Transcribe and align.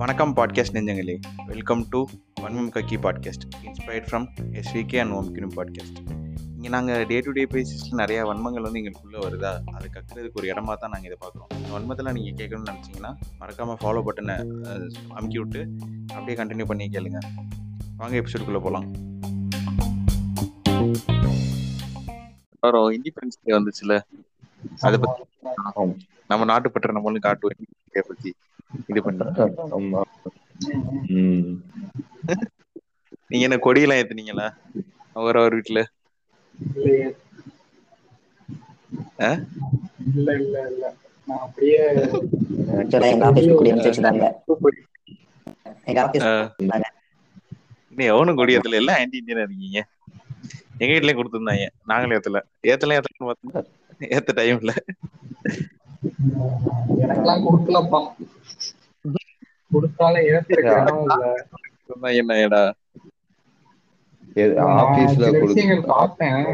வணக்கம் 0.00 0.32
பாட்காஸ்ட் 0.36 0.74
நெஞ்சங்களே. 0.76 1.14
Welcome 1.46 1.86
to 1.88 2.00
Vanmam 2.40 2.68
Kakki 2.74 2.96
podcast. 3.04 3.44
Inspired 3.66 4.08
from 4.08 4.26
SVK 4.60 4.98
and 5.02 5.12
ஓம் 5.12 5.30
கினும் 5.32 5.54
podcast 5.56 6.00
இங்கே 6.56 6.68
நாங்கள் 6.68 7.06
டே 7.06 7.20
டு 7.20 7.30
டே 7.30 7.44
பேசிஸில் 7.44 7.96
நிறையா 8.02 8.26
வன்மங்கள் 8.30 8.66
வந்து 8.66 8.80
எங்களுக்குள்ளே 8.80 9.22
வருதா? 9.26 9.52
அது 9.74 9.88
கற்றுறதுக்கு 9.94 10.40
ஒரு 10.40 10.50
இடமா 10.52 10.74
தான் 10.82 10.92
நாங்கள் 10.94 11.10
இதை 11.10 11.18
பார்க்குறோம். 11.24 11.48
இந்த 11.56 11.70
வன்மத்தில் 11.76 12.12
நீங்கள் 12.12 12.36
கேட்கணும்னு 12.40 12.70
நினச்சிங்கன்னா 12.72 13.12
மறக்காமல் 13.38 13.80
ஃபாலோ 13.82 14.02
பட்டனை 14.08 14.36
அமுக்கி 15.14 15.38
விட்டு 15.38 15.62
அப்படியே 16.14 16.38
கண்டினியூ 16.42 16.64
பண்ணி 16.64 16.88
கேளுங்க. 16.88 17.20
வாங்க 17.96 18.16
எபிசோடுக்குள்ளே 18.20 18.62
போகலாம் 18.68 18.88
அப்புறம் 22.54 22.86
இண்டிபெண்டன்ஸ் 22.90 23.42
டே 23.44 23.58
வந்துச்சுல. 23.58 24.00
அதை 24.86 24.96
பற்றி 25.02 25.22
நம்ம 26.30 26.46
நாட்டுப்பற்ற 26.50 26.94
நம்மளும் 26.96 27.26
காட்டுவோம். 27.26 27.68
இதை 27.90 28.02
பற்றி 28.08 28.30
இது 28.90 29.00
பண்ணி. 29.06 29.24
நீங்க 33.30 33.44
என்ன 33.46 33.58
கொடியெல்லாம் 33.66 34.00
ஏத்துனீங்களா? 34.00 34.46
அவர் 35.18 35.38
அவர் 35.40 35.56
வீட்டுல? 35.56 35.80
இல்ல 40.14 40.28
இல்ல 40.40 40.56
நான் 41.28 41.42
அப்படியே 41.44 41.78
எவனும் 48.12 48.38
கொடி 48.38 48.54
ஏத்தல. 48.56 48.80
எல்லாம் 48.80 48.98
ஆன்டி 49.00 49.22
இந்தியனா 49.22 49.44
இருக்கீங்க. 49.46 49.80
எங்க 50.78 50.92
வீட்லயும் 50.94 51.18
கொடுத்துருந்தாங்க. 51.18 51.66
நாங்களும் 51.90 52.16
ஏத்தல. 52.18 52.40
ஏத்தல 52.70 52.96
ஏத்தலன்னு 52.96 53.28
பார்த்தோம். 53.28 53.66
ஏத்த 54.00 54.30
டைம் 54.38 54.60
இல்ல 54.62 54.72
எனக்கெல்லாம் 57.04 57.44
கொடுக்கலப்பா. 57.46 58.00
கொடுத்தாலும் 59.70 61.10
சொன்னா 61.88 62.08
என்ன 62.20 62.32
ஏடா 62.44 62.62
ஆபீஸ்ல 64.82 65.26
பார்த்தேன். 65.92 66.44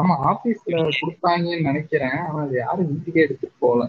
ஆமா 0.00 0.14
ஆபீஸ்ல 0.30 0.76
கொடுத்தாங்கன்னு 1.00 1.66
நினைக்கிறேன். 1.68 2.18
ஆனா 2.26 2.40
அது 2.44 2.56
யாரும் 2.58 2.90
வீட்டுக்கே 2.90 3.24
எடுத்துட்டு 3.26 3.56
போகல. 3.64 3.84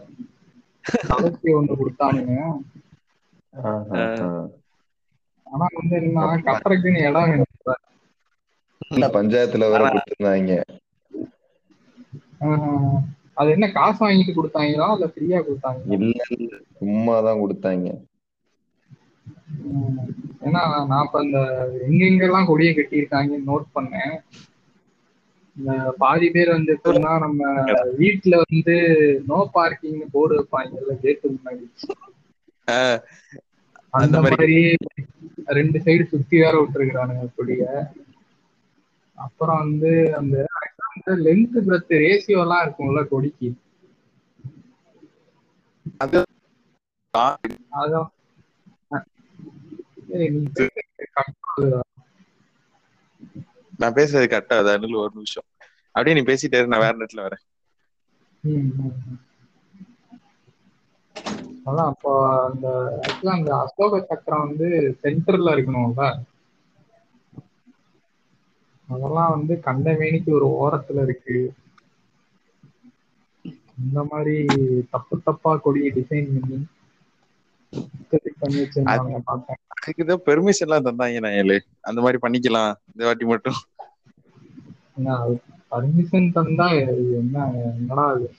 தலைக்கு 1.09 1.49
ஒண்ணு 1.59 1.79
கொடுத்தானுங்க. 1.81 2.35
ஆனா 5.47 5.65
வந்து 5.77 5.95
என்ன 6.01 6.19
கட்டுறதுக்குன்னு 6.47 7.05
இடம் 7.09 7.29
வேணும். 7.29 7.50
பஞ்சாயத்துல 8.91 9.69
வேற 9.69 9.83
கொடுத்திருந்தாங்க? 9.87 10.61
ஆஹ், 12.41 12.97
அது 13.33 13.51
என்ன 13.51 13.71
காசு 13.71 14.07
வாங்கிட்டு 14.07 14.33
கொடுத்தாங்களா? 14.33 14.87
இல்ல 14.91 15.05
ஃப்ரீயா 15.05 15.43
கொடுத்தாங்களா? 15.43 15.91
இல்ல 15.91 16.21
இல்ல, 16.29 16.55
சும்மாதான் 16.81 17.41
கொடுத்தாங்க. 17.41 17.89
ஏன்னா 20.45 20.61
நான் 20.87 21.05
இப்ப 21.05 21.23
இந்த 21.23 21.39
எங்கெங்கெல்லாம் 21.89 22.45
கொடியை 22.45 22.75
கட்டியிருக்காங்கன்னு 22.75 23.47
நோட் 23.47 23.65
பண்ணேன். 23.75 24.15
இந்த 25.55 25.93
பாதி 25.97 26.29
பேர் 26.31 26.49
வந்து 26.49 26.79
எப்படின்னா 26.83 27.19
நம்ம 27.19 27.53
வீட்டுல 27.99 28.41
வந்து 28.49 28.75
நோ 29.27 29.49
பார்க்கிங் 29.53 30.09
போர்டு 30.11 30.35
வைப்பாங்கல்ல 30.37 30.93
கேட்டு 31.01 31.29
முன்னாடி. 31.29 31.65
அந்த. 33.89 34.21
மாதிரி. 34.21 34.75
ரெண்டு 35.45 35.79
சைடு 35.79 36.03
சுத்தி 36.03 36.39
வேற 36.39 36.61
விட்டுருக்கானுங்க 36.61 37.27
கொடிய. 37.35 37.63
அப்புறம் 39.25 39.57
வந்து 39.57 39.91
அந்த 40.15 40.35
லென்த் 41.25 41.57
பிரெத் 41.67 41.93
ரேஷியோ 42.01 42.41
எல்லாம் 42.41 42.63
இருக்கும்ல 42.65 43.07
கொடிக்கு. 43.07 43.49
நான் 53.77 53.93
பேசுறது 53.93 54.27
கரெக்டா 54.33 54.57
அது 54.57 54.97
ஒரு 54.97 55.11
நிமிஷம். 55.13 55.47
அப்படியே 55.95 56.15
நீ 56.17 56.23
பேசிட்டே 56.31 56.59
நான் 56.67 56.83
வேற 56.85 56.93
நேரத்துல 56.97 57.25
வரேன். 57.27 57.43
அதான் 61.65 61.89
அப்போ 61.93 62.11
அந்த 62.47 62.67
ஆக்சுவலா 63.01 63.37
அந்த 63.39 63.51
அசோக 63.57 64.05
சக்கரம் 64.09 64.45
வந்து 64.47 64.67
சென்டர்ல 65.03 65.53
இருக்கணும்ல. 65.55 66.05
அதெல்லாம் 68.91 69.33
வந்து 69.35 69.53
கண்டமேனிக்கு 69.65 70.31
ஒரு 70.37 70.47
ஓரத்துல 70.61 71.03
இருக்கு. 71.03 71.37
இந்த 73.81 73.99
மாதிரி 74.09 74.35
தப்பு 74.91 75.15
தப்பா 75.23 75.51
கொடியை 75.57 75.91
டிசைன் 75.95 76.29
பண்ணி 76.33 76.59
பார்த்தேன் 79.29 79.61
அதுக்குதான் 79.75 80.25
பெர்மிஷன் 80.27 80.65
எல்லாம் 80.65 80.87
தந்தாங்க 80.87 81.31
ஏழு 81.39 81.57
அந்த 81.89 81.99
மாதிரி 82.01 82.19
பண்ணிக்கலாம் 82.25 82.71
இந்த 82.89 83.03
வாட்டி 83.07 83.25
மட்டும். 83.25 83.59
பர்மிஷன் 85.71 86.29
தந்தா 86.35 86.67
என்ன 87.21 87.35
என்னடா 87.71 88.05
இது 88.17 88.29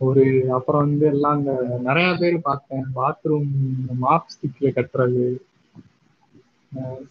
ஒரு 0.00 0.22
அப்புறம் 0.56 0.84
வந்து 0.84 1.06
எல்லாம் 1.06 1.38
இந்த 1.38 1.52
நிறைய 1.80 2.08
பேர் 2.14 2.36
பார்த்தேன் 2.40 2.86
பாத்ரூம் 2.94 3.50
மாப் 3.98 4.30
ஸ்டிக்ல 4.32 4.70
கட்டுறது. 4.70 5.24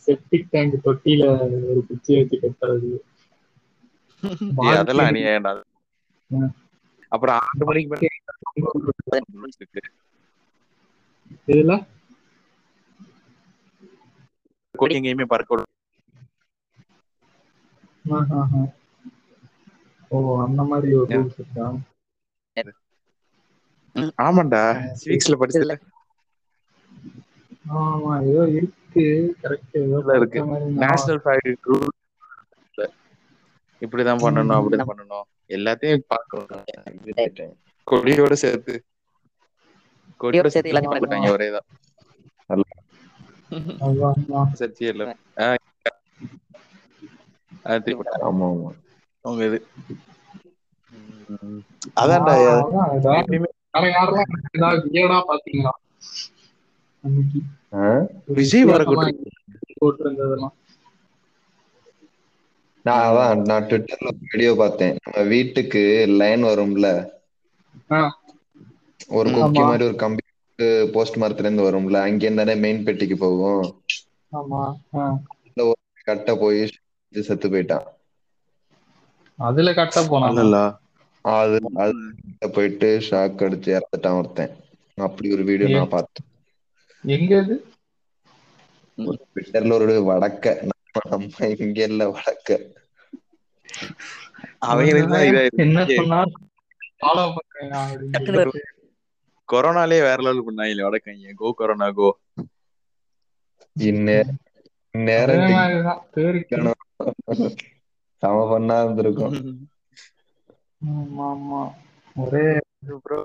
செப்டிக் 0.03 0.51
டேங்க் 0.51 0.75
தொட்டியில 0.85 1.23
ஒரு 1.67 1.81
குச்சி 1.87 2.11
வச்சு 2.17 2.37
கட்டுறது 2.39 2.91
அதெல்லாம் 4.73 5.09
அநியாயம்டா. 5.09 5.53
அப்புறம் 7.11 7.37
ஆறு 7.41 7.65
மணிக்கு 7.67 7.91
மேல 7.91 8.07
இருக்கு. 9.59 9.81
இதுல 11.47 11.75
கொடி 14.75 14.97
எங்கேயுமே 14.97 15.25
பறக்க. 15.27 15.61
ஓ 20.11 20.17
அந்த 20.43 20.61
மாதிரி 20.69 20.91
ஒரு 20.97 21.09
ரூல்ஸ் 21.13 21.39
இருக்கா 21.39 21.67
ஆமாண்டா 24.19 24.61
சிவிக்ஸ்ல 24.99 25.37
படிச்சதுல 25.39 25.75
ஆமா 27.79 28.13
ஏதோ 28.27 28.43
இருக்கு 28.51 28.78
கரெக்ட் 28.95 30.15
இருக்கு. 30.15 30.45
மாதிரி 30.45 30.65
ஞாபகம். 30.65 30.73
நேஷனல் 30.75 31.21
ஃபைட் 31.25 31.55
ரூல் 31.65 31.87
இப்படிதான் 33.79 34.21
பண்ணணும் 34.21 34.55
அப்படிதான் 34.55 34.87
பண்ணணும். 34.87 35.21
எல்லாத்தையும் 35.47 35.99
பார்க்கணும். 36.07 36.65
கொடியோட 37.91 38.33
சேர்த்து. 38.33 38.83
கொடியோட 40.19 40.47
சேர்த்து 40.47 40.71
எல்லாத்தையும் 40.71 40.99
பண்ணி 40.99 41.27
போட்டாங்க 41.27 41.31
ஒரே 41.31 41.51
தான். 41.51 42.63
அதான், 43.49 44.11
அதான். 44.29 44.43
சர்ச்சை 44.59 44.83
இல்ல. 44.83 45.15
ஆ, 45.39 45.55
ஆ, 47.65 47.77
திருப்பி 47.77 48.09
போட்டாங்க. 48.09 48.23
ஆமா 48.23 48.55
ஆமா. 48.55 48.71
அவங்க 49.21 49.45
இது. 49.45 49.67
அதான்டா 51.95 52.33
விஜய் 58.37 58.65
போட்டிருந்ததெல்லாம். 59.81 60.55
நான் 62.85 63.03
அதான் 63.07 63.41
நான் 63.49 63.65
ட்விட்டர்ல 63.69 64.09
ஒரு 64.09 64.19
வீடியோ 64.31 64.51
பார்த்தேன். 64.57 64.95
நம்ம 65.03 65.27
வீட்டுக்கு 65.29 65.81
லைன் 66.21 66.43
வரும்ல. 66.43 66.87
ஒரு 69.09 69.29
கொக்கி. 69.29 69.61
மாதிரி 69.61 69.85
ஒரு 69.85 69.95
கம்பி 69.95 70.23
போஸ்ட் 70.93 71.19
மரத்துல 71.21 71.45
இருந்து 71.45 71.67
வரும்ல? 71.67 71.97
அங்க 72.07 72.29
இருந்தானே 72.29 72.55
மெயின் 72.59 72.83
பெட்டிக்கு 72.83 73.17
போகும். 73.17 73.63
கட்ட 76.07 76.35
போய் 76.35 76.59
செத்து 77.13 77.47
போயிட்டான். 77.49 77.85
அதுல 79.39 79.73
கட்ட 79.73 79.99
போனா? 80.09 80.27
அல்லல்ல. 80.29 80.57
அது 81.25 81.57
அது 81.83 81.93
போயிட்டு 82.55 82.89
ஷாக் 83.09 83.43
அடிச்சு 83.45 83.69
இறந்துட்டான் 83.75 84.17
ஒருத்தன். 84.19 84.53
அப்படி 84.97 85.33
ஒரு 85.35 85.43
வீடியோ 85.43 85.77
நான் 85.77 85.93
பார்த்தேன். 85.95 86.27
எங்க 87.03 87.33
ட்விட்டர்ல 89.29 89.73
ஒரு 89.77 89.93
வடக்க 90.07 90.45
நம்ம 90.63 90.75
இங்க 91.63 91.79
இல்ல 91.87 92.03
வடக்க. 92.11 92.49
என்ன 95.57 95.77
இருக்கு. 95.79 95.97
சொன்னா 95.97 96.19
ஃபாலோ 97.01 97.25
பண்றேன் 97.35 97.73
அப்படின்னு 97.79 98.13
டக்குனு 98.15 98.39
சொல்லிட்டு. 98.39 98.61
கொரோனாலே 99.49 99.99
வேற 100.01 100.19
லெவல் 100.21 100.45
பண்ணாங்க 100.47 100.85
வடக்கங்க 100.87 101.33
கோ 101.39 101.49
கொரோனா 101.59 101.87
கோ 101.97 102.09
இந்நேரம் 103.75 104.39
அதே 105.21 105.37
நேரம் 105.39 105.67
சம 108.23 108.39
பண்ணா 108.49 108.75
இருந்திருக்கும். 108.81 109.35
ஆமா 110.91 111.27
ஆமா. 111.29 111.61
ஒரே 112.15 112.43
அப்படின்னு 112.53 113.17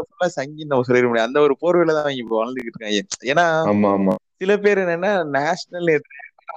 ஃபுல்லா 0.00 0.26
சங்கின்னு 0.34 0.70
நம்ம 0.70 0.84
சொல்லிட 0.88 1.06
முடியாது. 1.08 1.28
அந்த 1.28 1.38
ஒரு 1.46 1.54
போர்வையில 1.62 1.94
தான் 1.96 2.04
அவங்க 2.04 2.22
இப்ப 2.22 2.34
வாழ்ந்துகிட்டு 2.36 2.70
இருக்காங்க. 2.72 3.00
ஏன்னா 3.32 3.44
ஆமா 3.66 3.88
ஆமா. 3.96 4.12
சில 4.40 4.50
பேர் 4.62 4.80
என்னன்னா 4.84 5.10
நேஷனல் 5.34 5.90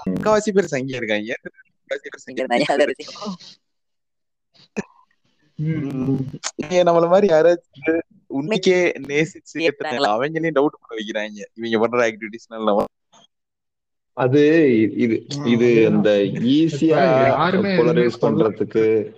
முக்காவாசி 0.09 0.50
பேர் 0.54 0.71
சங்கி 0.74 0.94
இருக்காங்க 1.00 1.31
முக்காவாசி 1.74 2.07
பேர் 2.07 2.19
சங்கி 2.19 2.36
இங்க 2.36 2.45
ம், 2.45 2.56
ம். 2.56 2.59
இங்க 5.30 5.43
நம்மள 6.68 7.08
மாதிரி 7.08 7.34
யாராச்சும் 7.34 8.02
உண்மைக்கே 8.30 8.94
நேசிச்சு 9.08 9.70
அவங்களையும் 10.00 10.54
டவுட் 10.54 10.76
பண்ண 10.80 10.96
வைக்கிறாங்க. 10.98 11.44
இவங்க 11.54 11.80
பண்ற 11.80 12.08
ஆக்டிவிட்டிஸ்னால 12.08 12.64
நம்ம 12.64 12.84
அது 14.14 14.72
இது 14.98 15.26
இது. 15.46 15.86
அந்த 15.92 16.12
ஈஸியா 16.24 16.98
போலரைஸ் 17.62 18.12
பண்றதுக்கு. 18.22 19.12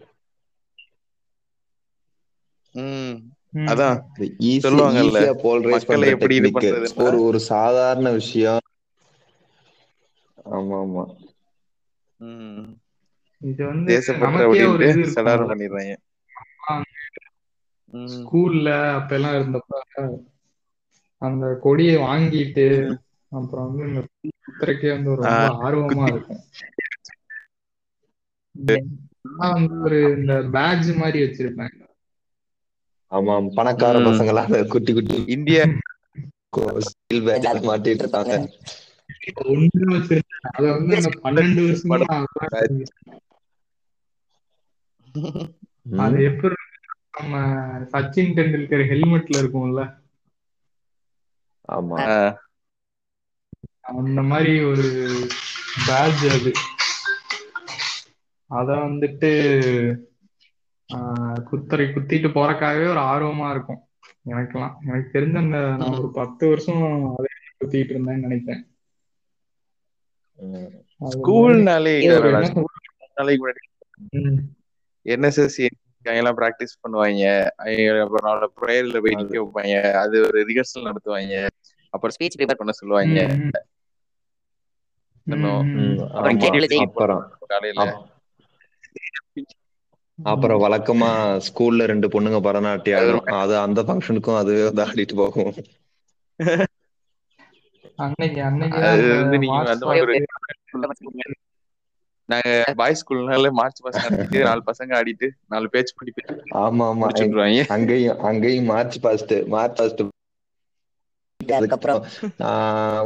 அதான். 3.56 4.04
ஈஸியா 4.40 5.34
போலரைஸ் 5.44 5.86
பண்ற 5.86 6.08
எப்படி 6.08 6.40
ஒரு 6.96 7.24
ஒரு 7.24 7.40
சாதாரண 7.40 8.12
விஷயம். 8.12 8.60
ஆமா 10.52 10.86
ஆமா. 10.86 11.16
ம். 12.18 12.78
இது 13.40 13.66
வந்து 13.66 14.04
தேசப்பற்று 14.04 14.92
சடாரம் 15.14 15.48
பண்ணிடுறாங்க. 15.48 15.96
ஸ்கூல்ல 18.10 18.68
அப்ப 18.98 19.16
எல்லாம் 19.16 19.36
இருந்தப்ப 19.38 19.82
அந்த 21.22 21.46
கொடியை 21.64 21.96
வாங்கிட்டு 22.02 22.68
அப்புறம் 23.32 23.68
வந்து 23.68 23.84
இந்த 23.88 24.02
குத்துறக்கே 24.44 24.90
வந்து 24.92 25.12
ஒரு 25.12 25.24
ரொம்ப 25.26 25.46
ஆர்வமா 25.62 26.06
இருக்கும். 26.12 26.44
நான் 29.32 29.56
வந்து 29.58 29.76
ஒரு 29.86 30.00
இந்த 30.18 30.34
பேட்ஜ் 30.54 30.90
மாதிரி 30.98 31.20
வச்சிருப்பேன். 31.24 31.76
ஆமா 33.12 33.34
பணக்கார. 33.58 34.02
பசங்களா 34.06 34.44
குட்டி 34.74 34.94
குட்டி 34.94 35.18
இந்தியா 35.36 35.64
பேட்ச் 37.28 37.66
மாட்டிட்டு 37.68 38.04
இருப்பாங்க 38.04 38.34
ஒன்று 39.46 39.86
வச்சிருக்கேன் 39.92 40.48
அதை 40.52 40.68
வந்து 40.76 40.96
பன்னெண்டு 41.24 41.64
வருஷமா. 41.66 42.18
அது 45.86 46.24
எப்படி 46.24 46.54
நம்ம 47.12 47.38
சச்சின் 47.92 48.36
டெண்டுல்கர் 48.36 48.90
ஹெல்மெட்ல 48.90 49.42
இருக்கும்ல. 49.42 49.82
ஆமா. 51.70 51.98
அந்த 53.82 54.22
மாதிரி 54.22 54.64
ஒரு 54.64 54.86
பேட்ஜ் 55.88 56.26
அது. 56.28 56.52
அத 58.50 58.74
வந்துட்டு 58.74 59.32
ஆஹ், 60.90 61.40
குத்தரை 61.52 61.86
குத்திட்டு 61.86 62.30
போறக்காகவே 62.30 62.90
ஒரு 62.90 63.00
ஆர்வமா 63.00 63.50
இருக்கும். 63.52 63.90
எனக்கெல்லாம். 64.26 64.76
எனக்கு 64.82 65.20
தெரிஞ்ச 65.20 65.38
அந்த 65.38 65.58
நான் 65.78 65.98
ஒரு 65.98 66.12
பத்து 66.12 66.48
வருஷம் 66.48 67.16
அதை 67.16 67.32
குத்திட்டு 67.60 67.94
இருந்தேன்னு 67.94 68.18
நினைக்கிறேன். 68.18 68.64
ஸ்கூல்னாலே 71.02 71.94
நாளைக்கு 72.32 72.66
முன்னாடி 74.00 74.55
என்எஸ்எஸ் 75.06 75.58
எல்லாம் 76.04 76.38
பிராக்டிஸ் 76.38 76.80
பண்ணுவாங்க. 76.84 77.24
அவங்க 77.56 78.02
அப்புறம் 78.02 78.28
நாளை 78.30 78.48
ப்ரேயர்ல 78.62 78.98
போய் 79.04 79.18
நிக்க 79.22 79.36
வைப்பாங்க. 79.44 79.94
அது 79.94 80.22
ஒரு 80.22 80.40
ரிஹர்சல் 80.46 80.88
நடத்துவாங்க. 80.88 81.36
அப்புறம் 81.94 82.16
ஸ்பீச் 82.20 82.38
ப்ரிப்பேர் 82.38 82.60
பண்ண 82.62 82.72
சொல்லுவாங்க. 82.72 83.18
அப்புறம் 90.20 90.62
வழக்கமா 90.62 91.10
ஸ்கூல்ல 91.48 91.86
ரெண்டு 91.86 92.08
பொண்ணுங்க 92.08 92.40
பரதநாட்டியம் 92.48 93.00
ஆடும் 93.00 93.30
அது 93.42 93.58
அந்த 93.58 93.84
ஃபங்க்ஷனுக்கும் 93.84 94.38
அது 94.38 94.54
வந்து 94.66 94.86
ஆடிட்டு 94.86 95.16
போகும். 95.16 95.54
அன்னைக்கு 97.98 98.40
அன்னைக்கு 98.42 98.80
நீங்க 102.30 102.50
பாய்ஸ் 102.78 103.02
ஸ்கூல்னால 103.02 103.52
மார்ச் 103.60 103.82
மாசம் 103.82 104.06
நடத்திட்டு 104.06 104.40
நாலு 104.48 104.62
பசங்க 104.70 104.94
ஆடிட்டு 105.00 105.30
நாலு 105.48 105.68
பேச்சு 105.70 105.94
படிப்பு 105.96 106.24
ஆமா 106.64 106.86
ஆமா. 106.92 107.10
அங்கேயும் 107.76 108.20
அங்கேயும் 108.28 108.70
மார்ச் 108.72 108.98
பாஸ்ட் 109.02 109.34
மார்ச் 109.48 109.78
பாஸ்ட் 109.80 110.04
அதுக்கப்புறம். 111.40 112.02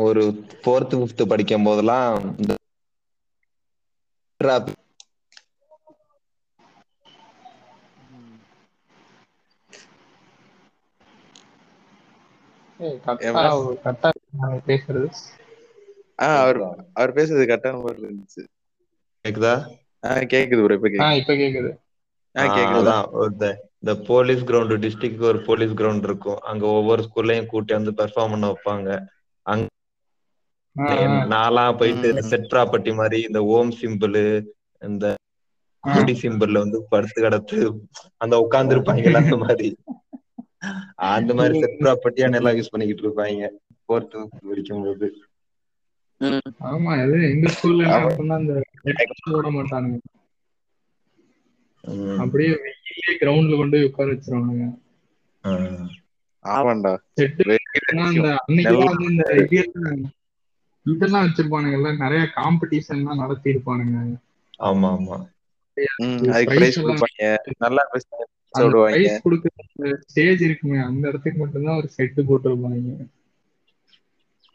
ஒரு 0.06 0.24
ஃபோர்த் 0.58 0.96
ஃபிஃப்த் 0.96 1.30
படிக்கும் 1.30 1.68
போதெல்லாம் 1.68 2.10
இந்த 2.38 2.54
பேசுறது. 4.40 4.74
ஆஹ் 16.20 16.40
அவர் 16.40 16.60
அவர் 16.94 17.16
பேசுறது 17.16 17.44
கரெக்டான 17.46 17.82
மாதிரி 17.82 18.04
இருந்துச்சு. 18.04 18.42
கேக்குதா? 19.28 19.66
கேக்குது 20.06 20.64
ப்ரோ 20.64 20.74
இப்ப 20.74 20.90
கேக்குது. 20.90 21.02
இப்ப 22.34 22.44
அதான் 22.82 23.32
இந்த- 23.32 23.70
இந்த 23.80 24.02
போலீஸ் 24.02 24.44
கிரவுண்ட் 24.44 24.90
டிஸ்ட்ரிக்ட்க்கு 24.90 25.22
ஒரு 25.22 25.42
போலீஸ் 25.42 25.72
கிரவுண்ட் 25.72 26.04
இருக்கும். 26.04 26.38
அங்க 26.38 26.66
ஒவ்வொரு 26.66 27.08
ஸ்கூல்லையும் 27.08 27.46
கூட்டி 27.46 27.74
வந்து 27.74 27.92
பெர்ஃபார்ம் 27.92 28.30
பண்ண 28.30 28.54
வைப்பாங்க. 28.54 29.06
ஆஹ் 30.78 31.28
நான்லாம் 31.30 31.78
போயிட்டு. 31.78 32.14
செட் 32.22 32.52
ப்ராப்பர்ட்டி 32.52 32.96
மாதிரி 32.96 33.22
இந்த 33.22 33.44
ஓம் 33.44 33.74
சிம்பிள் 33.82 34.46
இந்த 34.82 35.16
கொடி 35.80 36.20
சிம்பிள்ல 36.22 36.58
வந்து 36.58 36.86
படுத்து 36.90 37.24
கிடத்து 37.24 37.74
அந்த 38.18 38.40
உட்கார்ந்து 38.40 38.76
இருப்பாங்கல்ல 38.76 39.14
அந்த 39.14 39.38
மாதிரி. 39.38 39.78
அந்த 40.96 41.34
மாதிரி 41.34 41.60
செட் 41.60 41.80
ப்ராப்பர்ட்டியா 41.80 42.30
நல்லா 42.30 42.50
யூஸ் 42.50 42.66
பண்ணிக்கிட்டு 42.70 43.10
இருப்பாங்க. 43.10 43.50
ஃபோர்த் 43.70 44.26
படிக்கும் 44.50 44.84
போது. 44.84 45.14
ஆமா 46.70 46.92
அது 47.04 47.18
எங்க 47.30 47.48
ஸ்கூல்ல 47.54 47.88
என்ன 47.88 48.10
பண்ணா 48.12 48.36
அந்த 48.36 48.54
போட 49.28 49.48
மாட்டானுங்க. 49.56 50.00
அப்படியே 52.22 52.52
வெயிலே 52.58 53.14
கிரவுண்ட்ல 53.20 53.58
கொண்டு 53.58 53.78
போய் 53.78 53.88
உட்கார 53.88 54.08
வச்சிருவானுங்க. 54.12 54.66
ஆமாண்டா. 57.86 58.32
இதெல்லாம் 60.86 61.26
வச்சிருப்பானுங்கல்ல 61.26 61.92
நிறைய 61.98 62.24
காம்படிஷன் 62.36 63.00
எல்லாம் 63.00 63.22
நடத்தி 63.22 63.54
இருப்பானுங்க. 63.54 63.98
ஆமா 64.64 64.90
ஆமா. 64.98 65.18
நல்லா 67.64 67.84
ஸ்டேஜ் 70.08 70.42
இருக்குமே 70.42 70.78
அந்த 70.82 71.04
இடத்துக்கு 71.08 71.40
மட்டும்தான் 71.40 71.78
ஒரு 71.78 71.90
செட்டு 71.98 72.22
போட்டிருப்பாங்க. 72.24 72.94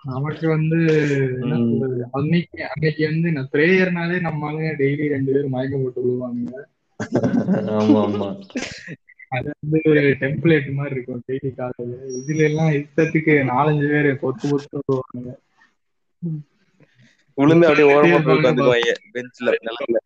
நமக்கு 0.05 0.47
வந்து 0.51 0.79
என்ன. 1.37 1.55
சொல்றது? 1.63 2.05
அன்னைக்கு 2.13 2.59
அன்னைக்கு 2.69 3.03
வந்து 3.09 3.29
நான் 3.33 3.53
பிரேயர்னாலே 3.53 4.19
நம்மளால 4.27 4.73
டெய்லி 4.81 5.05
ரெண்டு 5.13 5.33
பேரும் 5.33 5.55
மயக்கம் 5.55 5.85
போட்டு 5.85 6.05
விழுவாங்க 6.05 6.63
ஆமா 7.77 8.01
ஆமா. 8.05 8.29
அது 9.33 9.47
வந்து 9.53 9.79
ஒரு 9.93 10.03
டெம்ப்ளேட் 10.21 10.69
மாதிரி 10.75 10.95
இருக்கும் 10.97 11.23
டெய்லி 11.29 11.51
காலையில. 11.55 11.95
இதுல 12.19 12.45
எல்லாம் 12.45 12.73
இஷ்டத்துக்கு 12.79 13.35
நாலஞ்சு 13.51 13.87
பேர் 13.93 14.11
பொத்து 14.23 14.45
பொத்து 14.53 14.77
வருவாங்க 14.81 15.31
விழுந்து 17.39 17.67
அப்படியே 17.69 17.87
ஓரமா 17.93 18.19
போய் 18.21 18.37
உட்காந்துக்குவாங்க 18.37 18.93
பெஞ்ச்ல 19.15 19.55
நிலத்துல. 19.61 20.01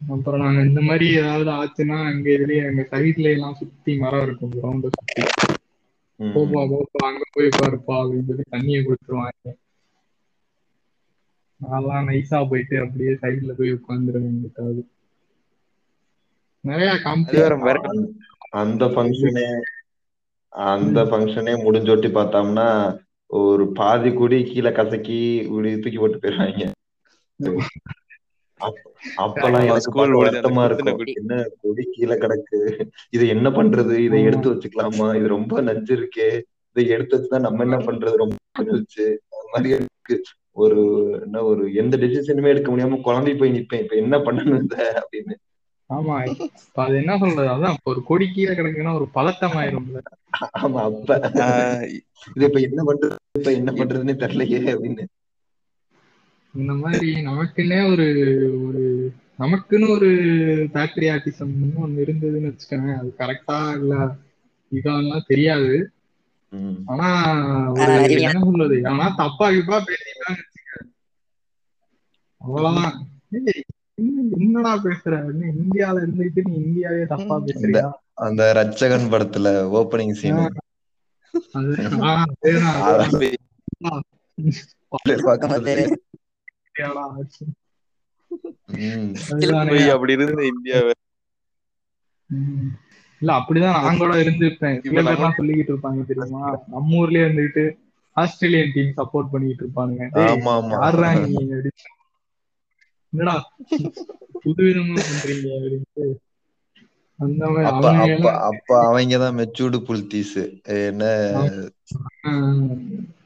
அப்புறம் 0.00 0.42
நாங்க 0.42 0.60
இந்த 0.64 0.80
மாதிரி 0.82 1.06
ஏதாவது 1.18 1.50
ஆச்சுன்னா 1.56 1.98
அங்க 2.08 2.28
இதுலயே 2.36 2.62
எங்க 2.64 2.84
சைட்ல 2.92 3.34
எல்லாம் 3.34 3.58
சுத்தி 3.60 3.92
மரம் 3.98 4.24
இருக்கும் 4.26 4.54
கிரவுண்ட 4.54 4.88
சுத்தி. 4.90 5.22
போப்பா 6.24 6.68
போப்பா 6.68 7.04
அங்க 7.04 7.22
போய் 7.32 7.46
உட்காருப்பா 7.46 8.08
அப்படின்னு 8.08 8.26
சொல்லி 8.26 8.42
தண்ணியை 8.50 8.84
கொடுத்துருவாங்க. 8.84 9.52
நான்லாம் 11.64 12.06
நைஸா 12.08 12.48
போயிட்டு 12.48 12.80
அப்படியே 12.80 13.10
சைட்ல 13.10 13.52
போய் 13.52 13.72
உட்காந்துருவேன் 13.72 14.30
எங்கிட்டாவது. 14.30 14.86
நிறைய 16.60 16.98
அந்த- 17.80 18.86
ஃபங்க்ஷனே 18.86 19.60
அந்த 20.48 21.04
ஃபங்க்ஷனே 21.04 21.54
முடிஞ்சோட்டி 21.64 22.10
பார்த்தோம்னா 22.10 22.98
ஒரு 23.26 23.72
பாதி 23.72 24.12
கூடி 24.12 24.44
கீழே 24.44 24.72
கசக்கி 24.72 25.34
இப்படி 25.36 25.78
தூக்கி 25.78 25.98
போட்டு 25.98 26.18
போயிடுவாங்க. 26.18 26.70
அப்பெல்லாம் 29.16 29.68
அந்த 29.68 29.88
வருத்தமா 29.98 30.64
இருக்கும். 30.64 30.98
என்ன 31.14 31.46
கொடி 31.60 31.88
கீழே 31.92 32.12
கிடக்கு. 32.12 32.86
இதை 33.10 33.28
என்ன 33.28 33.50
பண்றது? 33.50 33.96
இதை. 33.96 34.22
எடுத்து 34.22 34.54
வச்சுக்கலாமா? 34.54 35.16
இது 35.16 35.28
ரொம்ப 35.28 35.60
நஞ்சு 35.60 35.94
இருக்கே. 35.94 36.42
இதை 36.74 36.88
எடுத்து 36.88 37.16
வச்சுதான் 37.16 37.40
நம்ம 37.40 37.62
என்ன 37.62 37.76
பண்றது? 37.76 38.14
ரொம்ப 38.14 38.34
நஞ்சு 38.64 39.20
மாதிரி 39.52 39.74
எனக்கு 39.74 40.22
ஒரு 40.52 40.82
என்ன 41.22 41.42
ஒரு 41.42 41.74
எந்த 41.74 41.96
டெசிஷனுமே 41.96 42.46
எடுக்க 42.46 42.76
முடியாம 42.76 43.00
குழம்பி 43.04 43.38
போய் 43.38 43.52
நிப்பேன். 43.52 43.82
இப்ப 43.82 43.96
என்ன 43.96 44.18
பண்ணணும் 44.18 44.62
இத? 44.62 45.06
அப்படின்னு. 45.06 45.34
ஆமா. 45.88 46.28
இப்ப 46.28 46.84
அது 46.84 46.96
என்ன 46.96 47.18
சொல்றது? 47.18 47.48
அதான் 47.48 47.70
இப்ப 47.70 47.90
ஒரு 47.90 48.02
கொடி 48.02 48.30
கீழே 48.32 48.52
கிடக்குன்னா 48.54 48.94
ஒரு 48.94 49.08
பதட்டம் 49.14 49.54
ஆயிரும்ல. 49.54 50.00
ஆமா 50.58 50.82
அப்ப. 50.82 51.30
இது 52.34 52.46
இப்ப 52.46 52.60
என்ன 52.60 52.82
பண்றது? 52.82 53.14
இப்ப 53.38 53.52
என்ன 53.52 53.72
பண்றதுன்னே 53.72 54.16
தெரியலையே 54.16 54.76
அப்படின்னு. 54.76 55.04
இந்த 56.54 56.72
மாதிரி 56.74 57.08
நமக்குன்னே 57.22 57.80
ஒரு 57.92 58.06
ஒரு 58.66 58.82
நமக்குன்னு 59.38 59.88
ஒரு 59.90 60.08
பேட்ரியாட்டிசம் 60.74 61.52
ஒண்ணு 61.78 62.04
இருந்ததுன்னு 62.04 62.50
வச்சுக்கோங்க 62.50 62.90
அது 62.96 63.10
கரெக்டா 63.18 63.58
இல்ல 63.76 63.94
இதெல்லாம் 64.72 65.28
தெரியாது. 65.28 65.72
ம். 66.52 66.76
ஆனா 66.86 67.08
ஒரு 67.74 67.92
என்ன 68.20 68.40
சொல்றது? 68.44 68.78
ஆனா 68.86 69.06
தப்பா 69.16 69.46
கிப்பா 69.50 69.78
பேசிட்டான்னு 69.86 70.44
அவ்வளவுதான். 72.40 72.94
என்னடா 74.38 74.72
பேசுற? 74.84 75.14
என்ன 75.30 75.48
இந்தியால 75.54 75.96
இருந்துட்டு 76.00 76.42
நீ 76.46 76.54
இந்தியாவே 76.60 77.02
தப்பா 77.06 77.36
பேசுறியா? 77.46 77.84
அந்த 78.20 78.42
ரட்சகன் 78.56 79.10
படத்துல 79.12 79.48
ஓப்பனிங் 79.72 80.16
சீன் 80.16 80.40
அது 81.54 81.74
அப்படி 89.90 90.12
இருந்த 90.12 90.46
இந்தியாவை. 90.46 90.90
இல்ல 93.20 93.32
அப்படிதான் 93.32 93.82
நான் 93.82 93.98
கூட 93.98 94.14
இருந்திருப்பேன். 94.14 94.80
பேர்லாம் 94.84 95.34
சொல்லிக்கிட்டு 95.36 95.72
இருப்பாங்க 95.72 96.06
தெரியுமா? 96.06 96.58
நம்ம 96.66 96.96
ஊர்லயே 96.96 97.24
இருந்துட்டு 97.24 97.72
ஆஸ்திரேலியன் 98.12 98.70
டீம் 98.74 98.92
சப்போர்ட் 98.96 99.30
பண்ணிட்டு 99.32 99.66
இருப்பானுங்க. 99.66 100.08
டேய், 100.10 100.36
ஆமா 100.36 100.48
ஆமா. 100.48 100.74
யார்ரா 100.80 101.26
நீ 101.26 101.36
அப்படின்னு. 101.36 101.70
என்னடா 103.12 103.52
புது 104.40 104.64
விதமா 104.64 105.00
பண்றீங்க 105.10 105.48
அப்படின்ட்டு. 105.58 106.14
எல்லாம் 107.18 108.40
அப்ப 108.40 108.92
அவங்கதான் 108.92 109.36
மெச்சூர்டு 109.36 109.78
புல்தீஸ் 109.80 110.62
என்ன? 110.62 111.04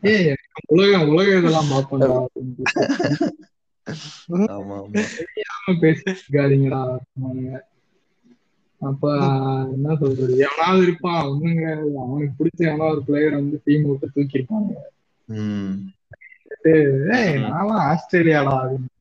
ஏய் 0.03 0.35
உலக 0.67 1.07
உலக 1.07 1.37
இதெல்லாம் 1.37 1.69
தெரியாம 5.15 5.81
பேசிக்காதீங்கடா 5.81 6.81
அவனுங்க. 7.25 7.61
அப்ப 8.81 9.13
என்ன 9.73 9.97
சொல்றது? 9.97 10.37
எவனாவது 10.39 10.83
இருப்பான் 10.83 11.25
ஒண்ணுங்க 11.25 11.65
அவனுக்கு 11.99 12.45
பிடிச்ச 12.45 12.59
எவனா 12.59 12.91
ஒரு 12.91 13.03
பிளேயர் 13.05 13.33
வந்து 13.33 13.61
டீம் 13.65 13.87
விட்டு 13.89 14.09
தூக்கிருப்பாங்க 14.15 14.73
ம். 15.29 15.75
ஏய் 16.63 17.37
நான்லாம் 17.37 17.83
ஆஸ்திரேலியாடா. 17.85 18.65
அப்படின்னு. 18.65 18.93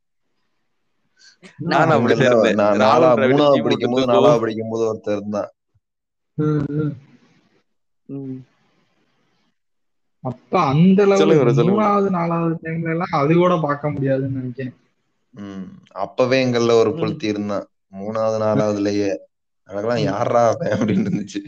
நானும் 1.57 2.05
நாலா 2.05 3.09
மூணாவது 3.13 3.63
படிக்கும் 3.63 3.91
போது 3.91 4.05
நாலாவது 4.05 4.39
படிக்கும் 4.39 4.69
போது 4.69 4.83
ஒருத்தர் 4.93 5.15
இருந்தான். 5.15 5.51
அப்ப 10.23 10.59
அந்த 10.63 11.01
சொல்லுங்க. 11.15 11.63
மூணாவது 11.69 12.09
நாலாவது 12.09 12.55
டைம்ல 12.63 12.89
எல்லாம் 12.89 13.13
அது 13.13 13.33
கூட 13.35 13.59
பார்க்க 13.61 13.91
முடியாதுன்னு 13.91 14.37
நினைக்கிறேன். 14.37 14.73
ம் 15.35 15.67
அப்பவே 15.95 16.45
எங்கள்ல 16.45 16.71
ஒரு 16.71 16.91
ம். 16.91 16.97
புல்தி 16.97 17.23
இருந்தான் 17.23 17.65
மூணாவது 17.97 18.39
நாலாவதுலயே. 18.43 19.11
எனக்கெல்லாம் 19.69 20.03
யாரா 20.03 20.47
அவன் 20.47 20.71
அப்படின்னு 20.71 21.07
இருந்துச்சு. 21.07 21.41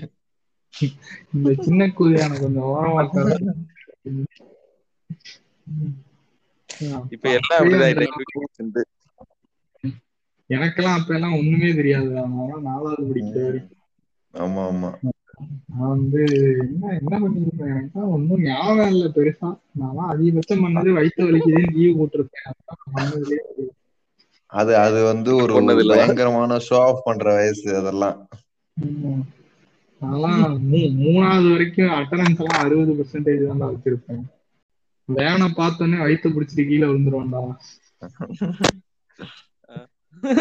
இந்த 1.34 1.54
சின்ன 1.60 1.88
கூதியான 1.88 2.40
கொஞ்சம் 2.40 2.68
ஓரமா. 2.70 3.02
இப்ப 7.10 7.30
எல்லாம் 7.30 7.58
அப்படிதான் 7.58 8.86
எனக்கெல்லாம் 10.50 10.98
அப்ப 10.98 11.14
எல்லாம் 11.14 11.34
ஒண்ணுமே 11.34 11.74
தெரியாது. 11.74 12.08
நான் 12.10 12.62
நாலாவது 12.62 13.06
படிக்கிற 13.06 13.44
வரைக்கும் 13.46 13.80
ஆமா 14.34 14.62
ஆமா. 14.70 14.90
நான் 15.66 15.90
வந்து 15.90 16.24
என்ன 16.60 17.00
என்ன 17.02 17.20
பண்ணிருப்பேன் 17.20 17.66
எனக்கு 17.66 18.10
ஒன்னும் 18.10 18.42
ஞாபகம் 18.42 18.88
இல்ல 18.88 19.06
பெருசா. 19.06 19.60
நான் 19.72 20.18
அதிகபட்சம் 20.18 20.64
பண்ணது 20.64 20.94
வயிற்று 20.94 21.32
வலிக்குதுன்னு 21.32 21.74
லீவ் 21.74 22.02
போட்டிருப்பேன். 22.02 23.68
அது 24.46 24.76
அது 24.76 25.04
வந்து 25.04 25.36
ஒரு. 25.36 25.54
பயங்கரமான 25.88 26.58
ஷோ 26.58 26.74
ஆஃப் 26.74 27.02
பண்ற 27.04 27.34
வயசு 27.34 27.76
அதெல்லாம். 27.76 28.28
ம். 28.74 29.20
நான்லாம் 30.02 30.60
மூ- 30.72 30.96
மூணாவது 30.96 31.52
வரைக்கும் 31.52 31.88
அட்டனன்ஸ் 31.88 32.40
எல்லாம் 32.40 32.66
அறுபது 32.66 32.94
பெர்சன்டேஜ் 32.94 33.58
தான் 33.58 33.62
வச்சிருப்பேன். 33.62 34.24
வேனை 35.06 35.48
பார்த்தோன்னே 35.48 36.02
வயிற்று 36.02 36.30
பிடிச்சிட்டு 36.30 36.68
கீழே 36.68 36.88
விழுந்துருவான்டா. 36.88 37.56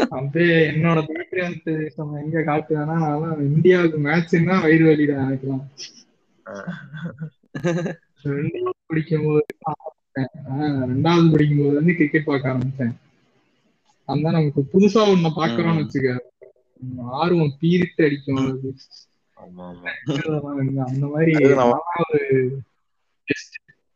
அப்படியே 0.08 0.56
என்னோட 0.70 0.98
பேட்ரியன்ஸ் 1.08 1.68
எங்க 2.22 2.38
காட்டுவேன்னா 2.40 2.96
நான் 3.02 3.54
இந்தியாவுக்கு 3.54 3.98
மேட்ச்னா 3.98 4.60
வயிறு 4.62 4.84
வலிடா 4.86 5.16
எனக்குலாம் 5.24 5.64
ரெண்டாவது 8.24 8.82
படிக்கும்போது 8.86 9.46
ஆஹ் 10.50 10.84
ரெண்டாவது 10.90 11.30
படிக்கும்போது 11.30 11.74
வந்து 11.74 11.94
கிரிக்கெட் 11.94 12.24
பார்க்க 12.24 12.52
ஆரம்பிச்சேன். 12.52 12.94
அந்த 14.08 14.30
நமக்கு 14.30 14.60
புதுசா 14.72 15.02
ஒண்ணு 15.12 15.30
பாக்குறோம்னு 15.36 15.82
வச்சுக்க. 15.82 16.10
ஆர்வம் 17.22 17.56
பீரிட்டு 17.60 18.04
அடிக்கும் 18.04 18.46
அந்த 20.86 21.06
மாதிரி 21.06 21.32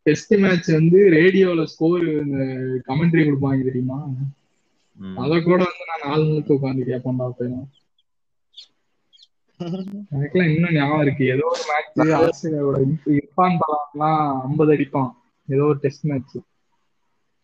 டெஸ்ட் 0.06 0.34
மேட்ச் 0.34 0.68
வந்து 0.68 0.98
ரேடியோல 1.10 1.64
ஸ்கோர் 1.64 2.06
கமெண்ட்ரி 2.88 3.22
கொடுப்பாங்க 3.24 3.62
தெரியுமா. 3.62 3.98
அத 5.16 5.40
கூட 5.40 5.60
வந்து 5.62 5.88
நான் 5.90 6.04
நாலு 6.04 6.22
மணிக்கு 6.24 6.54
உட்காந்து 6.54 6.88
கேட்பேன்டா 6.88 7.26
போய் 7.30 7.52
எனக்குலாம் 10.12 10.50
இன்னும் 10.50 10.72
ஞாபகம் 10.72 11.00
இருக்கு. 11.00 11.24
ஏதோ 11.26 11.44
ஒரு 11.46 11.62
மேட்ச் 11.68 12.12
ஆஸ்திரேலியாவோட 12.18 12.78
இர்ஃப்- 12.84 13.16
இர்ஃபான் 13.16 13.56
பலாம்லாம் 13.60 14.20
ஐம்பது 14.42 14.72
அடிப்பான். 14.72 15.10
ஏதோ 15.48 15.64
ஒரு 15.64 15.78
டெஸ்ட் 15.78 16.04
மேட்ச் 16.04 16.36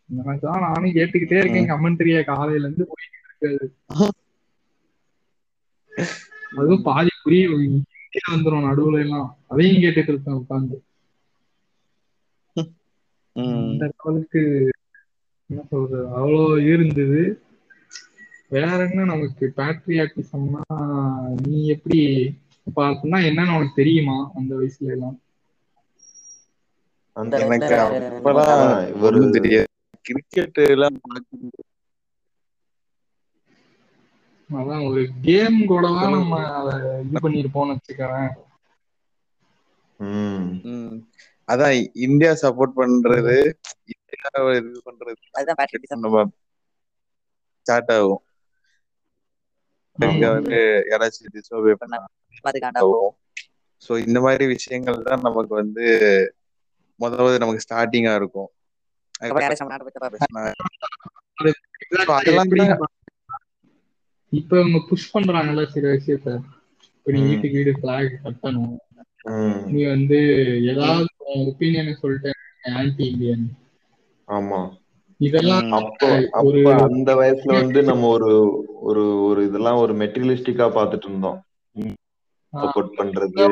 இந்த 0.09 0.23
மேட்ச் 0.25 0.43
தான் 0.43 0.61
நானும் 0.61 0.91
கேட்டுக்கிட்டே 0.91 1.39
இருக்கேன். 1.39 1.69
கமெண்ட்ரிய 1.69 2.25
காலையில 2.25 2.67
இருந்து 2.67 2.87
போயிட்டு 2.87 3.19
இருக்காது 3.25 3.67
அதுவும் 6.53 6.83
பாதி 6.83 7.11
புரிய 7.23 7.45
வந்துரும் 8.31 8.67
நடுவுல 8.67 9.01
எல்லாம். 9.01 9.29
அதையும் 9.49 9.83
கேட்டுட்டு 9.83 10.13
இருப்பேன் 10.13 10.41
உட்காந்து 10.41 10.77
ம். 13.37 13.69
இந்த 13.71 13.85
லெவலுக்கு 13.93 14.41
என்ன 15.51 15.63
சொல்றது? 15.71 16.07
அவ்வளோ 16.17 16.43
இருந்தது. 16.67 17.21
வேற 18.49 18.77
என்ன 18.85 19.05
நமக்கு 19.05 19.45
பேட்ரியாட்டிசம்னா 19.57 20.63
நீ 21.43 21.67
எப்படி 21.67 22.01
அப்படின்னா 22.67 23.19
என்னன்னு 23.29 23.57
உனக்கு 23.57 23.75
தெரியுமா 23.75 24.17
அந்த 24.35 24.53
வயசுல 24.55 24.91
எல்லாம்? 24.91 25.17
அந்த 27.17 27.35
எனக்கு 27.47 27.75
ஒண்ணும் 29.03 29.37
தெரியாது. 29.39 29.69
கிரிக்கெட் 30.05 30.59
எல்லாம் 30.67 30.97
அதான் 34.51 34.83
ஒரு 34.89 35.03
கேம் 35.23 35.59
கூட 35.67 35.87
தான் 35.91 36.13
நம்ம 36.13 36.35
அதை 36.59 36.73
இது 37.05 37.21
பண்ணிருப்போம்னு 37.23 37.75
வச்சுக்கிறேன். 37.75 38.31
ம். 40.01 40.49
ம். 40.71 40.97
அதான் 41.49 41.75
இந்தியா 42.07 42.33
சப்போர்ட் 42.43 42.77
பண்றது 42.77 43.37
இது 44.59 44.81
பண்றது. 44.85 45.19
அதுதான் 45.33 46.31
ஸ்டார்ட் 47.67 47.91
ஆகும். 47.91 48.23
வந்து 50.29 50.59
யாராச்சும் 50.91 51.27
ஸோ 53.83 53.93
இந்த 54.07 54.19
மாதிரி 54.21 54.45
விஷயங்கள் 54.47 55.03
தான் 55.03 55.21
நமக்கு 55.21 55.55
வந்து 55.55 55.85
முதல்ல 57.01 57.39
நமக்கு 57.39 57.65
ஸ்டார்டிங்கா 57.65 58.15
இருக்கும். 58.15 58.51
இப்ப 64.33 64.53
இவங்க 64.61 64.79
புஷ் 64.89 65.13
பண்றாங்கல்ல 65.15 65.65
சில 65.67 65.85
விஷயத்த. 65.93 66.31
இப்ப 66.95 67.13
நீ. 67.13 67.21
வீட்டுக்கு 67.23 67.57
வீடு 67.57 67.73
பிளாக் 67.81 68.15
கட்டணும். 68.25 68.75
நீ 69.67 69.85
வந்து 69.87 70.19
ஏதாவது 70.65 71.09
ஒப்பீனியனை 71.45 71.95
சொல்லிட்டேன் 72.03 72.41
ஆன்டி 72.75 73.05
இந்தியன் 73.07 73.45
ஆமா. 74.29 74.61
இதெல்லாம். 75.21 75.67
அப்போ 75.79 76.09
அந்த 76.87 77.11
வயசுல 77.15 77.53
வந்து 77.61 77.81
நம்ம 77.83 78.09
ஒரு 78.09 78.31
ஒரு 78.83 79.03
ஒரு 79.25 79.41
இதெல்லாம் 79.47 79.79
ஒரு 79.79 79.93
மெட்டீரியலிஸ்டிக்கா 79.95 80.67
பாத்துட்டு 80.77 81.09
இருந்தோம். 81.09 81.39
சப்போர்ட் 82.53 82.91
பண்றது. 82.97 83.47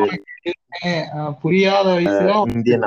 புரியாத 1.42 1.86
வயசுல 1.96 2.32
இந்தியன்? 2.50 2.86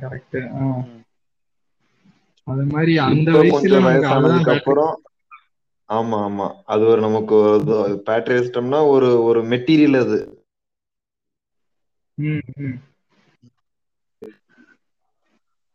கரெக்ட் 0.00 0.38
அது 2.46 2.64
மாதிரி 2.66 2.92
அந்த 3.06 3.28
வயசுல 3.36 3.78
வயசானதுக்கு 3.86 4.52
அப்புறம் 4.56 4.92
ஆமா 5.90 6.18
ஆமா. 6.26 6.46
அது 6.66 6.84
ஒரு 6.86 7.00
நமக்கு 7.00 7.36
பேட்ரியஸ்டம்னா 8.06 8.80
ஒரு 8.88 9.10
ஒரு 9.24 9.42
மெட்டீரியல் 9.46 9.98
அது. 10.00 10.18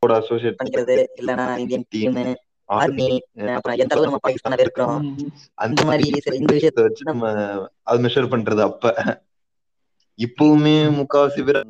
ம். 0.04 0.14
அசோசியேட் 0.16 0.58
பண்ணிக்கிறது 0.60 0.96
இல்லைன்னா 1.20 1.46
இந்தியன் 1.64 1.86
டீம் 1.90 2.16
ஆர்மி 2.70 3.08
அப்புறம் 3.56 3.78
எந்த 3.78 3.96
அளவு 3.96 4.08
நம்ம 4.08 4.22
பாகிஸ்தான 4.24 4.60
இருக்கிறோம். 4.60 5.00
அந்த 5.58 5.80
மாதிரி 5.86 6.06
சில 6.18 6.36
இந்த 6.36 6.52
விஷயத்த 6.54 6.80
இதை 6.80 6.88
வச்சு 6.88 7.10
நம்ம 7.10 7.26
அது 7.84 8.00
மெஷர் 8.04 8.32
பண்றது 8.34 8.62
அப்ப. 8.64 8.84
இப்பவுமே 10.20 10.76
முக்காவாசி 11.00 11.42
பேர் 11.44 11.62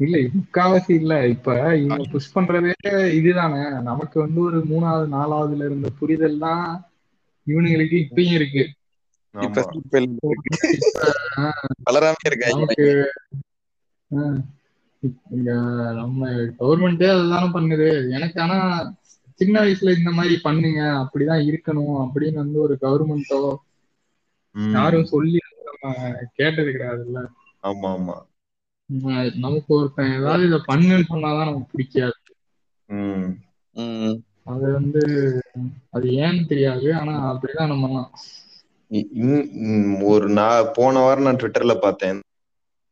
இல்ல 0.00 0.16
முக்காவாசி 0.34 0.92
இல்ல. 0.92 1.14
இப்ப 1.28 1.48
இவங்க 1.76 2.04
புஷ் 2.12 2.34
பண்றதே 2.34 2.72
இதுதானே. 3.18 3.60
நமக்கு 3.82 4.16
வந்து 4.20 4.40
ஒரு 4.42 4.60
மூணாவது 4.64 5.06
நாலாவதுல 5.10 5.64
இருந்த 5.64 5.90
புரிதல் 5.98 6.38
தான் 6.38 6.64
இவனுங்களுக்கு 7.46 7.96
இப்பயும் 8.04 8.36
இருக்கு. 8.38 8.64
இப்ப 9.34 9.62
வளராம 11.86 12.16
இருக்காங்க 12.24 12.64
நம்ம 15.94 16.28
கவர்மெண்டே 16.58 17.08
அதுதானே 17.14 17.46
பண்ணுது. 17.46 18.10
எனக்கு 18.10 18.42
ஆனா 18.42 18.58
சின்ன 19.34 19.60
வயசுல 19.60 19.98
இந்த 19.98 20.10
மாதிரி 20.10 20.36
பண்ணுங்க 20.42 20.80
அப்படிதான் 20.80 21.46
இருக்கணும் 21.48 21.96
அப்படின்னு 22.04 22.34
வந்து 22.34 22.58
ஒரு 22.58 22.78
கவர்மெண்டோ. 22.80 23.40
யாரும் 24.72 25.04
சொல்லி 25.04 25.38
கேட்டது 26.34 26.70
கிடையாதுல்ல. 26.70 27.20
ஆமா 27.62 27.88
ஆமா 27.94 28.16
நமக்கு 29.36 29.74
ஒருத்தன் 29.74 30.16
ஏதாவது 30.18 30.46
இதை 30.46 30.60
பண்ணுன்னு 30.68 31.04
சொன்னாதான் 31.08 31.44
நமக்கு 31.44 31.68
பிடிக்காது. 31.70 32.18
ம். 32.86 33.28
ம். 33.76 34.16
அது 34.44 34.72
வந்து 34.72 35.02
அது 35.90 36.08
ஏன்னு 36.08 36.48
தெரியாது 36.48 36.96
ஆனா 36.96 37.14
அப்படிதான் 37.32 37.66
நம்ம 37.66 38.10
ஒரு 40.02 40.28
நான் 40.28 40.66
போன 40.72 40.98
வாரம் 40.98 41.22
நான் 41.22 41.36
ட்விட்டர்ல 41.36 41.74
பார்த்தேன். 41.78 42.20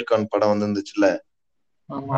கான் 0.04 0.28
படம் 0.28 0.48
வந்து 0.48 0.66
இருந்துச்சுல 0.66 1.06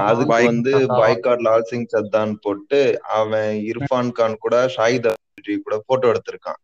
அதுக்கு 0.02 0.30
பாய் 0.30 0.48
வந்து 0.48 0.72
பாய்காட் 0.94 1.44
லால் 1.44 1.68
சிங் 1.70 1.90
சத்தான் 1.90 2.32
போட்டு 2.40 2.80
அவன் 3.16 3.50
இர்ஃபான் 3.70 4.12
கான் 4.12 4.36
கூட 4.38 4.56
ஷாஹித் 4.74 5.08
அஃப்ரிடி 5.10 5.56
கூட 5.62 5.76
போட்டோ 5.86 6.12
எடுத்திருக்கான். 6.12 6.60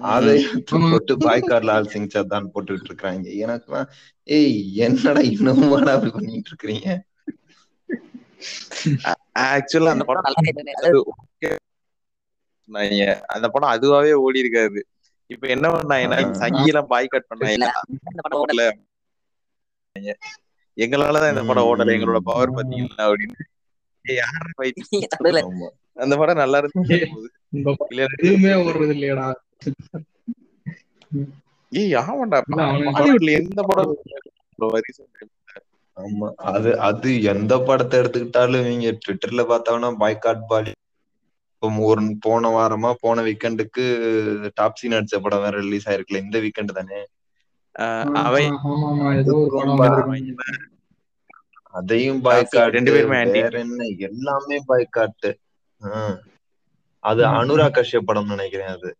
அதை. 0.00 0.36
போட்டு 0.84 1.14
பாய்காட் 1.24 1.66
லால் 1.66 1.90
சிங் 1.92 2.08
சத்தான் 2.08 2.50
போட்டுக்கிட்டு 2.52 2.90
இருக்காங்க 2.90 3.28
எனக்குலாம் 3.42 3.88
ஏய் 4.26 4.56
என்னடா 4.80 5.22
இன்னும் 5.30 5.62
அப்படி 5.88 6.12
பண்ணிட்டு 6.12 6.52
இருக்கிறீங்க? 6.52 6.88
ஆக்சுவலா 9.44 9.92
அந்த 9.94 10.04
படம். 10.04 10.26
அந்த 13.34 13.46
படம் 13.48 13.72
அதுவாவே 13.74 14.12
ஓடி 14.18 14.38
இருக்காது. 14.38 14.80
இப்ப 15.30 15.46
என்ன 15.48 15.66
பண்ணாங்கன்னா 15.70 16.18
ஆ. 16.26 16.32
சங்கிலாம் 16.40 16.90
பாய்காட் 16.90 17.30
பண்ணாங்க 17.30 17.66
எங்களாலதான் 20.78 21.30
இந்த 21.30 21.42
படம் 21.46 21.68
ஓடல. 21.70 21.94
எங்களோட 21.96 22.20
பவர் 22.24 22.56
பாத்தீங்களா 22.56 23.04
அப்படின்னு. 23.08 23.44
அந்த 25.96 26.14
படம் 26.16 26.40
நல்லா 26.42 26.58
இருந்துச்சு. 26.60 26.98
ஓடுறது 28.60 28.94
இல்லையடா 28.96 29.26
ஏய் 31.72 31.94
ஆமாண்டா. 32.02 32.38
பாலிவுட்ல 32.90 33.30
எந்த 33.40 33.60
படம் 33.62 33.94
ஆமா 35.96 36.26
அது 36.50 36.70
அது 36.80 37.08
எந்த 37.32 37.54
படத்தை 37.60 37.96
எடுத்துக்கிட்டாலும் 38.00 38.66
இவங்க 38.66 38.90
ட்விட்டர்ல 38.98 39.42
பார்த்தோம்னா 39.48 39.88
பாய்காட் 40.00 40.44
பாலி 40.48 40.72
இப்போ 41.52 41.68
ஒரு 41.84 42.02
போன 42.20 42.50
வாரமா 42.50 42.90
போன 43.00 43.22
வீக்கெண்டுக்கு 43.22 43.84
டாப்ஸி 44.58 44.92
நடிச்ச 44.92 45.16
படம் 45.18 45.42
வேற 45.42 45.54
ரிலீஸ் 45.60 45.88
ஆயிருக்குல்ல. 45.88 46.22
இந்த 46.22 46.38
வீக்கெண்ட் 46.38 46.72
தானே? 46.72 46.98
படம் 49.78 50.10
வந்திருக்கு. 50.10 50.54
அதையும் 51.74 52.20
பாய்காட் 52.24 52.74
ரெண்டு 52.76 52.90
பேருமே 52.94 53.18
என்ன 53.60 53.80
எல்லாமே 54.08 54.58
பாய்காட் 54.68 55.28
அது. 57.04 57.22
அனுராக் 57.34 57.76
கஷ்யப் 57.76 58.06
படம் 58.06 58.26
நினைக்கிறேன் 58.26 58.72
அது. 58.74 58.90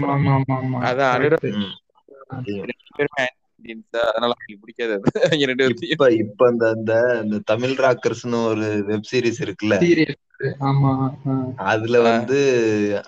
படம். 0.00 0.26
ஆமா 0.50 0.78
அதான் 0.86 1.12
அனுராக் 1.14 1.48
அதனால 4.04 4.32
பிடிக்காது 4.60 4.94
இப்ப 5.92 6.04
இப்ப 6.22 6.48
இந்த 6.52 6.66
இந்த 6.76 6.92
இந்த 7.22 7.36
தமிழ் 7.44 7.74
ராக்கர்ஸ்னு 7.78 8.38
ஒரு 8.46 8.66
வெப் 8.86 9.08
சீரிஸ் 9.10 9.40
இருக்குல்ல. 9.40 9.76
அதுல 11.68 11.96
வந்து 12.06 12.38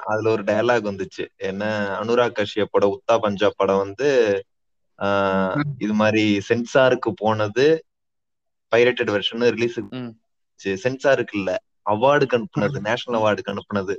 அதுல 0.06 0.30
ஒரு 0.30 0.42
டயலாக் 0.44 0.88
வந்துச்சு. 0.90 1.24
என்ன 1.42 1.62
அனுராக் 2.00 2.38
கஷ்யப்போட 2.38 2.84
உத்தா 2.92 3.14
பஞ்சாப் 3.18 3.56
படம் 3.56 3.78
வந்து 3.78 4.08
இது 5.78 5.92
மாதிரி 5.92 6.40
சென்சாருக்கு 6.40 7.14
போனது 7.14 7.84
பைரேட்டட் 8.76 9.12
வெர்ஷன் 9.14 9.50
ரிலீஸ். 9.50 9.80
சென்சாருக்கு 10.56 11.36
இல்ல. 11.38 11.62
அவார்டுக்கு 11.90 12.36
அனுப்புனது 12.36 12.78
நேஷனல் 12.80 13.20
அவார்டுக்கு 13.20 13.52
அனுப்புனது. 13.52 13.96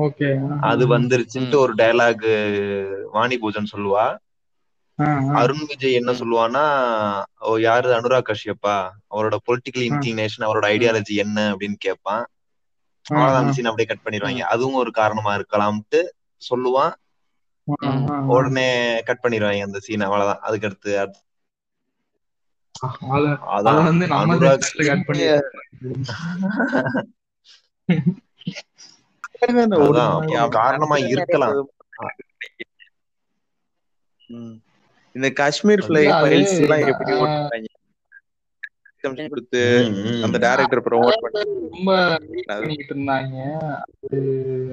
ஓகே. 0.00 0.28
அது 0.60 0.98
வந்துருச்சுன்ட்டு 0.98 1.56
ஒரு 1.56 1.74
டயலாக் 1.74 3.08
வாணி 3.12 3.38
பூஜன் 3.38 3.72
சொல்லுவா. 3.76 4.06
அருண் 5.32 5.66
விஜய் 5.66 5.92
என்ன 5.92 6.12
ஓ 7.40 7.56
யாரு? 7.58 7.88
அனுராக் 8.00 8.30
கஷ்யப்பா. 8.30 8.76
அவரோட 9.14 9.36
பொலிட்டிக்கல் 9.46 9.86
இன்க்ளினேஷன் 9.88 10.46
அவரோட 10.46 10.66
ஐடியாலஜி 10.74 11.14
என்ன? 11.24 11.54
அப்படின்னு 11.54 11.74
கேட்பான் 11.78 12.26
அவ்வளவுதான் 13.02 13.52
அப்படியே 13.70 13.86
கட் 13.86 14.04
பண்ணிடுவாங்க. 14.04 14.40
அதுவும் 14.40 14.74
ஒரு 14.74 14.90
காரணமா 14.90 15.32
இருக்கலாம்ட்டு 15.36 16.00
சொல்லுவான். 16.42 16.94
உடனே 18.26 18.66
கட் 19.02 19.22
பண்ணிடுவாங்க 19.22 19.62
அந்த 19.62 19.78
சீன் 19.78 20.00
அவ்வளவுதான். 20.00 20.40
அதுக்கு 20.40 20.66
அடுத்து 20.66 20.92
காரணமா 30.56 30.96
இருக்கலாம். 31.06 31.54
இந்த 35.14 35.30
காஷ்மீர் 35.32 35.80
ஃபிளை 35.80 36.02
ஃபைல்ஸ் 36.22 36.54
எல்லாம் 36.60 36.88
எப்படி 36.88 37.12
ஆ, 37.12 37.48
ஓட்டுறாங்க 39.04 39.32
கொடுத்து. 39.32 39.62
அந்த 40.22 40.38
டைரக்டர் 40.38 40.86
ப்ரோமோட் 40.86 41.22
பண்ணி 41.24 41.42
ரொம்ப 41.70 41.92
பண்ணிக்கிட்டு 42.46 42.94
இருந்தாங்க. 42.94 43.36
அது 43.96 44.20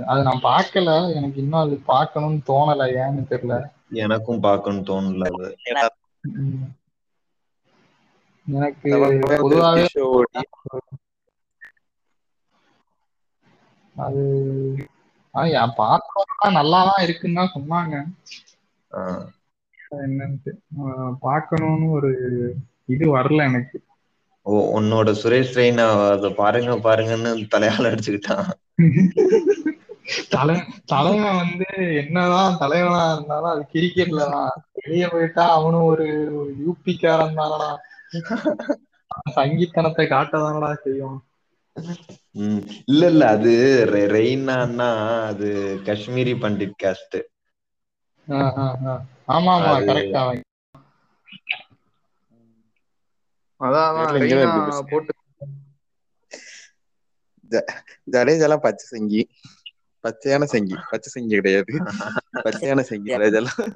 அது 0.07 0.21
நான் 0.23 0.45
பார்க்கல. 0.49 0.91
எனக்கு 1.15 1.39
இன்னும் 1.41 1.63
அது 1.65 1.75
பார்க்கணும்னு 1.85 2.41
தோணல. 2.51 2.87
ஏன்னு 3.01 3.23
தெரியல. 3.31 3.57
எனக்கும் 4.03 4.39
பார்க்கணும்னு 4.39 4.89
தோணல 4.91 5.29
அது. 5.31 5.49
எனக்கு 8.45 8.91
ஓடி. 10.11 10.41
அது 13.95 14.21
ஆனா 15.33 15.45
என் 15.59 15.77
பார்த்தவங்க 15.77 16.49
நல்லாதான் 16.59 17.03
இருக்குன்னு 17.03 17.39
தான் 17.39 17.55
சொன்னாங்க. 17.57 17.95
என்னன்ட்டு 20.05 20.51
பார்க்கணும்னு 21.19 21.87
ஒரு 21.91 22.11
இது 22.85 23.17
வரல 23.17 23.45
எனக்கு. 23.49 23.77
உன்னோட 24.71 25.09
சுரேஷ் 25.19 25.55
ரெய்னா 25.55 25.85
அத 26.07 26.29
பாருங்க 26.37 26.75
பாருங்கன்னு 26.85 27.31
தலையால 27.51 27.91
அடிச்சுக்கிட்டான் 27.91 28.47
தலை 30.31 30.55
தலைவன் 30.91 31.37
வந்து 31.39 31.67
என்னதான் 32.01 32.57
தலைவனா 32.61 33.01
இருந்தாலும் 33.11 33.51
அது 33.51 33.63
கிரிக்கெட்ல 33.73 34.21
தான் 34.31 34.51
வெளியே 34.79 35.07
போயிட்டா 35.09 35.45
அவனும் 35.57 35.87
ஒரு 35.91 36.07
யூபிக்காரன் 36.63 37.39
தானடா 37.39 37.71
சங்கீத்தனத்தை 39.35 40.05
காட்டதானடா 40.09 40.71
செய்யும் 40.83 41.17
ம். 42.39 42.59
இல்ல 42.89 43.01
இல்ல 43.11 43.23
அது 43.33 43.53
ரெய்னான்னா 44.13 44.89
அது 45.29 45.49
காஷ்மீரி 45.85 46.33
பண்டிட் 46.41 46.79
காஸ்ட். 46.79 47.17
ஆமா 49.29 49.53
ஆமா 49.55 49.73
கரெக்டா 49.85 50.21
அதான். 53.61 54.81
போட்டு 54.89 55.13
ஜடேஜாலாம் 58.11 58.57
பச்சை 58.57 58.99
சங்கி. 58.99 59.29
பச்சையான 60.03 60.43
சங்கி. 60.43 60.75
பச்சை 60.89 61.21
சங்கி 61.21 61.35
கிடையாது. 61.35 61.83
பச்சையான 62.33 62.79
சங்கி 62.79 63.15
ஜடேஜாலாம். 63.15 63.73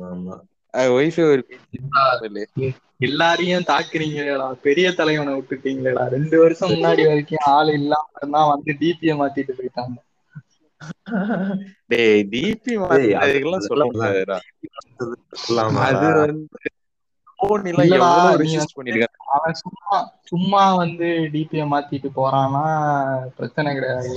ஆமா. 0.00 0.40
ஒய்ஃபே 0.72 1.30
ஒரு 1.30 1.46
எல்லாரையும் 2.98 3.62
தாக்குறீங்களேடா. 3.62 4.52
பெரிய 4.52 4.92
தலைவனை 4.92 5.34
விட்டுட்டீங்களேடா. 5.34 6.08
ரெண்டு 6.08 6.38
வருஷம் 6.38 6.70
முன்னாடி 6.70 7.06
வரைக்கும் 7.06 7.38
ஆள் 7.44 7.72
இல்லாம 7.72 8.08
இருந்தா 8.16 8.46
வந்து 8.46 8.72
டிபிய 8.72 9.14
மாத்திட்டு 9.14 9.50
போயிட்டாங்க. 9.58 10.02
டேய் 11.86 12.28
டிபி 12.30 12.68
மாத்திரதுக்கெல்லாம் 12.68 13.58
அது- 13.58 13.58
சொல்ல? 13.58 13.86
அது 15.80 16.12
வந்து 16.14 16.46
அவன் 19.34 19.54
சும்மா 19.54 19.96
சும்மா 20.22 20.74
வந்து 20.74 21.08
டிபிய 21.32 21.62
மாத்திட்டு 21.72 22.08
போறான்னா 22.16 22.64
பிரச்சனை 23.36 23.74
கிடையாது. 23.74 24.14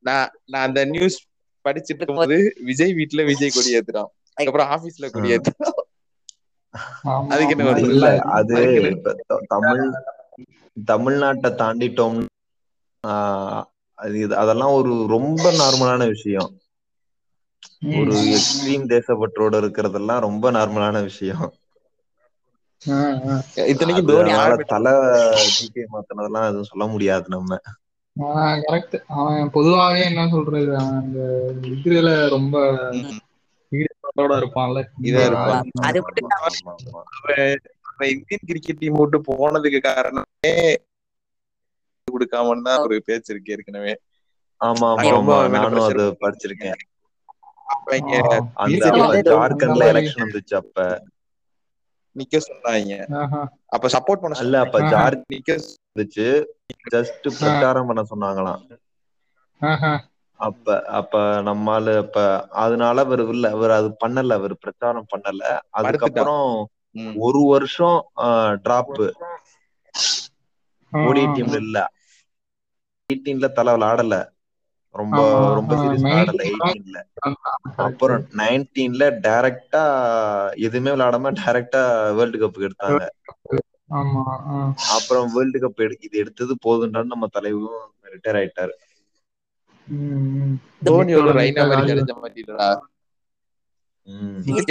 நான் 0.05 0.29
நான் 0.45 0.65
அந்த 0.67 0.85
நியூஸ் 0.85 1.17
படிச்சிட்டு 1.65 2.01
இருக்கும்போது 2.01 2.37
விஜய் 2.63 2.93
வீட்டுல 2.93 3.25
விஜய் 3.25 3.55
கொடி 3.55 3.77
ஏத்துறான். 3.77 4.11
அதுக்கப்புறம் 4.37 4.71
ஆபீஸ்ல 4.73 5.09
கொடி 5.11 5.29
ஏத்துறான். 5.35 5.75
அதுக்கு 7.33 7.53
என்ன. 7.55 8.11
அது 8.37 8.55
தமிழ் 9.47 9.83
தமிழ்நாட்டை 10.87 11.49
தாண்டிட்டோம் 11.61 12.19
அதெல்லாம் 14.37 14.71
ஒரு 14.71 15.07
ரொம்ப 15.07 15.51
நார்மலான 15.51 16.07
விஷயம். 16.07 16.51
ஒரு. 17.83 18.13
எக்ஸ்ட்ரீம் 18.35 18.87
தேசப்பற்றோட 18.87 19.55
இருக்கிறதெல்லாம் 19.59 20.19
ரொம்ப 20.19 20.51
நார்மலான 20.51 21.01
விஷயம். 21.01 21.53
இத்தனைக்கும் 23.55 24.05
தோனி 24.05 24.31
தலை 24.65 24.91
ஜிகே 25.55 25.85
மாத்தினதெல்லாம் 25.93 26.47
எதுவும் 26.47 26.63
சொல்ல 26.63 26.85
முடியாது 26.87 27.25
நம்ம. 27.27 27.57
கரெக்ட் 28.15 29.03
அவன் 29.07 29.49
பொதுவாவே 29.53 30.03
என்ன 30.03 30.27
சொல்றது 30.29 30.77
அவன் 30.77 30.99
அந்த 30.99 31.19
இதுல 31.61 32.29
ரொம்ப 32.29 32.79
இருப்பான்ல. 33.71 34.79
இந்தியன் 37.99 38.45
கிரிக்கெட் 38.45 38.77
டீம் 38.77 38.93
விட்டு 38.93 39.21
போனதுக்கு 39.27 39.79
காரணமே 39.79 40.53
கொடுக்காமன்னு 42.19 42.67
தான் 42.67 42.83
ஒரு 42.85 42.97
பேச்சு 43.07 43.31
இருக்கு 43.33 43.53
ஏற்கனவே. 43.55 43.93
ஆமா 44.61 44.89
ஆமா 45.11 45.37
நானும் 45.55 45.85
அது 45.85 46.03
படிச்சிருக்கேன். 46.21 46.79
அந்த 48.63 48.83
ஜார்க்கண்ட்ல 49.27 49.83
எலெக்ஷன் 49.91 50.23
வந்துச்சு 50.23 50.55
அப்ப. 50.61 50.77
நிக்க 52.15 52.37
சொன்னாங்க. 52.43 52.93
அப்ப 53.69 53.89
சப்போர்ட் 53.95 54.23
பண்ண 54.23 54.37
அல்ல 54.37 54.55
அப்ப. 54.65 54.77
ஜார்ஜ் 54.91 55.23
நிக்க 55.33 55.49
வந்துச்சு. 55.89 56.27
ஜஸ்ட் 56.91 57.27
பிரச்சாரம் 57.39 57.89
பண்ண 57.89 58.03
சொன்னாங்களாம். 58.09 58.61
ஆஹா. 59.61 59.93
அப்ப 60.39 60.67
அப்ப 60.99 61.13
நம்மால 61.47 61.95
அப்ப 62.03 62.19
அதனால 62.61 63.03
அவர் 63.05 63.23
இல்ல 63.27 63.45
அவர் 63.49 63.71
அது 63.71 63.89
பண்ணல 64.03 64.37
அவர் 64.37 64.53
பிரச்சாரம் 64.63 65.09
பண்ணல. 65.11 65.41
அதுக்கப்புறம். 65.79 66.49
ஒரு 67.25 67.41
வருஷம் 67.51 67.99
டிராப் 68.63 68.93
ஆ, 70.93 71.01
டீம்ல 71.33 71.57
இல்ல. 71.61 71.77
எயிட்டீன்ல 73.09 73.47
தலை 73.53 73.71
விளையாடல 73.75 74.15
ரொம்ப 74.95 75.17
ரொம்ப 75.57 75.71
சீரியஸ் 75.79 76.03
19 76.05 76.43
விளையாடல 76.43 76.43
எயிட்டீன்ல 76.49 76.99
அப்புறம் 77.85 78.23
நைன்டீன்ல 78.39 79.05
டைரக்டா 79.25 79.83
எதுவுமே 80.67 80.93
விளையாடாம 80.95 81.31
டைரக்டா 81.39 81.81
வேர்ல்டு 82.17 82.39
கப் 82.41 82.59
எடுத்தாங்க. 82.67 83.01
அப்புறம் 84.95 85.27
வேர்ல்டு 85.35 85.59
கப் 85.63 85.81
எடு 85.85 85.95
இது 86.07 86.15
எடுத்தது 86.23 86.55
போதுன்றான்னு 86.65 87.13
நம்ம 87.13 87.29
தலைவரும் 87.37 87.85
ரிட்டையர் 88.13 88.39
ஆயிட்டாரு. 88.39 88.75
தோனி 90.87 91.13
ஒரு 91.19 91.31
ரைனா 91.39 91.63
மாதிரி 92.17 92.43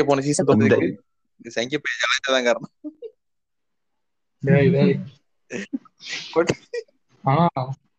போன 0.08 0.22
சீசன் 0.26 0.48
இந்த 0.48 0.50
தோத்ததுக்கு 0.50 0.88
இந்த 1.40 1.50
சங்கிய 1.56 1.78
பேஜ் 1.82 2.04
தான் 2.28 2.46
காரணம். 2.48 2.72
டேய், 4.42 4.70
டேய். 4.74 4.96
But 6.34 6.48
ஆனா 7.24 7.44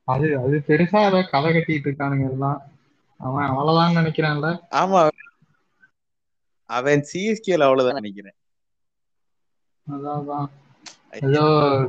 அது 0.09 0.27
அது 0.39 0.63
பெருசா 0.67 0.99
ஏதோ 1.07 1.19
கதை 1.31 1.49
கட்டிட்டு 1.51 1.87
இருக்கானுங்க 1.87 2.27
எல்லாம். 2.31 2.59
அவன் 3.19 3.45
அவ்வளவுதான் 3.45 3.95
நினைக்கிறான்ல. 3.95 4.49
ஆமா. 4.75 5.01
அவன் 6.69 7.05
சிஎஸ்கேல 7.11 7.67
அவ்வளவுதான் 7.67 7.99
நினைக்கிறேன். 8.01 8.37
அதான். 9.87 10.49
ஏதோ 11.19 11.43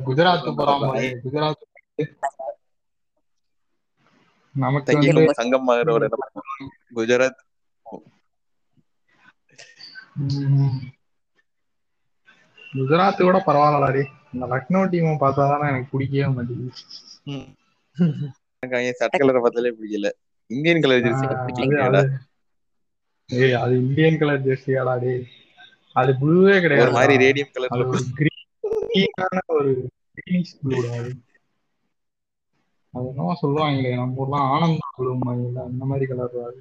குஜராத் 0.06 0.54
போறான் 0.58 0.84
குஜராத். 1.24 1.66
நமக்கு 4.54 4.94
சங்கம் 5.40 5.66
ஒரு 5.66 6.08
குஜராத். 6.96 7.40
குஜராத் 12.72 13.20
கூட 13.20 13.38
பரவாயில்லடி 13.46 14.02
இந்த 14.32 14.44
லக்னோ 14.46 14.80
டீமை 14.92 15.14
பார்த்தாதானே 15.22 15.68
எனக்கு 15.70 15.88
பிடிக்கவே 15.90 16.32
மாட்டேங்குது. 16.32 16.72
சட்ட 19.00 19.14
கலரை 19.14 19.40
பார்த்தாலே 19.40 19.72
பிடிக்கல. 19.76 20.08
இந்தியன் 20.50 20.82
கலர் 20.84 21.04
ஜெர்சி 21.04 21.26
அது 23.58 23.74
இந்தியன் 23.80 24.18
கலர் 24.18 24.44
ஜெர்சியாடா 24.46 24.94
டேய். 25.02 25.24
அது 25.96 26.10
ப்ளூவே 26.20 26.52
ஒரு 26.52 26.62
கிடையாது 26.64 26.92
மாதிரி 26.96 27.14
ரேடியம் 27.22 27.50
அது 27.50 27.56
கலர்ல 27.58 27.86
ஒரு 27.90 28.00
கிரீனான 28.18 29.36
ஒரு 29.56 29.70
கிரீனிஷ் 30.16 30.56
ப்ளூ 30.60 30.78
அது. 30.92 31.10
அது 32.94 33.06
என்னவோ 33.10 33.34
சொல்லுவாங்களே 33.42 33.92
நம்ம 33.96 34.20
ஊர்லாம் 34.22 34.48
ஆனந்தா 34.52 34.88
ப்ளூ 34.96 35.12
மாதிரி 35.20 35.44
அந்த 35.64 35.84
மாதிரி 35.90 36.06
கலர் 36.10 36.36
அது. 36.44 36.60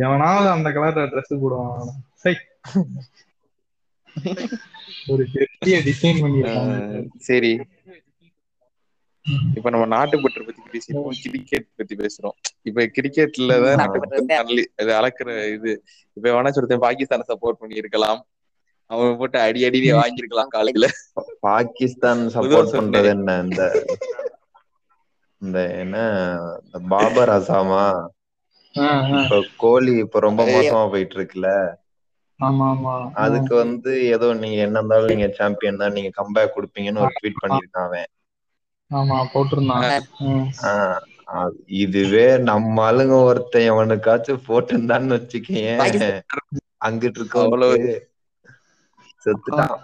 எவனாவது 0.00 0.48
அந்த 0.50 0.68
கலர்ல 0.70 1.04
ட்ரெஸ் 1.12 1.40
போடுவான் 1.42 1.92
சை. 2.16 2.34
ஒரு 5.10 5.22
பெரிய 5.32 5.76
டிசைன் 5.86 6.22
பண்ணிருக்காங்க 6.22 6.74
சரி. 7.22 7.52
இப்ப 9.56 9.70
நம்ம 9.70 9.86
நாட்டுப்பற்று 9.92 10.46
பத்தி 10.46 10.62
பேசிருக்கோம் 10.68 11.16
கிரிக்கெட் 11.24 11.66
பத்தி 11.78 11.94
பேசுறோம். 11.96 12.36
இப்ப 12.68 12.84
கிரிக்கெட்ல 12.96 13.56
தான் 13.64 13.82
அளக்குற 14.98 15.28
இது. 15.56 15.72
இப்ப 16.16 16.26
வேணா 16.28 16.52
சொல்றேன் 16.52 16.84
பாகிஸ்தானை 16.86 17.26
சப்போர்ட் 17.30 17.60
பண்ணி 17.60 17.82
இருக்கலாம் 17.82 18.20
அவன் 18.90 19.18
போட்டு 19.18 19.38
அடி 19.42 19.60
அடி 19.66 19.80
வாங்கியிருக்கலாம் 19.94 20.54
காலையில 20.54 20.86
பாகிஸ்தான் 21.44 22.22
சப்போர்ட். 22.34 22.72
பண்றது 22.72 23.10
என்ன? 23.14 23.30
இந்த 23.44 23.62
இந்த 25.42 25.58
என்ன 25.82 25.96
இந்த 26.60 26.78
பாபர் 26.90 27.32
அசாமா. 27.36 27.84
இப்ப 29.14 29.34
கோலி 29.62 29.92
இப்ப 30.04 30.20
ரொம்ப 30.26 30.42
மோசமா 30.50 30.82
போயிட்டு 30.90 31.16
இருக்குல்ல 31.18 31.50
ஆமா 32.40 32.66
ஆமா 32.74 32.94
அதுக்கு 33.22 33.52
வந்து 33.62 33.92
ஏதோ 34.14 34.26
நீங்க 34.40 34.58
என்ன 34.66 34.78
இருந்தாலும் 34.78 35.12
நீங்க 35.12 35.28
சாம்பியன் 35.38 35.80
தான். 35.82 35.94
நீங்க 35.96 36.10
கம்பேக் 36.18 36.54
கொடுப்பீங்கன்னு 36.54 37.04
ஒரு 37.04 37.14
ட்வீட் 37.18 37.42
பண்ணிருக்கான் 37.42 37.88
அவன். 37.88 38.08
ஆமா 38.90 39.26
அது 41.24 41.62
இதுவே 41.66 42.38
நம்ம 42.38 42.92
ஆளுங்க 42.92 43.22
ஒருத்தன் 43.22 43.70
எவனுக்காச்சும் 43.70 44.40
போட்டுருந்தான்னு 44.48 45.16
வச்சுக்கேன் 45.16 46.22
அங்கிட்டு 46.84 47.20
இருக்கவங்களுக்கு 47.20 47.98
செத்துட்டான். 49.24 49.78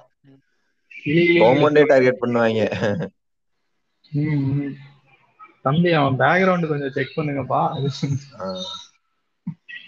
கிளி, 1.03 1.27
கிளி, 1.27 1.40
கவர்மெண்டே 1.40 1.87
டார்கெட் 1.87 2.19
பண்ணுவாங்க. 2.21 3.09
தம்பி 5.62 5.92
அவன் 5.92 6.16
பேக்ரவுண்ட் 6.16 6.66
கொஞ்சம் 6.66 6.90
செக் 6.90 7.12
பண்ணுங்கப்பா. 7.16 7.90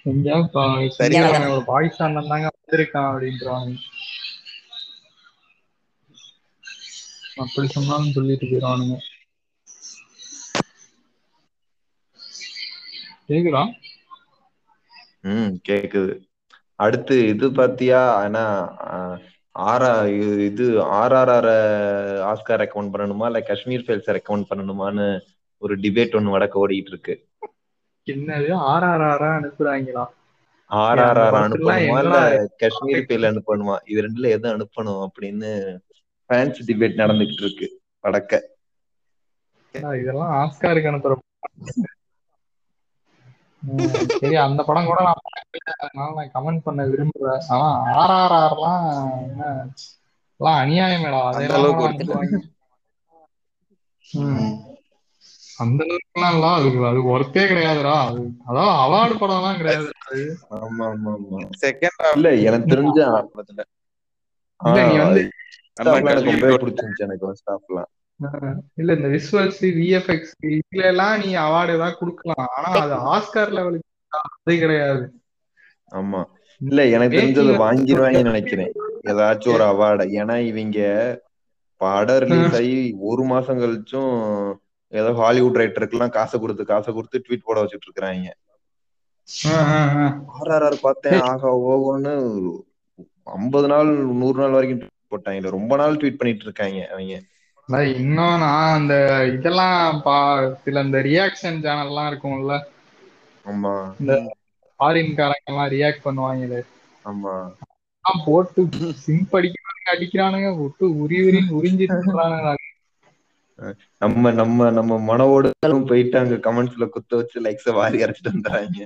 எங்கேயாவது 0.02 0.60
பா- 0.60 0.88
சரியா 0.88 1.28
அவன் 1.28 1.64
ஒரு 1.64 1.64
பாகிஸ்தான்ல 1.66 2.20
இருந்தாங்க 2.20 2.46
வந்திருக்கான் 2.46 3.32
அப்படின்றாங்க. 3.32 3.76
அப்படி 7.36 7.68
சொன்னாலும் 7.68 8.12
சொல்லிட்டு 8.12 8.46
போயிடுவானுங்க. 8.46 8.98
கேக்குதா? 13.28 13.62
ம் 15.28 15.52
கேக்குது. 15.68 16.12
அடுத்து 16.78 17.14
இது 17.32 17.46
பாத்தியா? 17.58 18.00
ஆனா 18.22 18.42
ஆரா 19.54 19.90
இது 20.48 20.64
ஆர்ஆர்ஆர் 20.98 21.50
ஆஸ்கார் 22.30 22.60
ரெக்கமெண்ட் 22.62 22.92
பண்ணணுமா? 22.94 23.26
இல்ல 23.30 23.40
காஷ்மீர் 23.48 23.84
ஃபைல்ஸ் 23.86 24.12
ரெக்கமெண்ட் 24.16 24.50
பண்ணணுமான்னு 24.50 25.06
ஒரு 25.62 25.74
டிபேட் 25.84 26.16
ஒண்ணு 26.18 26.34
வடக்க 26.34 26.62
ஓடிட்டு 26.62 26.92
இருக்கு 26.94 27.14
என்னது 28.06 28.50
ஆர்ஆர்ஆரா 28.68 29.30
அனுப்புறாங்களா? 29.38 30.04
ஆர்ஆர்ஆர் 30.70 31.38
அனுப்பணுமா? 31.40 31.74
இல்ல 32.04 32.18
காஷ்மீர் 32.62 33.06
ஃபைல் 33.08 33.28
அனுப்பணுமா? 33.30 33.76
இது 33.90 34.04
ரெண்டுல 34.06 34.30
எது 34.36 34.48
அனுப்பணும் 34.54 35.02
அப்படின்னு 35.06 35.50
ஃபேன்ஸ் 36.30 36.60
டிபேட் 36.68 37.00
நடந்துகிட்டு 37.02 37.44
இருக்கு 37.46 37.68
வடக்க 38.04 38.32
இதெல்லாம் 40.00 40.32
ஆஸ்காருக்கு 40.40 40.90
அனுப்புற 40.90 41.14
சரி 44.14 44.36
அந்த 44.42 44.60
படம் 44.64 44.88
கூட 44.88 45.00
நான் 45.02 45.22
அதனால 45.78 46.08
நான் 46.16 46.34
கமெண்ட் 46.34 46.64
பண்ண 46.64 46.80
விரும்புறேன். 46.90 47.44
ஆனா 47.48 47.68
ஆர்ஆர்ஆர்லாம் 47.96 48.86
என்ன 49.26 49.44
எல்லாம் 50.40 50.60
அநியாயமேடா 50.60 51.20
அந்த 51.32 51.52
அதெல்லாம். 51.58 51.88
அந்த 55.58 55.80
அளவுக்குலாம் 55.84 56.34
இல்ல 56.34 56.48
அதுக்கு 56.54 56.80
அது 56.88 57.00
ஒர்த்தே 57.12 57.44
கிடையாதுடா. 57.46 57.94
அது 58.04 58.20
அதாவது 58.48 58.72
அவார்டு 58.82 59.14
படம்லாம் 59.18 59.58
கிடையாது. 59.58 59.88
அது. 60.04 60.22
ஆமா 60.58 60.84
ஆமா 60.88 61.12
ஆமா 61.16 61.40
செகண்ட் 61.62 62.04
இல்ல 62.10 62.28
எனக்கு 62.44 62.68
தெரிஞ்ச 62.74 62.98
படத்துல. 63.30 63.64
இல்ல 64.60 64.78
நீ 64.84 64.94
வந்து 65.00 65.22
எனக்கு 66.02 66.28
ரொம்பவே 66.28 66.54
பிடிச்சிருந்துச்சு 66.60 67.06
எனக்கு 67.06 67.38
ஸ்டாஃப்லாம் 67.40 67.90
இல்ல 68.80 68.90
இந்த 68.98 69.08
விசுவல்ஸ் 69.14 69.60
விஎஃப்எக்ஸ் 69.78 70.32
இதுல 70.54 70.82
எல்லாம் 70.92 71.14
நீ 71.22 71.30
அவார்டு 71.44 71.76
ஏதாவது 71.76 71.98
கொடுக்கலாம். 72.00 72.48
ஆனா 72.56 72.68
அது 72.82 72.94
ஆஸ்கார் 73.14 73.54
லெவலுக்கு 73.58 73.86
அது 74.40 74.54
கிடையாது. 74.62 75.04
ஆமா. 75.92 76.20
இல்ல 76.60 76.80
எனக்கு 76.94 77.16
தெரிஞ்சது 77.18 77.52
வாங்கிடுவாங்கன்னு 77.64 78.30
நினைக்கிறேன். 78.32 78.72
ஏதாச்சும் 79.10 79.54
ஒரு 79.56 79.64
அவார்டு 79.72 80.04
ஏன்னா 80.20 80.36
இவங்க 80.50 80.78
படம் 81.80 82.22
ரிலீஸ் 82.24 82.56
ஆகி 82.60 82.76
ஒரு 83.08 83.22
மாசம் 83.32 83.60
கழிச்சும் 83.62 84.14
ஏதோ 84.92 85.10
ஹாலிவுட் 85.20 85.60
ரைட்டருக்குலாம் 85.60 86.16
காசை 86.16 86.36
கொடுத்து 86.42 86.62
காசை 86.72 86.90
கொடுத்து 86.92 87.22
ட்வீட் 87.24 87.46
போட 87.48 87.58
வச்சுட்டு 87.62 87.88
இருக்காங்க 87.88 88.28
ஆர்ஆர்ஆர் 90.36 90.76
பார்த்தேன். 90.84 91.20
ஆகா 91.30 91.50
ஓகோன்னு 91.70 92.12
ஐம்பது 93.36 93.66
நாள் 93.72 93.90
நூறு 94.20 94.38
நாள் 94.42 94.56
வரைக்கும் 94.56 94.82
போட்டாங்க. 95.12 95.50
ரொம்ப 95.56 95.72
நாள் 95.80 95.98
ட்வீட் 96.00 96.20
பண்ணிட்டு 96.20 96.46
இருக்காங்க 96.48 96.78
அவங்க. 96.94 97.14
இன்னும் 97.92 98.14
நான் 98.40 98.74
அந்த 98.74 98.94
இதெல்லாம் 99.32 99.76
பா 100.02 100.16
சில 100.62 100.82
இந்த 100.84 101.00
ரியாக்ஷன் 101.04 101.62
சேனல்லாம் 101.64 102.10
இருக்கும்ல. 102.10 102.54
ஆமா. 103.46 103.74
இந்த 104.00 104.12
ஃபாரின்காரங்க 104.80 105.46
எல்லாம் 105.46 105.72
ரியாக்ட் 105.74 106.04
பண்ணுவாங்க 106.04 106.60
ஆமா. 107.04 107.34
போட்டு 108.24 108.62
சிம்ப் 109.02 109.34
அடிக்கிறானுங்க 109.38 109.90
அடிக்கிறானுங்க 109.94 110.50
விட்டு 110.58 110.84
உரி 111.02 111.18
உரின்னு 111.24 111.56
உறிஞ்சிட்டு. 111.58 112.00
நம்ம 114.02 114.30
நம்ம 114.38 114.68
நம்ம 114.76 114.98
மனவோட 115.08 115.46
போயிட்டு 115.88 116.16
அங்க 116.20 116.38
கமெண்ட்ஸ்ல 116.46 116.86
குத்த 116.94 117.20
வச்சு 117.20 117.44
லைக்ஸ 117.46 117.74
வாரி 117.78 118.00
அரைச்சிட்டு 118.04 118.32
வந்துடுறாங்க. 118.32 118.78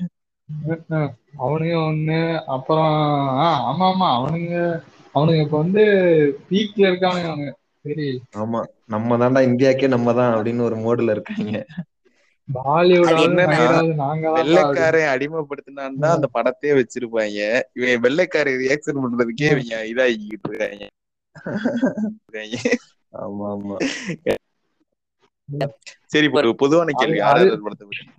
அவனுங்க 1.42 1.76
ஒண்ணு 1.84 2.18
அப்புறம் 2.54 2.94
ஆமா 3.68 3.86
ஆமா 3.88 4.08
அவனுங்க 4.16 4.54
அவனுங்க 5.14 5.40
இப்ப 5.44 5.56
வந்து 5.58 5.84
பீக்ல 6.48 6.84
இருக்கானுங்க 6.90 7.30
அவனுங்க 7.30 7.52
ஆமா 8.32 8.60
நம்ம 8.86 9.16
தான்டா 9.16 9.40
இந்தியாக்கே 9.42 9.88
நம்ம 9.88 10.14
தான் 10.14 10.34
அப்படின்னு 10.34 10.62
ஒரு 10.62 10.76
மோடுல 10.76 11.10
இருக்காங்க. 11.10 11.56
பாலிவுட் 12.48 13.10
அது 13.10 13.22
என்னன்னா, 13.26 13.58
நாங்க 13.94 14.24
தான் 14.26 14.36
வெள்ளைக்காரன் 14.38 15.12
அடிமைப்படுத்தினான் 15.12 15.98
தான் 15.98 16.14
அந்த 16.14 16.28
படத்தையே 16.34 16.72
வச்சிருப்பாங்க. 16.72 17.40
இவன் 17.72 18.00
வெள்ளைக்காரன் 18.00 18.60
ரியாக்ஷன் 18.60 19.02
பண்றதுக்கே 19.04 19.50
இவங்க 19.52 19.76
இதாகிக்கிட்டு 19.84 20.48
இருக்காங்க. 20.48 20.84
ஆமா 23.14 23.46
ஆமா. 23.52 23.76
சரி 26.06 26.26
இப்போ 26.26 26.38
ஒரு 26.38 26.54
பொதுவான 26.56 26.90
கேள்வி. 26.92 27.18
அது- 27.30 27.52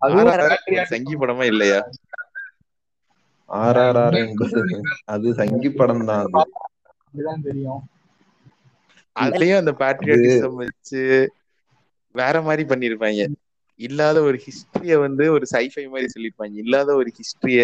அது- 0.02 0.18
ஆர்ஆர் 0.22 0.44
படத்தை 0.44 0.86
சங்கி 0.86 1.16
படமா 1.16 1.44
இல்லையா? 1.44 1.80
ஆர்ஆர்ஆர் 3.50 4.18
என்பது 4.22 4.62
அது 5.06 5.34
சங்கி 5.34 5.70
படம் 5.72 6.06
தான் 6.06 6.28
தெரியும். 7.44 7.82
அதுலயும் 9.16 9.58
அந்த 9.58 9.72
பேட்ரியாட்டிசம் 9.72 10.56
வச்சு 10.56 11.02
வேற 12.16 12.42
மாதிரி 12.42 12.64
பண்ணிருப்பாங்க. 12.64 13.22
இல்லாத 13.80 14.22
ஒரு 14.22 14.40
ஹிஸ்டரிய 14.46 15.00
வந்து 15.00 15.32
ஒரு 15.32 15.46
சைஃபை 15.52 15.90
மாதிரி 15.90 16.08
சொல்லிருப்பாங்க. 16.16 16.56
இல்லாத 16.56 16.94
ஒரு 16.94 17.12
ஹிஸ்டரிய 17.12 17.62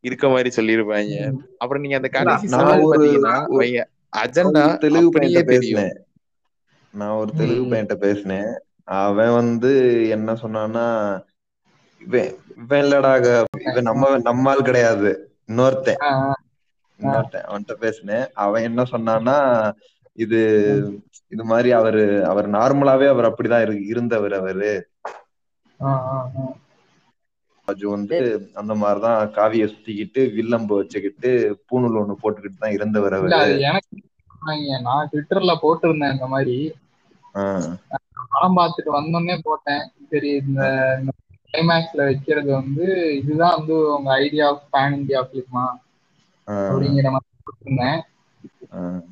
இருக்க 0.00 0.28
மாதிரி 0.28 0.50
சொல்லிருப்பாங்க. 0.56 1.14
அப்புறம் 1.58 1.82
நீங்க 1.82 1.96
அந்த 1.96 2.08
கடைசி 2.08 2.46
பாத்தீங்கன்னா 2.46 3.84
அஜெண்டா 4.16 4.78
தெலுங்கு 4.78 5.18
தெரியும். 5.18 5.46
பேசினேன். 5.46 5.96
நான் 6.94 7.10
ஒரு 7.10 7.32
தெலுங்கு 7.36 7.64
ம். 7.64 7.72
பையன்கிட்ட 7.72 7.94
பேசினேன். 7.94 8.50
அவன் 8.98 9.32
வந்து 9.32 9.70
என்ன 10.08 10.36
சொன்னான்னா 10.36 10.86
இவன் 12.02 12.30
இவன் 13.64 13.82
நம்ம 13.82 14.18
நம்ம 14.18 14.50
ஆள் 14.50 14.62
கிடையாது. 14.62 15.10
இன்னொருத்தன். 15.48 16.00
இன்னொருத்தன். 17.00 17.44
அவன்கிட்ட 17.48 17.72
பேசினேன். 17.78 18.26
அவன் 18.36 18.62
என்ன 18.62 18.84
சொன்னான்னா 18.84 19.36
இது 20.18 21.02
இது 21.28 21.44
மாதிரி 21.44 21.70
அவரு 21.70 22.26
அவர் 22.26 22.50
நார்மலாவே 22.50 23.08
அவர் 23.08 23.32
அப்படிதான் 23.32 23.68
இரு- 23.68 23.84
இருந்தவர் 23.84 24.32
அவரு. 24.32 24.88
ராஜு 27.64 27.90
வந்து 27.90 28.50
அந்த 28.54 28.74
மாதிரிதான் 28.74 29.30
காவிய 29.30 29.64
சுத்திக்கிட்டு 29.64 30.34
வில்லம்பு 30.34 30.76
வச்சுக்கிட்டு 30.76 31.62
பூணூல் 31.70 32.02
ஒண்ணு 32.02 32.14
போட்டுக்கிட்டு 32.22 32.58
தான் 32.58 32.70
இருந்தவர் 32.70 33.12
அவரு. 33.12 33.60
எனக்கு. 33.60 34.80
நான் 34.82 35.08
ட்விட்டர்ல 35.12 35.56
போட்டிருந்தேன் 35.62 36.12
இந்த 36.12 36.26
மாதிரி. 36.26 36.74
படம் 38.30 38.56
பார்த்துட்டு 38.56 38.86
வந்தோடனே 38.86 39.38
போட்டேன். 39.42 39.90
சரி 40.10 40.28
இந்த 40.46 40.62
கிளைமேக்ஸ்ல 41.52 41.96
வைக்கிறது 41.96 42.52
வந்து 42.52 43.16
இதுதான் 43.16 43.56
வந்து 43.56 43.96
உங்க 43.96 44.12
ஐடியா 44.12 44.48
ஆஃப் 44.48 44.62
பேன் 44.72 44.94
இந்தியா 44.94 45.24
பிலிமா 45.24 45.66
அப்படிங்கிற 46.52 47.10
மாதிரி 47.10 47.36
போட்டிருந்தேன். 47.42 48.00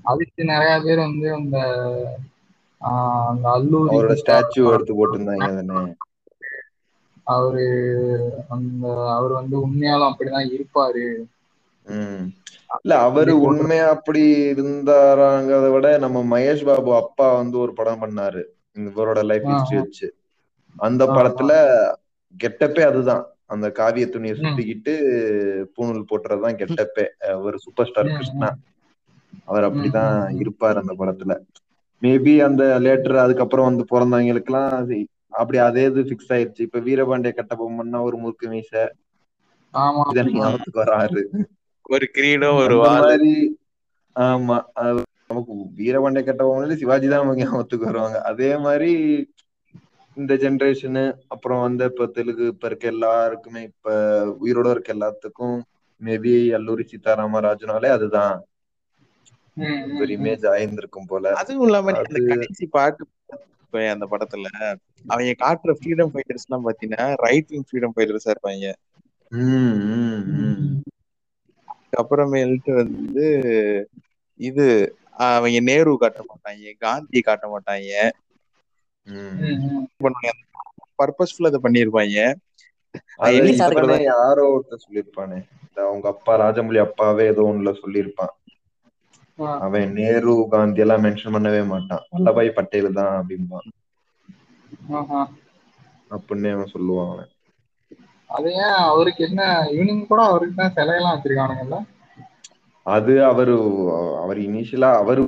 அதுக்கு 0.03 0.45
நிறைய 0.45 0.81
பேர் 0.85 0.99
வந்து 0.99 1.29
அந்த 1.33 1.59
அந்த 3.33 3.47
அல்லூரி 3.49 3.93
அவரோட 3.93 4.17
ஸ்டாச்சு 4.23 4.73
எடுத்து 4.73 4.95
போட்டிருந்தாங்க 4.95 5.95
அவரு 7.27 7.65
அந்த 8.49 8.85
அவர் 9.15 9.33
வந்து 9.33 9.57
உண்மையாலும் 9.59 10.11
அப்படிதான் 10.11 10.51
இருப்பாரு. 10.57 11.07
இல்ல 12.81 12.95
அவரு 12.99 13.33
உண்மையா 13.41 13.89
அப்படி 13.89 14.23
இருந்தாராங்கிறத 14.53 15.73
விட 15.73 15.99
நம்ம 15.99 16.23
மகேஷ் 16.31 16.65
பாபு 16.65 16.95
அப்பா 16.95 17.27
வந்து 17.35 17.59
ஒரு 17.59 17.73
படம் 17.73 18.03
பண்ணாரு. 18.03 18.43
இவரோட 18.79 19.25
லைஃப் 19.25 19.45
ஹிஸ்டரி 19.45 19.79
வச்சு. 19.79 20.09
அந்த 20.77 21.03
படத்துல 21.07 21.53
கெட்டப்பே 22.35 22.85
அதுதான். 22.85 23.25
அந்த 23.47 23.67
காவிய 23.75 24.07
துணியை. 24.09 24.37
சுத்திக்கிட்டு 24.37 24.95
பூணூல் 25.77 26.09
போட்டுறதுதான் 26.11 26.59
கெட்டப்பே. 26.63 27.07
ஒரு 27.41 27.57
சூப்பர் 27.59 27.87
ஸ்டார் 27.87 28.15
கிருஷ்ணா. 28.17 28.49
அவர் 29.45 29.67
அப்படிதான். 29.69 30.15
இருப்பாரு 30.43 30.79
அந்த 30.83 30.95
படத்துல. 30.99 31.35
மேபி 32.03 32.35
அந்த 32.47 32.63
லேட்டர் 32.85 33.25
அதுக்கப்புறம் 33.25 33.69
வந்து 33.69 33.85
பிறந்தவங்களுக்கு 33.91 34.53
எல்லாம் 34.53 34.75
அப்படி 35.35 35.59
அதே 35.65 35.85
இது 35.85 36.03
ஃபிக்ஸ் 36.09 36.33
ஆயிருச்சு. 36.35 36.67
இப்ப 36.67 36.81
வீரபாண்டிய 36.81 37.33
கட்டபொம்மன்னா 37.35 37.99
ஒரு 38.03 38.17
முறுக்கு 38.17 38.47
மீச. 38.49 38.73
ஞாபகத்துக்கு 40.37 40.83
வராரு 40.83 41.23
ஒரு 41.91 42.07
கிரீடம் 42.15 42.61
ஒரு 42.63 42.77
மாதிரி 42.87 43.33
ஆமா. 44.17 44.57
நமக்கு 45.31 45.53
வீரபாண்டிய 45.79 46.23
கட்டபொம்மன்ல 46.25 46.77
சிவாஜி 46.81 47.07
தான் 47.09 47.23
நமக்கு 47.23 47.45
ஞாபகத்துக்கு 47.45 47.89
வருவாங்க. 47.89 48.19
அதே 48.31 48.51
மாதிரி 48.65 48.91
இந்த 50.17 50.35
ஜெனரேஷனு 50.43 51.03
அப்புறம் 51.35 51.61
வந்து 51.61 51.85
இப்ப 51.85 52.07
தெலுங்கு 52.17 52.45
இப்ப 52.47 52.67
இருக்க 52.67 52.87
எல்லாருக்குமே 52.89 53.63
இப்ப 53.63 53.89
உயிரோட 54.41 54.69
இருக்க 54.71 54.91
எல்லாத்துக்கும் 54.95 55.57
மேபி 56.01 56.33
அல்லூரி 56.59 56.85
சீதாராம 56.87 57.41
ராஜுனாலே 57.41 57.91
அதுதான். 57.91 58.37
ஒரு 59.97 60.11
இமேஜ் 60.17 60.45
ஆயிருந்திருக்கும் 60.51 61.09
போல. 61.09 61.25
அதுவும் 61.41 61.67
இல்லாம 61.67 61.93
அந்த 62.03 62.19
கடைசி 62.29 62.65
பாட்டு 62.71 63.05
அந்த 63.91 64.05
படத்துல 64.11 64.49
அவங்க 65.05 65.33
காட்டுற 65.43 65.73
ஃப்ரீடம் 65.79 66.13
ஃபைட்டர்ஸ் 66.13 66.47
எல்லாம் 66.47 66.67
பாத்தீங்கன்னா 66.67 67.07
ரைட் 67.25 67.51
விங் 67.51 67.67
ஃப்ரீடம் 67.67 67.95
ஃபைட்டர்ஸா 67.95 68.33
இருப்பாங்க. 68.35 68.67
அப்புறமேல்ட்டு 72.01 72.73
வந்து 72.79 73.25
இது 74.41 74.67
அவங்க 75.27 75.59
நேரு 75.69 75.93
காட்ட 75.97 76.21
மாட்டாங்க 76.25 76.65
காந்தி 76.81 77.21
காட்ட 77.23 77.45
மாட்டாங்க. 77.49 77.91
பர்பஸ்ஃபுல்லா 80.99 81.51
அதை 81.51 81.61
பண்ணிருப்பாங்க 81.65 82.17
யாரோ 84.11 84.45
ஒருத்தர் 84.53 84.85
சொல்லியிருப்பானே. 84.85 85.39
அவங்க 85.83 86.07
அப்பா 86.15 86.33
ராஜமௌழி 86.43 86.81
அப்பாவே 86.85 87.27
ஏதோ 87.29 87.45
ஒண்ணுல 87.49 87.73
சொல்லியிருப்பான். 87.81 88.35
அவன் 89.61 89.89
நேரு 89.97 90.33
காந்தி 90.53 90.83
எல்லாம் 90.83 91.03
மென்ஷன் 91.05 91.35
பண்ணவே 91.35 91.63
மாட்டான் 91.69 92.05
வல்லபாய் 92.13 92.57
பட்டேல் 92.57 92.97
தான் 92.99 93.13
அப்படிம்பான் 93.19 93.67
ஆஹா. 94.97 95.21
அப்படின்னு 96.11 96.53
அவன் 96.53 96.73
சொல்லுவான் 96.73 97.11
அவன் 97.11 97.33
அது 98.31 98.49
ஏன் 98.61 98.79
அவருக்கு 98.87 99.23
என்ன 99.27 99.43
ஈவினிங் 99.73 100.09
கூட 100.09 100.23
அவருக்கு 100.29 100.57
தான் 100.57 100.75
சிலையெல்லாம் 100.77 101.15
வச்சிருக்கானுங்கல்ல 101.15 101.79
அது 102.87 103.13
அவரு 103.25 103.55
அவர் 104.23 104.39
இனிஷியலா 104.43 104.91
அவரு 104.99 105.25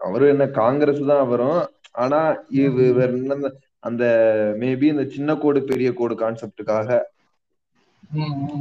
அவரு 0.00 0.24
என்ன 0.28 0.44
காங்கிரஸ் 0.56 1.02
தான் 1.06 1.28
வரும் 1.28 1.60
ஆனா 2.00 2.18
இவ- 2.56 2.86
இவர் 2.86 3.14
என்ன 3.16 3.50
அந்த 3.82 4.04
மேபி 4.58 4.86
இந்த 4.90 5.04
சின்ன 5.10 5.34
கோடு 5.36 5.60
பெரிய 5.64 5.88
கோடு 5.92 6.14
கான்செப்டுக்காக. 6.18 6.88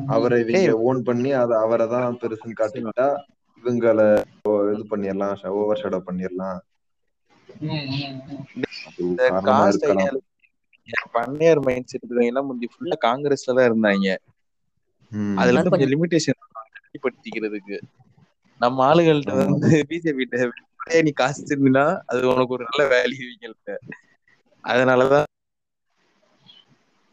அவரை. 0.09 0.39
ஓன் 0.85 0.99
பண்ணி 1.03 1.31
அதை 1.39 1.55
அவரை 1.61 1.85
தான் 1.89 2.17
பெருசுன்னு 2.21 2.59
காட்டிக்கிட்டா 2.59 3.07
இவங்கள 3.61 3.99
இது 4.71 4.83
பண்ணிடலாம் 4.91 5.33
ஓவர் 5.55 5.81
ஷேடோ 5.81 5.99
பண்ணிடலாம் 6.05 6.59
பண்ணையார் 11.15 11.61
மைண்ட் 11.65 11.89
செட் 11.91 12.05
எல்லாம் 12.23 12.47
முந்தி 12.49 12.67
ஃபுல்லா 12.71 12.97
காங்கிரஸ்ல 13.05 13.55
தான் 13.57 13.67
இருந்தாங்க. 13.69 14.07
ம். 15.11 15.35
அதுல 15.39 15.55
இருந்து 15.55 15.73
கொஞ்சம் 15.73 15.91
லிமிடேஷன் 15.93 16.39
வெளிப்படுத்திக்கிறதுக்கு 16.85 17.77
நம்ம 18.61 18.83
ஆளுகள்ட்ட 18.87 19.33
வந்து 19.41 19.69
பிஜேபி 19.89 20.25
நீ 21.01 21.11
காசு 21.17 21.41
திருந்தினா 21.43 21.83
அது 22.09 22.21
உனக்கு 22.31 22.55
ஒரு 22.57 22.65
நல்ல 22.69 22.83
வேல்யூ 22.93 23.25
இவங்கள்ட்ட. 23.27 23.71
அதனாலதான் 24.63 25.27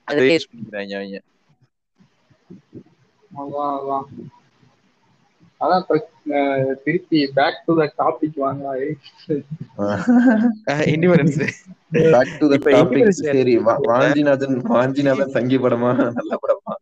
அதை 0.08 0.20
யூஸ் 0.26 0.48
பண்ணிக்கிறாங்க 0.50 0.94
அவங்க. 0.98 1.18
அதான் 5.60 5.84
திருப்பி 6.84 7.20
பேக் 7.36 7.62
டு 7.66 7.74
த 7.78 7.86
டாபிக் 7.98 8.38
வாங்க 8.42 8.64
இண்டிபெண்டன்ஸ் 10.92 11.38
பேக் 12.06 12.34
டு 12.38 12.46
த 12.50 12.56
இப்ப 12.58 12.70
டாபிக் 12.72 13.00
Independence 13.00 13.20
Day 13.22 13.32
சரி 13.32 13.54
வாஞ்சிநாதன் 13.88 14.56
வாஞ்சிநாதன் 14.70 15.34
சங்கி 15.36 15.58
படமா? 15.64 15.90
நல்ல 16.18 16.34
படமா? 16.42 16.74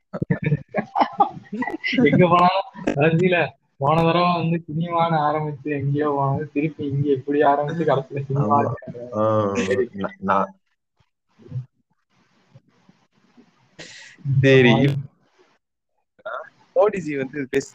எங்க 2.09 2.25
போனாலும் 2.27 2.69
போன 3.81 3.97
தடவை 4.05 4.29
வந்து 4.35 4.59
சினிமான்னு 4.67 5.17
ஆரம்பிச்சு 5.27 5.69
எங்கேயோ 5.79 6.09
போனது 6.17 6.45
திருப்பி 6.55 6.83
இங்க 6.91 7.09
எப்படி 7.17 7.39
ஆரம்பிச்சு 7.51 7.89
கடைசியில 7.89 8.23
சினிமா 8.29 8.59
சரி 14.41 14.73
மோடிஜி 16.77 17.13
வந்து 17.21 17.41
பேச 17.53 17.67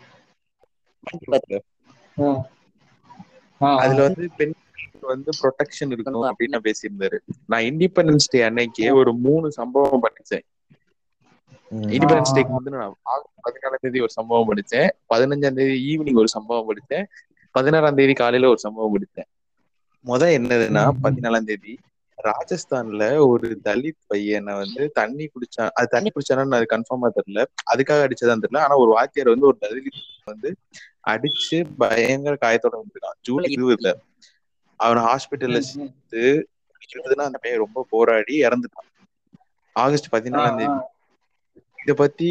அதுல 3.79 4.01
வந்து 4.07 4.23
பெண்களுக்கு 4.37 5.07
வந்து 5.07 5.31
ப்ரொடெக்ஷன் 5.39 5.91
இருக்கும் 5.93 6.27
அப்படின்னு 6.29 6.59
பேசியிருந்தாரு. 6.67 7.17
நான் 7.45 7.65
இண்டிபெண்டன்ஸ் 7.69 8.31
டே 8.31 8.41
அன்னைக்கு 8.41 8.85
ஒரு 8.99 9.11
மூணு 9.25 9.47
சம்பவம் 9.51 10.03
படிச்சேன் 10.05 10.45
இண்டிபெண்டன்ஸ் 11.91 12.33
டேக்கு 12.35 12.55
வந்து 12.57 12.71
நான் 12.75 12.95
பதினாலாம் 13.45 13.83
தேதி 13.83 13.99
ஒரு 13.99 14.13
சம்பவம் 14.17 14.49
படிச்சேன் 14.49 14.89
பதினஞ்சாம் 15.13 15.57
தேதி 15.59 15.75
ஈவினிங் 15.91 16.19
ஒரு 16.23 16.31
சம்பவம் 16.35 16.69
படிச்சேன் 16.69 17.05
பதினாறாம் 17.55 17.95
தேதி 17.95 18.13
காலையில 18.13 18.49
ஒரு 18.49 18.61
சம்பவம் 18.65 18.93
படிச்சேன் 18.95 19.29
முத 20.05 20.23
என்னதுன்னா. 20.37 20.83
பதினாலாம் 21.03 21.47
தேதி 21.49 21.73
ராஜஸ்தான்ல 22.23 23.27
ஒரு 23.27 23.47
தலித் 23.63 24.01
பையனை 24.07 24.53
வந்து 24.53 24.83
தண்ணி 24.91 25.25
குடிச்சா 25.33 25.63
அது 25.69 25.87
தண்ணி 25.87 26.09
குடிச்சானு 26.09 26.55
அது 26.57 26.67
கன்ஃபார்மா 26.73 27.09
தெரியல. 27.17 27.41
அதுக்காக 27.71 27.99
அடிச்சதான் 28.05 28.43
தெரியல. 28.43 28.59
ஆனா 28.65 28.75
ஒரு 28.77 28.91
வாத்தியார் 28.91 29.33
வந்து 29.33 29.45
ஒரு 29.45 29.57
தலித் 29.61 29.99
வந்து 30.23 30.49
அடிச்சு 31.07 31.57
பயங்கர 31.77 32.37
காயத்தோட 32.41 32.75
வந்துருக்கான் 32.81 33.17
ஜூன் 33.21 33.43
இருபதுல. 33.55 33.91
அவனை 34.79 35.03
ஹாஸ்பிட்டல்ல. 35.03 35.59
சேர்த்து 35.59 36.23
இருந்ததுன்னா 36.87 37.27
அந்த 37.29 37.39
பையன் 37.41 37.59
ரொம்ப 37.59 37.85
போராடி 37.89 38.35
இறந்துட்டான். 38.41 38.89
ஆகஸ்ட் 39.75 40.13
பதினாலாம். 40.15 40.57
தேதி. 40.57 40.79
இத 41.83 41.93
பத்தி 41.93 42.29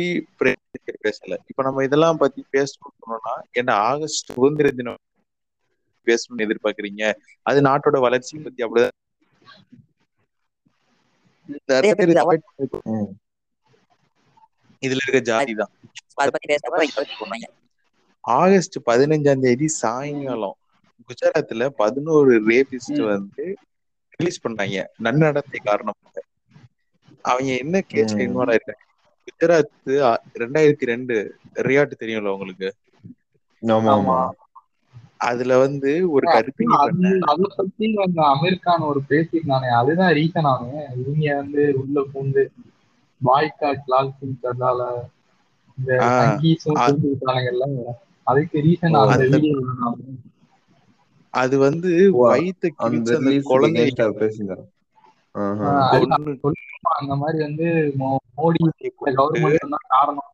பேசல. 1.04 1.36
இப்ப 1.50 1.62
நம்ம 1.62 1.84
இதெல்லாம் 1.84 2.16
பத்தி 2.16 2.42
பேசணும்னா 2.52 3.34
என்ன 3.52 3.70
ஆகஸ்ட் 3.90 4.32
சுதந்திர 4.32 4.70
தினம் 4.70 4.98
பேசணும்னு 6.06 6.44
எதிர்பார்க்கறீங்க? 6.46 7.02
அது 7.42 7.60
நாட்டோட 7.60 7.98
வளர்ச்சி 8.00 8.38
பத்தி 8.38 8.64
அப்படிதான் 8.64 8.96
இதுல 14.82 15.02
இருக்க 15.02 15.20
ஜாதி 15.20 15.54
தான். 15.54 15.70
அதை 16.14 16.30
பத்தி 16.30 16.46
பேசுறப்ப 16.52 16.84
ஆகஸ்ட் 18.20 18.76
பதினஞ்சாம் 18.86 19.40
தேதி 19.40 19.68
சாயங்காலம் 19.68 20.56
குஜராத்ல 21.08 21.68
பதினோரு 21.82 22.32
ரேபிஸ்ட். 22.46 23.02
வந்து 23.04 23.56
ரிலீஸ் 24.16 24.46
பண்ணாங்க. 24.46 24.84
நன்னடத்தை 25.02 25.58
காரணமாக. 25.64 26.22
அவங்க 27.22 27.52
என்ன 27.56 27.82
கேஸ்ல. 27.92 28.20
இன்வால்வ் 28.26 28.54
ஆயிருக்காங்க? 28.54 28.84
குஜராத் 29.26 30.16
ரெண்டாயிரத்தி 30.38 30.84
ரெண்டு 30.84 31.16
ரியாட் 31.54 31.92
தெரியும்ல 32.00 32.32
உங்களுக்கு? 32.32 32.74
ஆமா 33.62 33.92
ஆமா. 33.96 34.18
அதுல 35.20 35.52
வந்து 35.60 35.90
ஒரு 36.10 36.26
கர்ப்பிணி 36.34 36.74
அது 37.30 37.46
பத்தி 37.56 37.86
அந்த 38.04 38.20
அமீர் 38.30 38.58
கான் 38.60 38.86
ஒரு 38.86 39.00
பேசியிருந்தானே 39.08 39.70
அதுதான் 39.78 40.12
ரீசன் 40.18 40.48
ஆகும் 40.50 40.70
இவங்க 41.00 41.34
வந்து 41.36 41.62
உள்ள 41.80 42.04
பூந்து 42.10 42.42
பாய்காட் 43.20 43.88
லால் 43.88 44.12
சிங் 44.18 44.38
சர்தால 44.42 44.82
இந்த 45.78 45.90
அதுக்கு 48.26 48.58
ரீசன் 48.64 48.96
அது 51.34 51.54
வந்து 51.60 51.90
வயித்தை 52.22 52.70
அந்த 52.86 53.10
ஆஹா. 55.34 55.66
கொன்னு 56.40 56.64
அந்த 56.94 57.14
மாதிரி 57.18 57.38
வந்து 57.44 57.66
மோ- 57.98 58.08
மோடி 58.38 58.60
கவர்மெண்ட் 59.18 59.44
தான் 59.68 59.86
காரணம் 59.90 60.26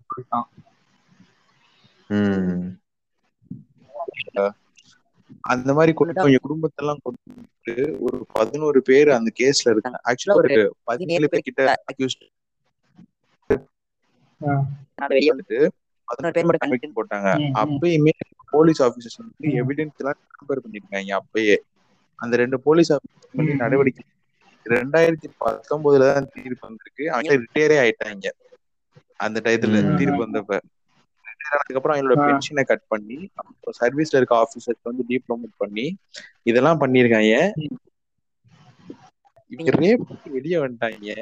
ம். 2.10 2.64
அந்த 5.54 5.70
மாதிரி 5.74 5.92
கொண்டு 5.92 6.20
அவங்க 6.20 6.40
குடும்பத்தெல்லாம் 6.48 7.00
கொண்டு 7.02 7.96
ஒரு 8.00 8.26
பதினோரு 8.32 8.80
பேர் 8.82 9.08
அந்த 9.10 9.30
கேஸ்ல 9.38 9.70
இருக்காங்க. 9.70 10.00
ஆக்சுவலா 10.04 10.34
ஒரு 10.34 10.76
பதினேழு 10.84 11.28
பேர். 11.28 11.46
கிட்ட 11.48 11.74
அக்யூஸ்ட் 11.92 12.24
பதினோரு 16.08 16.34
பேர் 16.34 16.68
மட்டும் 16.68 16.96
போட்டாங்க. 16.96 17.28
அப்பயுமே 17.62 18.10
போலீஸ் 18.50 18.82
ஆபீசர்ஸ் 18.82 19.18
வந்து. 19.18 19.48
எவிடன்ஸ் 19.60 19.96
எல்லாம் 19.96 20.18
கம்பேர் 20.38 20.62
பண்ணிருக்காங்க 20.64 21.12
அப்பயே. 21.20 21.56
அந்த 22.18 22.36
ரெண்டு 22.36 22.60
போலீஸ் 22.60 22.92
ஆபீசர். 22.92 23.54
நடவடிக்கை 23.62 24.04
ரெண்டாயிரத்தி 24.64 25.28
பத்தொன்பதுல 25.40 26.06
தான் 26.12 26.30
தீர்ப்பு 26.34 26.64
வந்திருக்கு. 26.68 27.04
அவங்க 27.12 27.34
ரிட்டையரே 27.36 27.76
ஆயிட்டாங்க. 27.84 28.26
அந்த 29.16 29.40
டயத்துல. 29.44 29.96
தீர்ப்பு 29.96 30.22
வந்தப்ப. 30.26 30.60
ஆனதுக்கப்புறம் 31.48 31.94
அவங்களோட 31.94 32.16
ஆ. 32.18 32.26
பென்ஷனை 32.26 32.64
கட் 32.66 32.84
பண்ணி 32.88 33.18
சர்வீஸ்ல 33.80 34.18
இருக்க 34.18 34.34
ஆபீசர்ஸ் 34.38 34.82
வந்து 34.84 35.04
டீப்ளோமேட் 35.10 35.56
பண்ணி 35.58 35.86
இதெல்லாம் 36.44 36.82
பண்ணிருக்காங்க. 36.82 37.34
இவங்க 39.50 39.70
ரேப் 39.78 40.04
வெளியே 40.34 40.58
வந்துட்டாங்க 40.60 41.12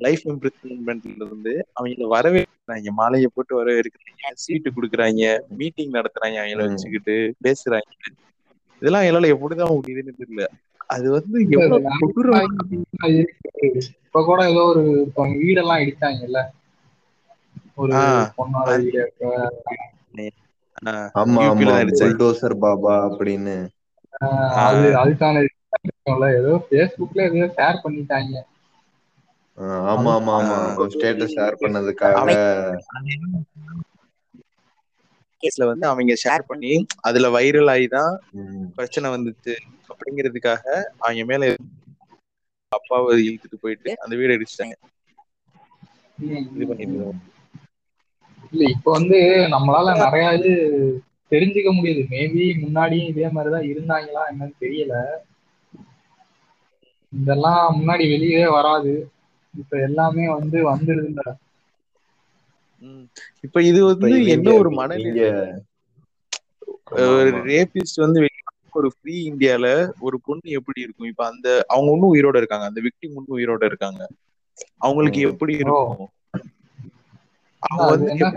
லைஃப் 0.00 0.24
இம்ப்ரிசன்மெண்ட்ல 0.30 1.26
இருந்து 1.26 1.52
அவங்கள 1.76 2.06
வரவேற்கிறாங்க 2.14 2.50
மாலையை 2.98 3.28
போட்டு 3.30 3.52
வரவேற்கிறாங்க 3.58 4.08
சீட்டு 4.42 4.68
கொடுக்குறாங்க 4.72 5.22
மீட்டிங் 5.58 5.94
நடத்துறாங்க 5.94 6.38
அவங்கள. 6.42 6.64
வச்சுக்கிட்டு 6.66 7.16
பேசுறாங்க 7.46 7.90
இதெல்லாம் 8.82 9.06
என்னால 9.08 9.32
எப்படிதான் 9.34 9.74
முடியுதுன்னு 9.76 10.18
தெரியல 10.20 10.44
அது 10.90 11.06
வந்து. 11.10 11.36
இப்ப 14.04 14.22
கூட 14.26 14.40
ஏதோ 14.48 14.62
ஒரு 14.70 14.82
வீடெல்லாம் 15.34 15.82
இடிச்சாங்கல்ல 15.84 16.40
ஒரு 17.76 17.96
பாபா 22.58 22.94
அப்படின்னு. 23.08 23.56
அது 24.62 24.86
அதுக்கான 25.00 25.42
ஏதோ 26.36 26.52
Facebookல 26.66 27.20
ஏதோ 27.30 27.46
ஷேர் 27.56 27.82
பண்ணிட்டாங்க. 27.84 28.34
ஆமா 29.92 30.12
ஆமா 30.16 30.34
ஆமா. 30.38 30.56
ஸ்டேட்டஸ் 30.94 31.34
ஷேர் 31.34 31.60
பண்ணதுக்காக. 31.62 32.26
கேஸ்ல 35.42 35.64
வந்து 35.68 35.86
அவங்க 35.88 36.12
ஷேர் 36.22 36.44
பண்ணி 36.46 36.72
அதுல 37.02 37.28
வைரல் 37.30 37.70
ஆகி 37.70 37.88
தான் 37.90 38.12
ம், 38.38 38.66
பிரச்சனை 38.76 39.08
வந்துச்சு. 39.10 39.54
அப்படிங்கிறதுக்காக 39.90 40.64
அவங்க 41.00 41.24
மேல 41.24 41.44
அப்பாவை 42.72 43.14
இழுத்துட்டு 43.22 43.56
போயிட்டு 43.60 43.90
அந்த 44.02 44.14
வீடு 44.16 44.36
அடிச்சிட்டாங்க. 44.36 44.76
இது 46.54 46.66
பண்ணிட்டு. 46.70 46.98
இல்ல 48.52 48.64
இப்ப 48.68 48.90
வந்து 48.90 49.18
நம்மளால 49.50 49.96
நிறைய 49.96 50.34
இது 50.34 50.52
தெரிஞ்சுக்க 51.30 51.70
முடியுது. 51.74 52.02
மேபி 52.10 52.44
முன்னாடியும் 52.62 53.08
இதே 53.08 53.28
மாதிரிதான் 53.28 53.68
இருந்தாங்களா 53.68 54.22
என்னன்னு 54.30 54.60
தெரியல. 54.60 54.94
இதெல்லாம் 57.12 57.76
முன்னாடி 57.78 58.04
வெளியவே 58.08 58.50
வராது. 58.50 58.92
இப்ப 59.54 59.80
எல்லாமே 59.80 60.26
வந்து 60.34 60.58
வந்துடுதுல 60.70 61.22
ம். 62.82 63.04
இப்ப 63.40 63.62
இது 63.62 63.80
வந்து 63.84 64.10
என்ன 64.26 64.52
ஒரு 64.52 64.70
மனநிலை. 64.70 65.28
ரேபிஸ்ட் 67.46 67.94
வந்து 67.96 68.20
ஒரு 68.72 68.92
ஃப்ரீ 68.92 69.14
இந்தியால 69.30 69.66
ஒரு 70.00 70.20
பொண்ணு 70.20 70.50
எப்படி 70.50 70.80
இருக்கும்? 70.80 71.06
இப்ப 71.06 71.24
அந்த 71.26 71.64
அவங்க 71.68 71.90
இன்னும் 71.92 72.12
உயிரோட 72.14 72.36
இருக்காங்க. 72.36 72.66
அந்த 72.66 72.80
விக்டிம் 72.80 73.10
இன்னும் 73.10 73.32
உயிரோட 73.32 73.64
இருக்காங்க. 73.64 74.02
அவங்களுக்கு. 74.78 75.20
எப்படி 75.22 75.54
இருக்கும்? 75.54 76.08
அவங்க 77.62 78.10
என்ன 78.12 78.28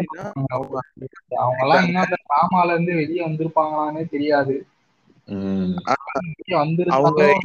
எல்லாம் 1.57 1.83
இன்னும் 1.85 2.03
அந்த 2.03 2.17
டிராமால 2.25 2.73
இருந்து 2.73 2.93
வெளியே 2.95 3.21
வந்திருப்பாங்களான்னே 3.27 4.03
தெரியாது. 4.09 4.55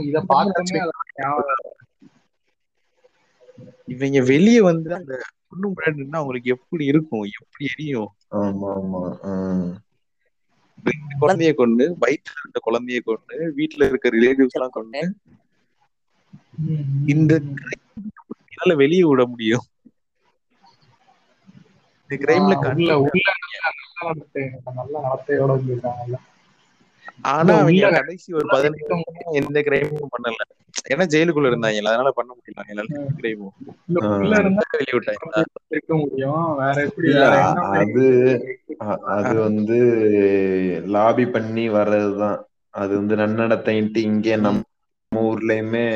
இத 0.00 0.16
இவங்க 3.94 4.20
வெளிய 4.30 4.58
வந்து 4.62 4.90
அந்த 4.94 5.12
பொண்ணு 5.48 5.68
முன்னாடி 5.68 5.98
நின்னா 6.00 6.18
அவங்களுக்கு 6.20 6.54
எப்படி 6.56 6.84
இருக்கும்? 6.84 7.24
எப்படி 7.38 7.64
எரியும்? 7.72 8.10
குழந்தைய 11.22 11.52
கொண்டு 11.54 11.84
வயிற்றுல 12.02 12.40
இருந்த 12.42 12.60
குழந்தைய 12.66 13.00
கொண்டு 13.08 13.36
வீட்டுல 13.58 13.88
இருக்க 13.90 14.14
ரிலேட்டிவ்ஸ் 14.16 14.56
எல்லாம் 14.58 14.76
கொண்டு 14.78 15.02
இந்த 17.06 17.32
வெளியே 18.82 19.04
விட 19.04 19.22
முடியும். 19.26 19.64
இந்த 22.10 22.20
கிரைம்ல 22.22 22.54
ஆஹ் 22.62 22.76
உள்ள 23.04 23.26
நல்ல 24.78 24.94
நடத்தையோட 25.04 25.52
ஆனா 27.30 27.52
அவங்க 27.58 27.88
கடைசி 27.96 28.28
ஒரு 28.38 28.48
வருஷம் 28.52 29.02
எந்த 29.40 29.58
கிரைமும் 29.66 30.12
பண்ணல. 30.14 30.40
ஏன்னா 30.90 31.04
ஜெயிலுக்குள்ள 31.12 31.50
இருந்தாங்கல்ல 31.50 31.92
அதனால 31.92 32.12
பண்ண 32.14 32.30
முடியல. 32.32 32.84
கிரைமும் 33.18 33.54
இல்ல 33.88 33.98
ஆ. 34.02 34.08
உள்ள 34.16 34.32
இருந்தா 34.42 34.64
வெளியே 34.72 34.94
விட்டாங்க 34.96 35.42
இருக்க 35.70 35.92
முடியும்? 36.02 36.28
வேற 36.60 36.76
எப்படி 36.88 37.08
இல்ல, 37.08 37.24
வேற 37.24 37.34
என்ன 37.44 37.60
அது 37.74 38.04
அது 39.14 39.32
வந்து 39.46 39.76
லாபி 40.94 41.24
பண்ணி 41.32 41.64
வர்றதுதான். 41.72 42.38
அது 42.74 42.92
வந்து 42.98 43.14
நன்னடத்தைன்ட்டு 43.16 44.00
இங்கே 44.10 44.34
நம்ம 44.40 44.66
ஊர்லயுமே 45.12 45.86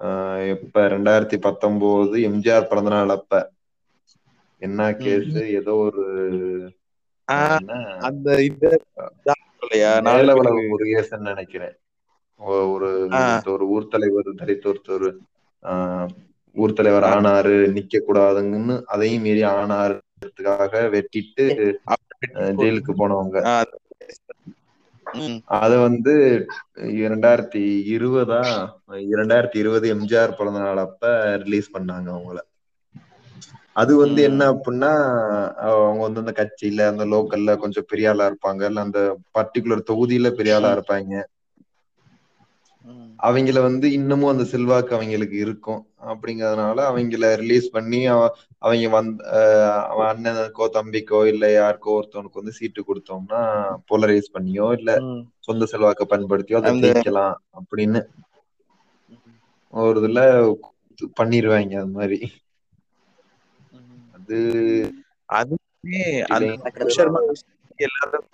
ஆஹ் 0.00 0.42
இப்ப 0.54 0.82
ரெண்டாயிரத்தி 0.88 1.38
பத்தொன்பது 1.44 2.16
எம்ஜிஆர் 2.28 2.68
பிறந்த 2.70 2.90
நாள் 2.90 3.16
அப்ப 3.16 3.40
என்ன 4.62 4.80
கேஸ் 4.96 5.28
ஏதோ 5.52 5.74
ஒரு 5.82 6.04
அந்த 8.06 8.28
இது 8.42 8.70
முருகேசன் 10.68 11.28
நினைக்கிறேன். 11.28 11.74
ஒரு. 12.70 12.88
ஒரு 13.52 13.64
ஊர் 13.68 13.88
தலைவர் 13.88 14.30
தலித் 14.40 14.68
ஒருத்தர் 14.70 15.08
ஆஹ் 15.62 16.08
ஊர் 16.56 16.72
தலைவர். 16.72 17.06
ஆனாரு 17.12 17.54
நிக்க 17.76 18.00
கூடாதுங்கன்னு 18.02 18.76
அதையும் 18.86 19.22
மீறி 19.22 19.42
ஆனாருக்காக 19.52 20.72
வெட்டிட்டு 20.94 21.46
ஜெயிலுக்கு 22.56 22.92
போனவங்க. 22.96 23.36
அத 25.56 25.72
வந்து 25.78 26.12
இரண்டாயிரத்தி 27.02 27.62
இருபதா 27.92 28.40
இரண்டாயிரத்தி 29.08 29.56
இருபது 29.56 29.86
எம்ஜிஆர் 29.94 30.36
பிறந்த 30.36 30.60
நாள் 30.60 30.76
அப்ப 30.78 31.02
ரிலீஸ் 31.44 31.68
பண்ணாங்க 31.74 32.08
அவங்கள. 32.12 32.38
அது 33.76 33.92
வந்து. 33.98 34.20
என்ன 34.28 34.42
அப்படின்னா 34.52 34.90
அவங்க 35.66 36.00
வந்து 36.02 36.22
அந்த 36.22 36.32
கட்சியில 36.38 36.86
அந்த 36.88 37.04
லோக்கல்ல 37.12 37.52
கொஞ்சம் 37.62 37.88
பெரிய 37.90 38.10
ஆளா 38.10 38.24
இருப்பாங்க 38.30 38.62
இல்ல 38.68 38.80
அந்த 38.82 39.00
பர்டிகுலர் 39.36 39.88
தொகுதியில 39.90 40.30
பெரிய 40.34 40.56
ஆளா 40.56 40.72
இருப்பாங்க. 40.76 41.14
அவங்கள 43.20 43.58
வந்து 43.64 43.86
இன்னமும் 43.96 44.30
அந்த 44.30 44.44
செல்வாக்கு 44.50 44.92
அவங்களுக்கு 44.94 45.36
இருக்கும் 45.42 45.80
அப்படிங்கறதுனால 46.06 46.78
அவங்கள 46.88 47.26
ரிலீஸ் 47.42 47.66
பண்ணி 47.70 48.00
அவ- 48.12 48.32
அவங்க 48.62 48.88
வந்த 48.94 49.20
அவன் 49.90 50.08
அண்ணனுக்கோ 50.10 50.66
தம்பிக்கோ 50.74 51.20
இல்ல 51.28 51.44
யாருக்கோ 51.52 51.90
ஒருத்தவனுக்கு 51.98 52.40
வந்து 52.40 52.56
சீட்டு 52.58 52.82
கொடுத்தோம்னா 52.82 53.40
போலரைஸ் 53.90 54.34
பண்ணியோ 54.34 54.66
இல்ல. 54.78 54.90
சொந்த 55.40 55.64
செல்வாக்கை 55.70 56.06
பயன்படுத்தியோ 56.08 56.58
அதை 56.60 56.72
ஜெயிக்கலாம் 56.84 57.36
அப்படின்னு 57.58 58.00
ஒரு 59.72 59.98
இதுல 60.02 60.20
பண்ணிருவாங்க 61.16 61.74
அது 61.78 61.92
மாதிரி 61.94 62.18
அது 64.32 64.40
அதுவுமே 65.38 66.00
அந்த 66.34 66.50
எல்லாரும். 67.78 68.26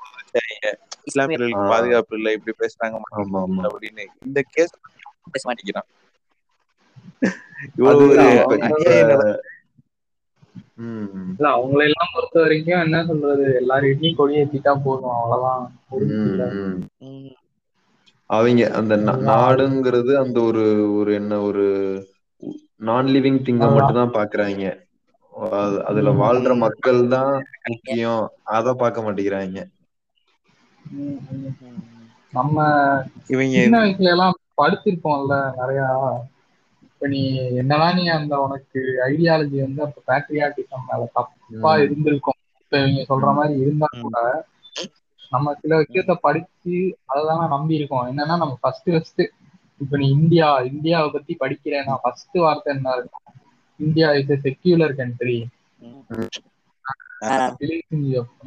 இஸ்லாமியர்களுக்கு. 1.08 1.70
பாதுகாப்பு 1.72 2.16
இல்லை 2.18 2.32
இப்படி 2.36 2.54
பேசுறாங்க 2.58 2.96
அப்படின்னு 3.68 4.04
இந்த 4.26 4.40
கேஸ் 4.54 4.74
பேச 5.34 5.42
மாட்டேங்கிறான் 5.48 5.88
இல்ல 11.32 11.46
அவங்களை 11.56 11.84
எல்லாம் 11.88 12.12
பொறுத்த 12.12 12.36
வரைக்கும் 12.42 12.82
என்ன 12.84 12.98
சொல்றது? 13.08 13.46
எல்லார்கிட்டயும் 13.60 14.18
கொடி 14.18 14.38
ஏத்திட்டா 14.40 14.72
போதும் 14.84 15.16
அவ்வளவுதான். 15.16 15.64
அவங்க 18.30 18.62
அந்த 18.78 18.94
நாடுங்கிறது 19.28 20.12
அந்த 20.22 20.38
ஒரு 20.48 20.64
ஒரு 20.98 21.10
என்ன 21.14 21.40
ஒரு 21.42 21.64
நான் 22.80 23.08
லிவிங் 23.14 23.40
திங்க. 23.46 23.66
மட்டும் 23.76 24.00
தான் 24.00 24.16
பாக்குறாங்க. 24.16 24.64
அதுல. 25.88 26.12
வாழ்ற 26.20 26.50
மக்கள் 26.64 27.00
தான் 27.12 27.32
முக்கியம் 27.70 28.22
அத 28.54 28.74
பார்க்க 28.80 29.04
மாட்டேங்கிறாங்க. 29.04 29.58
நம்ம 32.32 32.56
இவங்க 33.32 33.56
சின்ன 33.56 33.72
வயசுல 33.80 34.12
எல்லாம் 34.14 34.32
படிச்சிருப்போம்ல 34.58 35.34
நிறைய 35.58 35.82
இப்ப 36.86 37.08
நீ 37.08 37.20
என்னதான் 37.60 37.96
நீ 37.96 38.04
அந்த 38.14 38.34
உனக்கு 38.44 38.80
ஐடியாலஜி 39.06 39.58
வந்து 39.62 39.80
அப்ப 39.86 40.02
பேட்ரியாட்டிசம் 40.08 40.86
மேல 40.88 41.02
தப்பா 41.16 41.72
இருந்திருக்கும் 41.84 42.40
இப்ப 42.62 42.78
இவங்க 42.82 43.02
சொல்ற 43.10 43.28
மாதிரி 43.36 43.54
இருந்தா. 43.62 43.88
கூட 43.98 44.16
நம்ம 45.32 45.52
சில 45.58 45.72
விஷயத்த 45.82 46.12
படிச்சு 46.22 46.76
அததானே 47.06 47.46
நம்பி 47.52 47.78
இருக்கோம் 47.78 48.08
என்னன்னா 48.10 48.36
நம்ம 48.38 48.54
ஃபர்ஸ்ட் 48.60 48.88
ஃபர்ஸ்ட் 48.88 49.22
இப்ப 49.80 49.96
நீ 49.98 50.06
இந்தியா 50.16 50.48
இந்தியாவை 50.70 51.08
பத்தி 51.10 51.32
படிக்கிறேன்னா 51.40 51.96
ஃபர்ஸ்ட் 52.02 52.38
வார்த்தை 52.40 52.72
என்ன 52.74 52.94
இருக்கும் 52.96 53.27
India 53.80 54.08
is 54.12 54.32
a 54.34 54.38
secular 54.46 54.94
country 55.00 55.38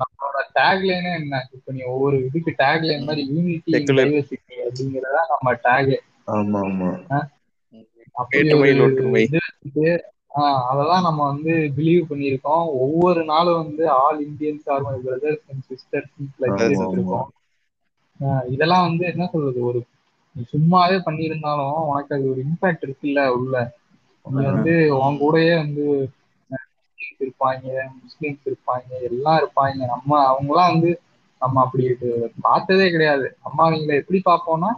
நம்மளோட 0.01 0.37
டேக்லைனே 0.57 1.11
என்ன? 1.19 1.35
இப்ப 1.53 1.71
நீ 1.71 1.81
ஒவ்வொரு 1.93 2.17
இதுக்கு 2.27 2.51
டேக்லைன் 2.63 3.05
மாதிரி 3.07 3.23
யூனிட்டி 3.33 3.71
Secular. 3.75 4.05
டைவர்சிட்டி 4.05 4.55
அப்படிங்கறதா 4.67 5.21
நம்ம 5.31 5.53
டேக் 5.67 5.93
ஆமா 6.33 6.59
ஆமா. 6.67 6.89
அதெல்லாம் 10.69 11.05
நம்ம 11.07 11.21
வந்து 11.27 11.53
பிலீவ் 11.77 12.03
பண்ணியிருக்கோம். 12.09 12.65
ஒவ்வொரு 12.83 13.21
நாளும் 13.25 13.59
வந்து 13.63 13.83
all 13.97 14.19
Indians 14.27 14.67
are 14.73 14.85
my 14.87 14.95
brothers 15.05 15.43
and 15.49 15.63
sisters 15.69 16.13
இருக்கோம். 16.93 17.29
இதெல்லாம் 18.53 18.87
வந்து 18.87 19.05
என்ன 19.05 19.25
சொல்றது? 19.33 19.61
ஒரு 19.69 19.79
சும்மாவே 20.53 20.97
பண்ணியிருந்தாலும் 21.07 21.77
உனக்கு 21.89 22.15
அது 22.15 22.25
ஒரு 22.31 22.41
இம்பாக்ட் 22.45 22.85
இருக்குல்ல 22.85 23.21
உள்ள. 23.37 23.55
வந்து 24.25 24.73
உன் 24.99 25.19
கூடயே 25.21 25.53
வந்து 25.57 25.85
இருப்பாங்க 27.21 27.65
முஸ்லீம்ஸ் 27.99 28.47
இருப்பாங்க 28.47 28.89
எல்லாம் 29.09 29.39
இருப்பாங்க 29.41 29.79
நம்ம 29.93 30.11
அவங்கலாம் 30.29 30.71
வந்து 30.71 30.91
நம்ம 31.41 31.61
அப்படி 31.63 31.85
பார்த்ததே 32.43 32.87
கிடையாது 32.91 33.27
அம்மா 33.41 33.63
அவங்கள 33.67 33.93
எப்படி 34.01 34.19
பார்ப்போம்னா 34.25 34.71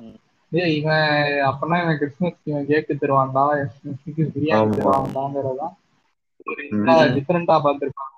ஏய் 0.51 0.75
இவன் 0.75 1.07
அப்பனா 1.49 1.77
இவன் 1.81 1.99
கிறிஸ்துமஸ் 1.99 2.39
இவன் 2.43 2.67
கேக்கு 2.69 2.95
தருவான்டா 2.97 3.43
கிறிஸ்துமஸ்க்கு 3.53 4.25
பிரியாணி. 4.33 4.73
தருவான்டாங்கிறதான். 4.73 5.73
டிஃப்ரெண்டா 7.15 7.55
பார்த்திருப்பாங்க 7.63 8.12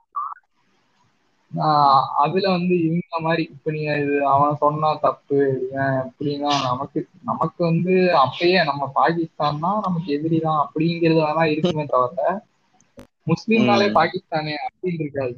அதுல 2.24 2.46
வந்து 2.54 2.74
இவங்க 2.86 3.20
மாதிரி 3.20 3.44
இப்ப 3.54 3.72
நீங்க 3.72 3.92
இது 4.00 4.16
அவன் 4.32 4.60
சொன்னா 4.62 4.90
தப்பு 5.02 5.38
இவன் 5.64 5.98
எப்படின்னா 6.04 6.52
நமக்கு 6.66 7.00
நமக்கு 7.24 7.62
வந்து 7.64 7.94
அப்பயே 8.24 8.60
நம்ம 8.70 8.90
பாகிஸ்தான்னா 8.96 9.72
நமக்கு 9.86 10.10
எதிரி 10.18 10.40
தான் 10.42 10.62
அப்படிங்கிறது 10.66 11.22
வேணா 11.22 11.46
இருக்குமே 11.54 11.86
தவிர 11.88 12.28
முஸ்லீம்னாலே. 13.28 13.88
பாகிஸ்தானே 13.98 14.56
அப்படின்னு 14.66 15.04
இருக்காது 15.04 15.36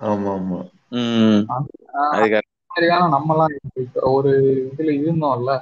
ஆமா 0.00 0.32
ஆமா 0.36 0.60
மாதிரியான 2.70 3.04
ஒரு 4.12 4.32
இதுல 4.68 4.90
இருந்தோம்ல 4.98 5.52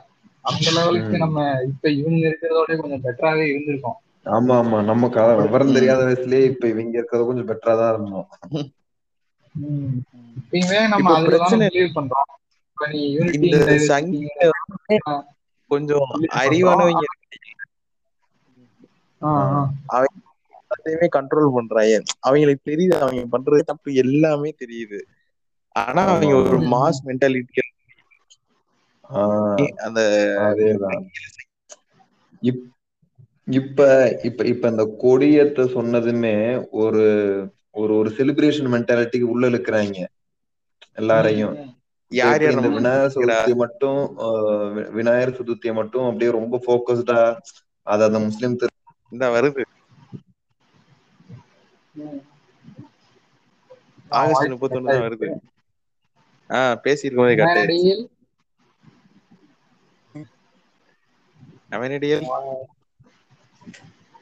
அந்த 0.45 0.69
லெவலுக்கு. 0.71 1.17
நம்ம 1.25 1.39
இப்ப 1.71 1.91
இவங்க 1.99 2.21
இருக்கிறதோட 2.29 2.71
கொஞ்சம் 2.81 3.05
பெட்டராவே 3.07 3.45
இருந்திருக்கோம் 3.51 3.99
ஆமா 4.33 4.55
ஆமா 4.59 4.79
நம்ம 4.89 5.09
விவரம். 5.39 5.73
தெரியாத 5.75 6.01
வயசுலயே 6.07 6.43
இப்ப 6.51 6.67
இவங்க 6.73 6.95
இருக்கிறது 6.99 7.29
கொஞ்சம் 7.29 7.51
பெட்டரா 7.51 7.75
தான் 7.81 7.93
இருந்தோம் 7.95 8.29
நம்ம 10.89 11.09
அதுலதான் 11.19 11.61
கொஞ்சம் 15.71 16.09
அறிவானவங்க 16.39 17.05
எல்லாத்தையுமே 20.71 21.07
கண்ட்ரோல் 21.17 21.55
பண்றாங்க 21.55 21.95
அவங்களுக்கு 22.21 22.71
தெரியுது 22.71 22.95
அவங்க 22.99 23.23
பண்றது 23.33 23.61
தப்பு 23.61 23.95
எல்லாமே 23.95 24.55
தெரியுது. 24.59 24.99
ஆனா 25.77 26.03
அவங்க 26.07 26.35
ஒரு. 26.43 26.59
மாஸ் 26.69 27.01
மென்டாலிட்டி 27.05 27.65
அந்த 29.77 30.01
அதேதான். 30.49 31.03
இப் 32.43 32.63
இப்ப 33.51 33.79
இப்ப 34.23 34.45
இப்ப 34.45 34.69
இந்த 34.69 34.85
கொடியத்தை 34.99 35.65
சொன்னதுமே 35.65 36.37
ஒரு 36.71 37.05
ஒரு 37.75 37.97
ஒரு 37.97 38.11
செலிப்ரேஷன் 38.11 38.71
மென்டாலிட்டிக்கு 38.75 39.23
உள்ள 39.23 39.49
இழுக்கிறாங்க. 39.49 39.99
எல்லாரையும். 40.95 41.57
யார் 42.13 42.43
யார் 42.43 42.55
விநாயகர் 42.71 43.13
சதுர்த்தி 43.15 43.55
மட்டும் 43.55 44.01
விநாயகர் 44.93 45.37
சதுர்த்தியை 45.39 45.73
மட்டும் 45.73 46.05
அப்படியே 46.05 46.31
ரொம்ப 46.31 46.61
போக்கஸ்டா 46.67 47.19
அது 47.87 48.05
அந்த 48.05 48.19
முஸ்லிம் 48.19 48.57
இந்த 49.13 49.29
வருது. 49.31 49.63
ஆகஸ்ட் 54.11 54.53
முப்பத்தொன்னு 54.53 54.91
தான் 54.91 55.05
வருது. 55.07 55.29
ஆஹ் 56.51 56.77
பேசியிருக்கும் 56.85 57.17
போதே 57.17 57.35
கட்டு. 57.37 57.63
அவனடியல் 61.71 62.27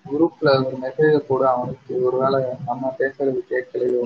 குரூப்ல 0.06 0.48
ஒரு 0.60 0.76
மெசேஜ் 0.82 1.16
போட 1.26 1.42
அவனுக்கு 1.52 1.94
ஒருவேளை 2.04 2.40
நம்ம 2.66 2.94
பேசுறது 2.98 3.40
கேட்கலையோ. 3.48 4.02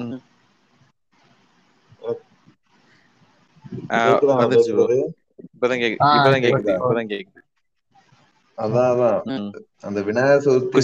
அந்த 9.84 9.98
விநாயகர் 10.06 10.44
சதுர்த்தி 10.46 10.80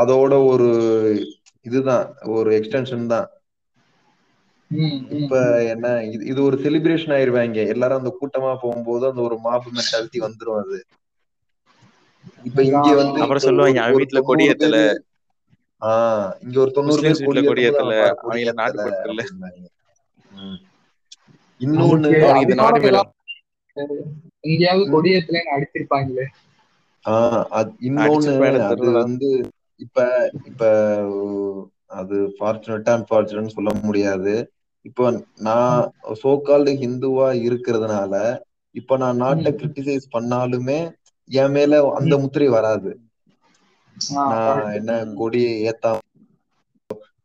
அதோட 0.00 0.32
ஒரு 0.46 0.68
இதுதான் 1.66 2.06
ஒரு 2.34 2.50
எக்ஸ்டென்ஷன் 2.58 3.06
தான். 3.08 3.28
இப்ப 5.16 5.34
என்ன 5.68 5.86
இது 6.08 6.24
இது 6.24 6.40
ஒரு 6.44 6.56
செலிப்ரேஷன் 6.62 7.14
ஆயிருவாங்க. 7.16 7.58
எல்லாரும் 7.72 8.00
அந்த 8.00 8.12
கூட்டமா 8.18 8.52
போகும்போது 8.58 9.04
அந்த 9.06 9.22
ஒரு 9.22 9.38
மாப் 9.40 9.68
மென்டாலிட்டி 9.76 10.20
வந்துரும் 10.26 10.60
அது. 10.62 10.78
இப்ப 12.44 12.60
இங்க 12.66 12.88
வந்து 12.96 13.22
அப்புறம் 13.22 13.44
இப்ப 13.44 13.46
சொல்லுவாங்க, 13.46 13.80
அவன் 13.82 13.98
வீட்டுல 13.98 14.20
தொண்ணூறு 14.20 14.30
கொடி 14.30 14.44
ஏத்தல. 14.50 14.76
பேரு- 14.76 15.02
ஆஹ் 15.82 16.30
இங்க 16.44 16.56
ஒரு 16.60 16.72
தொண்ணூறு 16.76 17.02
பேர் 17.02 17.18
வீட்டுல 17.18 17.26
கொடி 17.26 17.42
கொடி 17.42 17.62
ஏத்தும்போது 17.62 17.68
ஏத்தல, 17.68 17.94
அவன் 17.94 18.00
பாரு, 18.00 18.16
கொடி 18.22 18.40
அவங்கள 18.40 18.54
நாட்டு 18.54 18.78
ஏத்தல 18.80 18.86
பற்றல. 18.86 19.20
அப்படின்னாங்க. 19.20 19.62
ம். 20.38 20.58
இன்னொன்னு 21.60 22.10
இது 22.42 22.54
நாடு 22.60 22.80
மேல 22.84 23.00
எங்கேயாவது 24.44 24.84
கொடியேத்துலன்னு 24.92 25.52
அடிச்சிருப்பாங்களே 25.54 26.26
ஆஹ் 27.04 27.44
அது 27.50 27.70
இன்னொன்னு 27.82 28.34
அது. 28.64 28.86
வந்து 28.98 29.28
இப்ப 29.80 29.98
இப்ப 30.44 30.62
அது 31.94 32.16
ஃபார்ச்சுனேட்டா 32.36 32.92
அன்பார்ச்சுனேட் 32.96 33.56
சொல்ல 33.56 33.72
முடியாது 33.82 34.34
இப்போ 34.84 35.04
நான் 35.40 35.76
சோ 36.20 36.30
கால்டு 36.42 36.72
ஹிந்துவா 36.80 37.28
இருக்கிறதுனால 37.46 38.14
இப்ப 38.74 38.96
நான் 38.96 39.20
நாட்டை. 39.22 39.50
கிரிட்டிசைஸ் 39.60 40.06
பண்ணாலுமே 40.14 40.78
என் 41.30 41.54
மேல 41.54 41.72
அந்த 41.98 42.14
முத்திரை 42.22 42.48
வராது 42.54 42.90
நான். 43.96 44.72
என்ன. 44.78 44.90
கொடியை 45.18 45.52
ஏத்தாம 45.66 46.00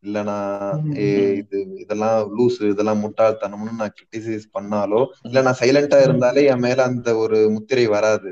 இல்ல 0.03 0.17
நான் 0.23 0.51
ம், 0.81 0.91
ஏ, 0.97 1.07
ம். 1.21 1.31
இது 1.39 1.57
இதெல்லாம் 1.81 2.19
லூசு 2.35 2.69
இதெல்லாம் 2.71 3.01
முட்டாள்தனம்னு 3.03 3.73
நான் 3.79 3.95
கிரிட்டிசைஸ் 3.95 4.45
பண்ணாலோ 4.53 4.99
இல்ல 5.25 5.41
நான் 5.47 5.59
சைலண்டா 5.59 5.97
இருந்தாலே 6.03 6.41
என் 6.51 6.63
மேல 6.65 6.85
அந்த 6.89 7.09
ஒரு 7.23 7.39
முத்திரை 7.55 7.85
வராது 7.95 8.31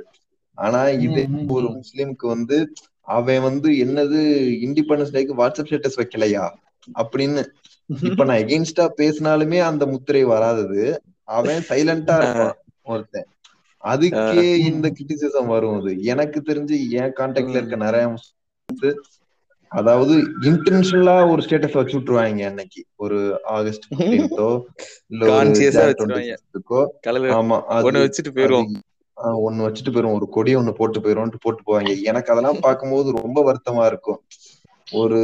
ஆனா 0.57 0.79
இதே 0.99 1.23
ஒரு. 1.51 1.67
முஸ்லிம்க்கு 1.77 2.27
வந்து 2.33 2.57
அவன் 3.07 3.43
வந்து 3.47 3.69
என்னது 3.83 4.21
இண்டிபெண்டன்ஸ் 4.65 5.13
டேக்கு 5.13 5.39
வாட்ஸ்அப் 5.39 5.69
ஸ்டேட்டஸ் 5.69 5.99
வைக்கலையா 5.99 6.45
அப்படின்னு 6.95 7.41
இப்ப 8.05 8.23
நான் 8.25 8.41
எகெயின்ஸ்டா 8.43 8.85
பேசினாலுமே 8.97 9.59
அந்த 9.67 9.83
முத்திரை 9.91 10.23
வராதது 10.31 10.83
அவன் 11.29 11.61
சைலண்டா 11.69 12.15
இருப்பான் 12.21 12.57
ஒருத்தன் 12.85 13.27
அதுக்கே 13.83 14.45
இந்த 14.69 14.87
கிரிட்டிசிசம் 14.97 15.51
வரும் 15.53 15.77
அது. 15.79 15.91
எனக்கு 16.13 16.39
தெரிஞ்சு 16.49 16.75
என் 16.99 17.15
கான்டாக்ட்ல. 17.19 17.59
இருக்க 17.61 17.77
நிறைய 17.83 18.05
அதாவது 19.71 20.13
இன்டென்ஷனலா 20.49 21.15
ஒரு 21.31 21.41
ஸ்டேட்டஸ் 21.45 21.77
வச்சு 21.77 21.95
விட்டுருவாங்க 21.97 22.43
அன்னைக்கு. 22.49 22.81
ஒரு 22.97 23.17
ஆகஸ்ட் 23.55 23.85
15த்தோ 23.93 24.47
இல்ல 25.11 25.23
ஆமா 27.37 27.57
ஒண்ணு 27.79 28.03
வச்சுட்டு 28.05 28.31
போயிருவோம். 28.37 28.69
ஆஹ் 29.17 29.39
ஒண்ணு 29.45 29.65
வச்சுட்டு 29.65 29.93
போயிரும் 29.93 30.15
ஒரு 30.17 30.27
கொடி 30.35 30.51
ஒண்ணு 30.55 30.73
போட்டு 30.79 30.99
போயிரும் 30.99 31.43
போட்டு 31.45 31.61
போவாங்க. 31.67 31.91
எனக்கு 32.09 32.31
அதெல்லாம் 32.33 32.63
பார்க்கும்போது 32.65 33.17
ரொம்ப 33.19 33.39
வருத்தமா 33.49 33.85
இருக்கும். 33.91 34.19
ஒரு 34.93 35.19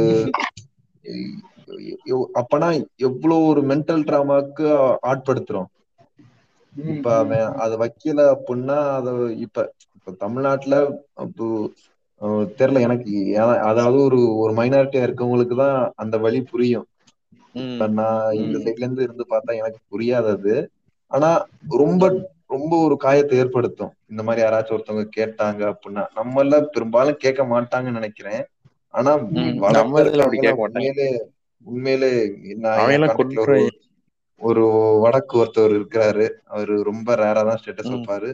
அப்பனா 2.40 2.68
எவ்வளவு 3.00 3.46
ஒரு 3.50 3.60
மென்டல் 3.70 4.04
டிராமாக்கு 4.08 4.66
ஆட்படுத்துறோம். 5.10 5.68
இப்ப 6.86 7.06
அவன். 7.18 7.32
அதை 7.62 7.74
வைக்கல 7.82 8.20
அப்படின்னா 8.34 8.78
அத 8.96 9.08
இப்ப 9.44 9.58
இப்ப 9.96 10.14
தமிழ்நாட்டுல 10.22 10.76
அப்போ 11.24 11.46
தெரியல 12.56 12.80
எனக்கு 12.86 13.12
அதாவது 13.68 13.98
ஒரு 14.06 14.18
ஒரு 14.42 14.52
மைனாரிட்டியா 14.58 15.06
இருக்கவங்களுக்கு 15.06 15.56
தான் 15.58 15.78
அந்த 16.02 16.16
வழி 16.24 16.40
புரியும். 16.46 16.86
நான் 17.94 18.00
இந்த. 18.38 18.56
சைட்ல 18.64 18.84
இருந்து 18.84 19.04
இருந்து 19.06 19.24
பார்த்தா 19.32 19.58
எனக்கு 19.60 19.80
புரியாதது 19.90 20.54
ஆனா 21.10 21.30
ரொம்ப. 21.80 22.04
ரொம்ப 22.50 22.72
ஒரு 22.86 22.96
காயத்தை 23.02 23.34
ஏற்படுத்தும் 23.42 23.92
இந்த 24.10 24.22
மாதிரி 24.24 24.40
யாராச்சும் 24.42 24.74
ஒருத்தவங்க 24.76 25.06
கேட்டாங்க 25.16 25.62
அப்படின்னா 25.72 26.02
நம்மள 26.18 26.42
பெரும்பாலும் 26.74 27.22
கேட்க 27.24 27.42
மாட்டாங்கன்னு 27.50 28.00
நினைக்கிறேன் 28.00 28.42
ஆனா 28.94 29.12
நம்ம 29.74 30.02
உண்மையிலே 30.66 31.08
உண்மையிலே 31.66 32.10
ஒரு 34.40 34.62
வடக்கு 35.02 35.34
ஒருத்தவர் 35.40 35.74
இருக்கிறாரு. 35.74 36.24
அவரு 36.48 36.74
ரொம்ப 36.82 37.08
ரேரா 37.16 37.42
தான் 37.44 37.60
ஸ்டேட்டஸ். 37.60 37.92
வைப்பாரு. 37.94 38.30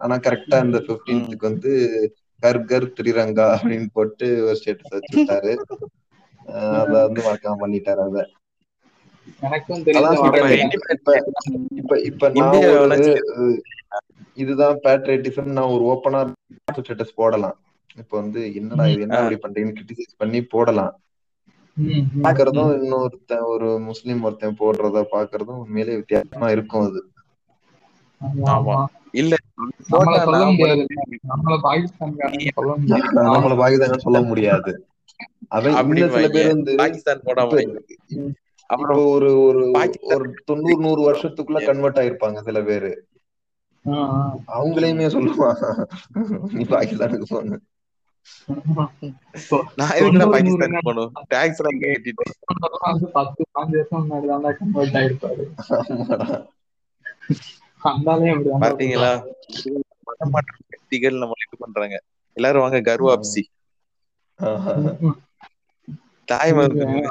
ஆனா 0.00 0.14
கரெக்டா 0.18 0.58
இந்த. 0.64 0.78
பிப்டீன்த்துக்கு 0.88 1.48
வந்து 1.50 1.72
கர் 2.42 2.60
கர் 2.66 2.86
திரிரங்கா 2.94 3.46
அப்படின்னு 3.56 3.88
போட்டு 3.92 4.26
ஒரு 4.46 4.56
ஸ்டேட்டஸ் 4.60 4.94
வச்சு 4.94 5.12
விட்டாரு. 5.12 5.52
அத 6.78 6.92
வந்து 7.02 7.20
மறக்காம 7.26 7.60
பண்ணிட்டாரு 7.62 8.02
அத 8.04 8.18
இப்ப 11.80 11.92
இப்ப 12.10 12.28
நான் 12.34 12.58
இதுதான் 14.36 14.76
பேட்ரியட்டிசம் 14.84 15.50
நான் 15.52 15.72
ஒரு 15.74 15.84
ஓப்பனா 15.88 16.20
ஸ்டேட்டஸ் 16.78 17.14
போடலாம். 17.14 17.56
இப்ப 17.96 18.12
வந்து 18.20 18.40
என்னடா 18.54 18.84
இது 18.88 19.00
என்ன 19.00 19.18
அப்படி 19.18 19.36
பண்றீங்கன்னு 19.38 19.76
கிரிட்டிசைஸ் 19.78 20.20
பண்ணி 20.20 20.40
போடலாம். 20.46 20.92
பாக்குறதும். 22.24 22.72
இன்னொருத்தன் 22.78 23.46
ஒரு 23.46 23.68
முஸ்லீம் 23.80 24.22
ஒருத்தன் 24.22 24.58
போடுறத 24.58 25.04
பாக்குறதும் 25.12 25.60
உண்மையிலே 25.62 25.98
வித்தியாசமா 26.00 26.48
இருக்கும் 26.56 26.86
அது. 26.88 27.00
இல்ல 29.20 29.34
நம்மள 33.28 33.56
பாகிஸ்தான 33.62 33.98
சொல்ல 34.04 34.20
முடியாது. 34.22 34.72
அவன் 35.48 35.76
சில 36.14 36.28
பேர் 36.34 36.52
வந்து 36.52 36.74
பாகிஸ்தான் 36.76 37.24
போடாம 37.26 37.62
அப்புறம் 38.70 39.02
ஒரு 39.14 39.30
ஒரு 39.40 39.62
ஒரு 40.12 40.26
தொண்ணூறு 40.44 40.78
நூறு 40.84 41.00
வருஷத்துக்குள்ள 41.08 41.60
கன்வெர்ட் 41.66 42.00
ஆயிருப்பாங்க 42.02 42.40
சில 42.48 42.58
பேரு. 42.62 42.92
அவங்களையுமே 44.56 45.06
சொல்லுவான். 45.16 45.60
நீ 46.54 46.62
பாகிஸ்தானுக்கு 46.72 47.26
போன 47.28 47.58
நான் 49.78 49.94
எதுக்குடா 49.98 50.26
பாகிஸ்தான் 50.34 50.74
டாக்ஸ் 51.32 51.60
எல்லாம் 51.60 51.80
கட்டிட்டு. 51.82 52.24
வந்து 53.58 53.76
வருஷம் 53.78 54.02
முன்னாடி 54.02 54.26
தான் 54.32 54.56
கன்வெர்ட் 54.60 54.98
ஆயிருப்பாரு. 55.00 55.44
அந்தாலே 57.82 58.30
அப்படி 58.34 58.50
பாத்தீங்களா? 58.64 59.12
சக்திகள் 60.72 61.18
இது 61.44 61.56
பண்றாங்க. 61.64 61.96
எல்லாரும் 62.36 62.64
வாங்க 62.64 62.80
கர்வாப்சி. 62.90 63.42
தாய் 66.28 66.52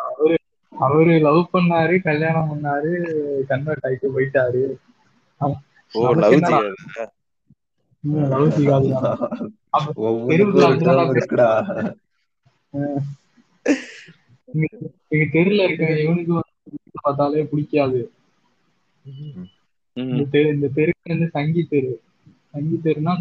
அவரு 0.09 0.38
அவரு 0.74 1.14
லவ் 1.26 1.41
பண்ணாரு 1.53 1.95
கல்யாணம் 2.07 2.49
பண்ணாரு 2.51 2.91
கன்வெர்ட் 3.49 3.86
ஆயிட்டு 3.88 4.14
போயிட்டாரு. 4.16 4.64
ஓ 5.93 6.01
நமக்கு 6.03 6.24
லவ் 6.24 6.38
எங்க- 8.04 8.30
தெருல 15.34 15.64
இருக்க 15.64 16.02
இவனுக்கு 16.02 16.41
பார்த்தாலே 17.02 17.43
பிடிக்காது 17.43 18.12
இந்த 19.97 20.28
தெரு 20.32 20.72
தெருக்கு 20.76 21.08
வந்து 21.08 21.30
சங்கி 21.30 21.66
தெரு 21.66 22.02
சங்கி 22.52 22.80
தெருனா 22.84 23.12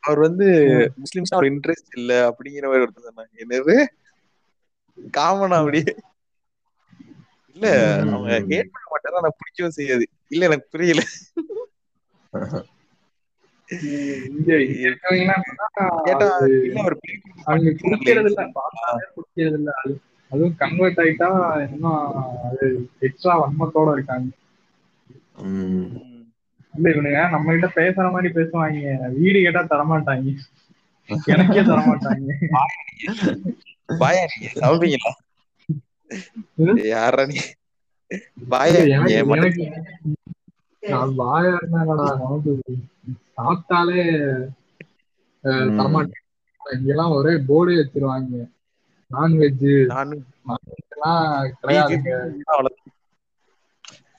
அவர் 0.00 0.18
வந்து 0.18 0.44
முஸ்லிம்ஸ் 1.02 1.30
அவர் 1.30 1.44
இன்ட்ரெஸ்ட் 1.44 1.96
இல்ல 1.96 2.28
அப்படிங்கிற 2.28 2.62
மாதிரி 2.62 2.82
ஒருத்தர் 2.82 3.08
சொன்னாங்க. 3.08 3.40
என்னது? 3.40 3.86
காமனா 5.14 5.56
அப்படியே. 5.60 5.92
இல்ல. 7.56 7.66
அவங்க 8.12 8.28
ஹேட் 8.50 8.72
பண்ண 8.72 8.86
மாட்டாங்க 8.88 9.20
ஆனா 9.20 9.30
பிடிக்கவும் 9.38 9.76
செய்யாது. 9.78 10.04
இல்ல 10.30 10.46
எனக்கு 10.46 10.72
புரியல. 10.72 11.02
அதுவும் 20.30 20.56
கன்வெர்ட் 20.56 21.00
ஆயிட்டா 21.00 21.28
இன்னும் 21.66 22.00
எக்ஸ்ட்ரா 23.06 23.34
வன்மத்தோட 23.40 23.88
இருக்காங்க. 23.92 24.28
இல்ல 26.74 26.86
இவனுங்க 26.90 27.20
நம்ம 27.30 27.52
கிட்ட 27.52 27.68
பேசுற 27.74 28.06
மாதிரி 28.10 28.28
பேசுவாங்க. 28.34 28.80
வீடு 29.16 29.38
கேட்டா 29.40 29.62
தரமாட்டாங்க. 29.66 30.28
எனக்கே 31.30 31.62
தரமாட்டாங்க. 31.64 32.28
பாயா 33.88 34.22
நீங்க? 34.32 34.48
யாரா 36.88 37.22
நீ 37.26 37.38
பாயா 41.22 41.52
நமக்கு 42.14 42.52
சாப்பிட்டாலே 43.36 44.02
இங்கெல்லாம் 46.60 47.14
ஒரே 47.14 47.32
போர்டே 47.48 47.74
வச்சிருவாங்க 47.78 48.34
நான்வெஜ் 49.10 49.66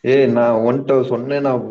ஏய் 0.03 0.27
நான் 0.31 0.59
உன்கிட்ட 0.65 0.95
சொன்னேன் 1.07 1.45
நான் 1.45 1.63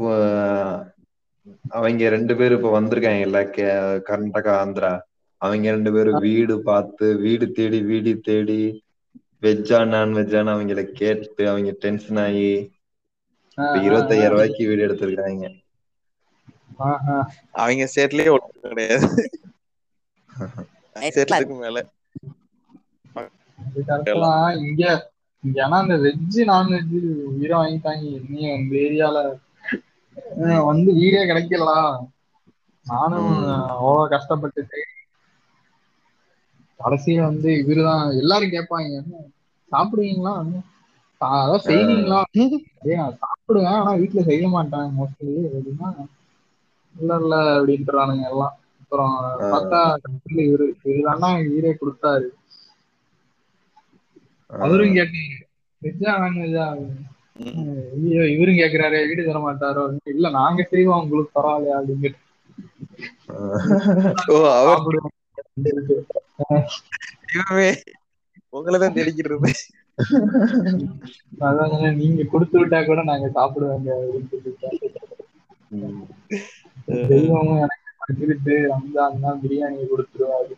அவங்க 1.74 2.10
ரெண்டு 2.10 2.34
பேரும் 2.36 2.58
இப்ப 2.58 2.70
வந்திருக்காங்கல்ல 2.74 3.40
கே- 3.50 3.74
கர்நாடகா 4.08 4.52
ஆந்திரா. 4.60 4.92
அவங்க 5.44 5.66
ரெண்டு 5.70 5.90
பேரும் 5.92 6.20
வீடு 6.24 6.54
பார்த்து 6.64 7.06
வீடு 7.22 7.46
தேடி 7.52 7.80
வீடு 7.84 8.12
தேடி 8.22 8.60
வெஜ்ஜா 9.42 9.80
நான்வெஜ்ஜான்னு 9.90 10.54
அவங்கள 10.54 10.82
கேட்டு 10.94 11.48
அவங்க 11.48 11.72
டென்ஷன் 11.80 12.20
ஆகி 12.22 12.48
இப்ப 13.58 13.76
இருபத்தையாயிரம் 13.82 14.34
ரூபாய்க்கு 14.34 14.68
வீடு 14.68 14.86
எடுத்திருக்காங்க. 14.86 15.44
அவங்க 17.58 17.84
ஸ்டேட்லயே 17.90 18.30
ஒன்றும் 18.34 18.64
கிடையாது. 18.64 19.08
ஸ்டேட்லுக்கு 20.96 21.56
மேல. 21.56 21.78
இங்க 24.64 24.82
இங்க 25.44 25.58
ஆனா 25.64 25.78
இந்த 25.80 25.96
வெஜ் 26.04 26.38
நான்வெஜ் 26.48 26.94
உயிரை 27.30 27.56
வாங்கிட்டாங்க. 27.58 28.04
என்னையும் 28.18 28.56
இந்த 28.58 28.74
ஏரியால. 28.82 29.18
வந்து 30.66 30.90
வீடே 30.94 31.22
கிடைக்கலடா. 31.24 31.78
நானும் 32.86 33.30
ம். 33.42 33.62
அவ்வளோ 33.72 34.02
கஷ்டப்பட்டு 34.08 34.60
தேடி 34.66 34.93
கடைசியில 36.80 37.24
வந்து 37.24 37.50
இவருதான் 37.60 38.04
எல்லாரும் 38.20 38.54
கேட்பாங்க 38.54 38.88
"என்ன, 38.92 39.22
சாப்பிடுவீங்களா? 39.72 40.34
அதான் 41.20 41.66
செய்வீங்களா? 41.66 42.20
நான் 42.92 43.18
சாப்பிடுவேன் 43.20 43.74
ஆனா 43.74 43.92
வீட்டுல 44.00 44.22
செய்ய 44.26 44.46
மாட்டேன் 44.50 44.94
மோஸ்ட்லி 44.96 45.34
அப்படின்னா 45.48 45.90
இல்ல 46.94 47.12
இல்ல 47.20 47.34
அப்படின்ட்டுறானுங்க 47.54 48.24
எல்லாம். 48.28 48.54
அப்புறம் 48.82 49.14
பார்த்தா 49.50 49.80
இவரு 50.44 50.66
எனக்கு 51.24 51.50
வீடே 51.50 51.72
கொடுத்தாரு. 51.74 52.26
அவரும் 54.50 54.94
கேட்டீங்க 54.96 55.34
வெஜ்ஜா 55.82 56.12
நான்வெஜ்ஜா. 56.16 56.66
ஐயோ 57.96 58.22
இவரும் 58.32 58.60
கேக்குறாரு 58.60 58.98
வீடு 59.08 59.22
தர 59.24 59.38
மாட்டாரோ? 59.40 59.84
இல்ல 60.12 60.30
நாங்க 60.36 60.66
செய்வோம் 60.70 61.02
உங்களுக்கு 61.02 61.36
பரவாயில்லையா 61.36 61.78
அப்படிங்கிற. 61.80 62.14
தெய்வமே 67.24 67.68
உங்களதான் 68.52 68.96
தெரிக்கிறது 68.98 69.50
அதான் 71.46 71.72
நீங்க 72.00 72.22
கொடுத்து 72.32 72.56
விட்டா 72.60 72.78
கூட 72.84 73.00
நாங்க 73.10 73.28
சாப்பிடுவாங்க. 73.36 73.90
தெய்வமும் 77.10 77.62
எனக்கு 77.64 77.80
பகிர்ந்து 78.02 78.56
ரம்ஜான் 78.70 79.22
தான் 79.24 79.40
பிரியாணி 79.42 79.84
கொடுத்துருவாரு 79.92 80.54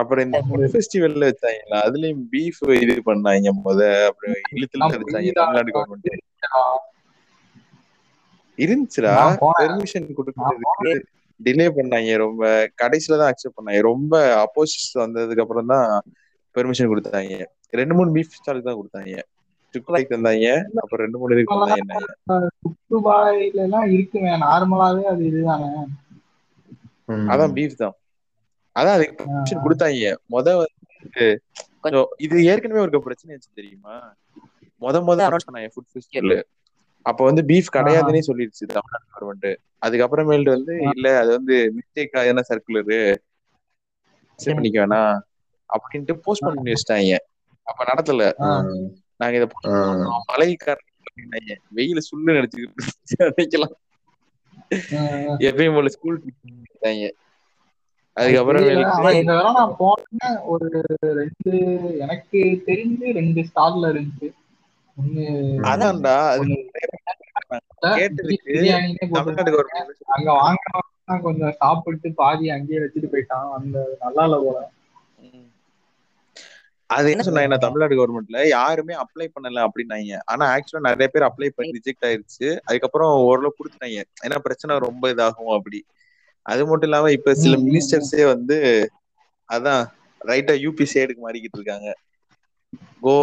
அப்புறம் 0.00 0.24
இந்த 0.24 0.38
ஃபெஸ்டிவல்ல 0.72 1.28
வச்சாங்களா? 1.30 1.78
அதுலயும் 1.86 2.22
பீஃப் 2.32 2.60
இது 2.82 2.94
பண்ணாங்க 3.08 3.48
முத. 3.60 3.80
அப்புறம் 4.08 4.34
இழுத்துல 4.54 4.90
வச்சாங்க 4.94 5.32
தமிழ்நாடு 5.38 5.74
கவர்மெண்ட் 5.76 6.10
இருந்துச்சுடா. 8.58 9.14
பெர்மிஷன் 9.58 10.08
கொடுக்கறதுக்கு 10.18 10.92
டிலே 11.46 11.66
பண்ணாங்க 11.78 12.16
ரொம்ப 12.24 12.42
கடைசில 12.82 13.18
தான் 13.20 13.30
அக்செப்ட் 13.32 13.56
பண்ணாங்க. 13.58 13.80
ரொம்ப 13.90 14.14
அப்போசிட்ஸ் 14.44 14.94
வந்ததுக்கு 15.04 15.44
அப்புறம் 15.44 15.70
தான் 15.74 15.88
பெர்மிஷன் 16.56 16.90
கொடுத்தாங்க. 16.92 17.34
ரெண்டு 17.80 17.94
மூணு 17.98 18.10
பீஃப் 18.16 18.36
ஸ்டால் 18.38 18.66
தான் 18.68 18.78
கொடுத்தாங்க. 18.80 19.14
சுக்குலைக்கு 19.74 20.12
தந்தாங்க 20.14 20.48
அப்புறம் 20.82 21.02
ரெண்டு 21.04 21.18
மூணு 21.20 21.34
இதுக்கு 21.36 21.58
தந்தாங்க 21.60 22.48
துபாயில 22.92 23.62
எல்லாம் 23.66 23.86
இருக்குங்க 23.94 24.32
நார்மலாவே 24.44 25.04
அது 25.12 25.22
இதுதானே? 25.30 25.70
அதான் 27.32 27.54
பீஃப் 27.56 27.80
தான். 27.82 27.96
அதான் 28.76 28.96
அதுக்கு 28.96 29.16
பெர்மிஷன் 29.20 29.64
கொடுத்தாங்க. 29.64 30.12
முத 30.34 30.54
வந்து 30.60 31.24
கொஞ்சம் 31.84 32.08
இது 32.24 32.36
ஏற்கனவே 32.50 32.82
ஒரு 32.84 33.06
பிரச்சனை 33.06 33.32
ஆச்சு 33.34 33.50
தெரியுமா? 33.60 33.94
முத 34.82 35.00
முத 35.08 35.20
அனௌன்ஸ் 35.28 35.48
பண்ணாங்க 35.48 35.70
ஃபுட் 35.74 35.90
ஃபெஸ்டிவல் 35.92 36.36
அப்ப 37.06 37.20
வந்து 37.24 37.42
பீஃப் 37.50 37.74
கிடையாதுன்னே 37.76 38.20
சொல்லிடுச்சு 38.28 38.64
தமிழ்நாடு 38.70 39.06
கவர்மெண்ட் 39.12 39.48
அதுக்கப்புறமேல்ட்டு 39.82 40.54
வந்து 40.56 40.74
இல்ல 40.90 41.08
அது 41.20 41.30
வந்து 41.38 41.56
மிஸ்டேக் 41.76 42.16
ஆன 42.22 42.44
சர்க்குலரு 42.50 42.98
பண்ணிக்க 44.38 44.78
வேணாம். 44.80 45.18
அப்படின்ட்டு 45.70 46.14
போஸ்ட் 46.24 46.46
பண்ணி 46.46 46.72
வச்சிட்டாங்க. 46.72 47.14
அப்ப 47.66 47.80
நடத்தல. 47.90 48.22
நாங்க 49.20 49.36
இத 49.38 49.46
மழை 50.30 50.48
காரணம் 50.58 50.90
வெயில 51.76 52.00
சுள்ளு 52.08 52.36
நினைச்சுக்கிட்டு 52.38 52.84
அன்னைக்கெல்லாம் 53.26 53.74
எப்பயும் 55.48 55.76
போல 55.76 55.88
ஸ்கூல் 55.94 56.18
அதுக்கப்புறம் 58.16 58.64
ஒரு 60.52 60.66
ரெண்டு 61.18 61.52
எனக்கு 62.04 62.38
தெரிஞ்சு 62.68 63.06
ரெண்டு 63.18 63.40
ஸ்டால்ல 63.48 63.90
இருந்துச்சு. 63.92 64.28
அதான்டா 65.68 66.14
அங்க 70.14 70.28
வாங்கினவன் 70.36 70.90
கொஞ்சம் 71.24 71.56
சாப்பிட்டு 71.58 72.08
பாதி 72.14 72.46
அங்கேயே 72.50 72.82
வச்சுட்டு 72.82 73.12
போயிட்டான். 73.12 73.48
அந்த 73.56 73.76
நல்லா 74.04 74.24
இல்ல 74.24 74.38
போல. 74.42 74.58
அது 76.90 77.06
என்ன 77.12 77.22
சொன்னாங்க 77.26 77.56
தமிழ்நாடு 77.58 77.94
கவர்மெண்ட்ல 77.94 78.40
யாருமே 78.48 78.94
அப்ளை 79.02 79.26
பண்ணல 79.30 79.64
அப்படின்னாங்க. 79.66 80.18
ஆனா 80.32 80.44
ஆக்சுவலா 80.54 80.86
நிறைய 80.88 81.08
பேர் 81.08 81.28
அப்ளை 81.28 81.48
பண்ணி 81.50 81.76
ரிஜெக்ட் 81.78 82.06
ஆயிருச்சு. 82.08 82.48
அதுக்கப்புறம் 82.68 83.12
ஓரளவு 83.24 83.56
கொடுத்துட்டாங்க. 83.56 83.98
ஏன்னா 84.24 84.38
பிரச்சனை 84.46 84.76
ரொம்ப 84.86 85.12
இதாகும் 85.14 85.54
அப்படி. 85.56 85.80
அது 86.46 86.62
மட்டும் 86.66 86.88
இல்லாம 86.88 87.10
இப்ப 87.16 87.34
சில 87.40 87.54
மினிஸ்டர்ஸே 87.64 88.22
வந்து 88.32 88.56
அதான் 89.48 89.82
ரைட்டா 90.20 90.54
யூபி 90.62 90.84
சைடுக்கு 90.92 91.22
மாறிக்கிட்டு 91.22 91.58
இருக்காங்க. 91.58 91.88
கோ 93.02 93.14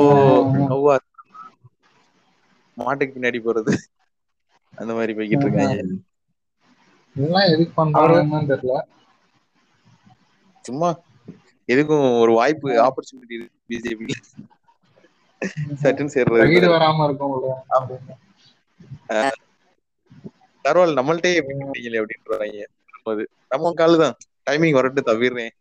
மாட்டுக்கு 2.82 3.16
பின்னாடி 3.16 3.42
போறது. 3.44 3.74
அந்த 4.74 4.92
மாதிரி 4.94 5.14
போய்கிட்டு 5.14 5.46
இருக்காங்க. 5.48 5.78
இதெல்லாம் 7.16 7.50
எதுக்கு 7.50 7.74
பண்றாங்கன்னு 7.78 8.52
தெரியல. 8.52 8.76
சும்மா 10.66 10.90
எதுக்கும் 11.70 12.20
ஒரு 12.22 12.32
வாய்ப்பு 12.34 12.70
ஆப்பர்ச்சுனிட்டி 12.86 13.38
இருக்கு 13.38 13.60
பிஜேபி 13.70 14.08
சட்டுன்னு 15.84 16.16
சேர்றது. 16.16 16.50
வராம 16.74 17.04
இருக்கும். 17.08 17.36
பரவாயில்ல 20.66 21.00
நம்மள்ட்டே 21.00 21.32
அப்படின்றாங்க. 21.40 22.60
நம்ம 23.48 23.72
காலு 23.80 23.98
தான் 24.04 24.16
டைமிங் 24.48 24.78
வரட்டு 24.80 25.02
தவிர்றேன். 25.10 25.54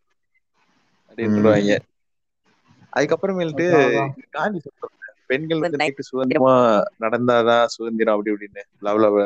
அப்படின்றாங்க. 1.08 1.72
அதுக்கப்புறமேல்ட்டு 2.92 3.66
காந்தி 4.30 4.60
சொல்றாங்க 4.60 4.99
பெண்கள் 5.30 5.60
வந்து 5.60 5.80
நைட்டு 5.82 6.08
சுதந்திரமா 6.10 6.54
நடந்தாதான் 7.00 7.72
சுதந்திரம் 7.74 8.14
அப்படி 8.14 8.32
இப்படின்னு 8.34 8.62
லவ் 8.80 9.00
லவ் 9.00 9.18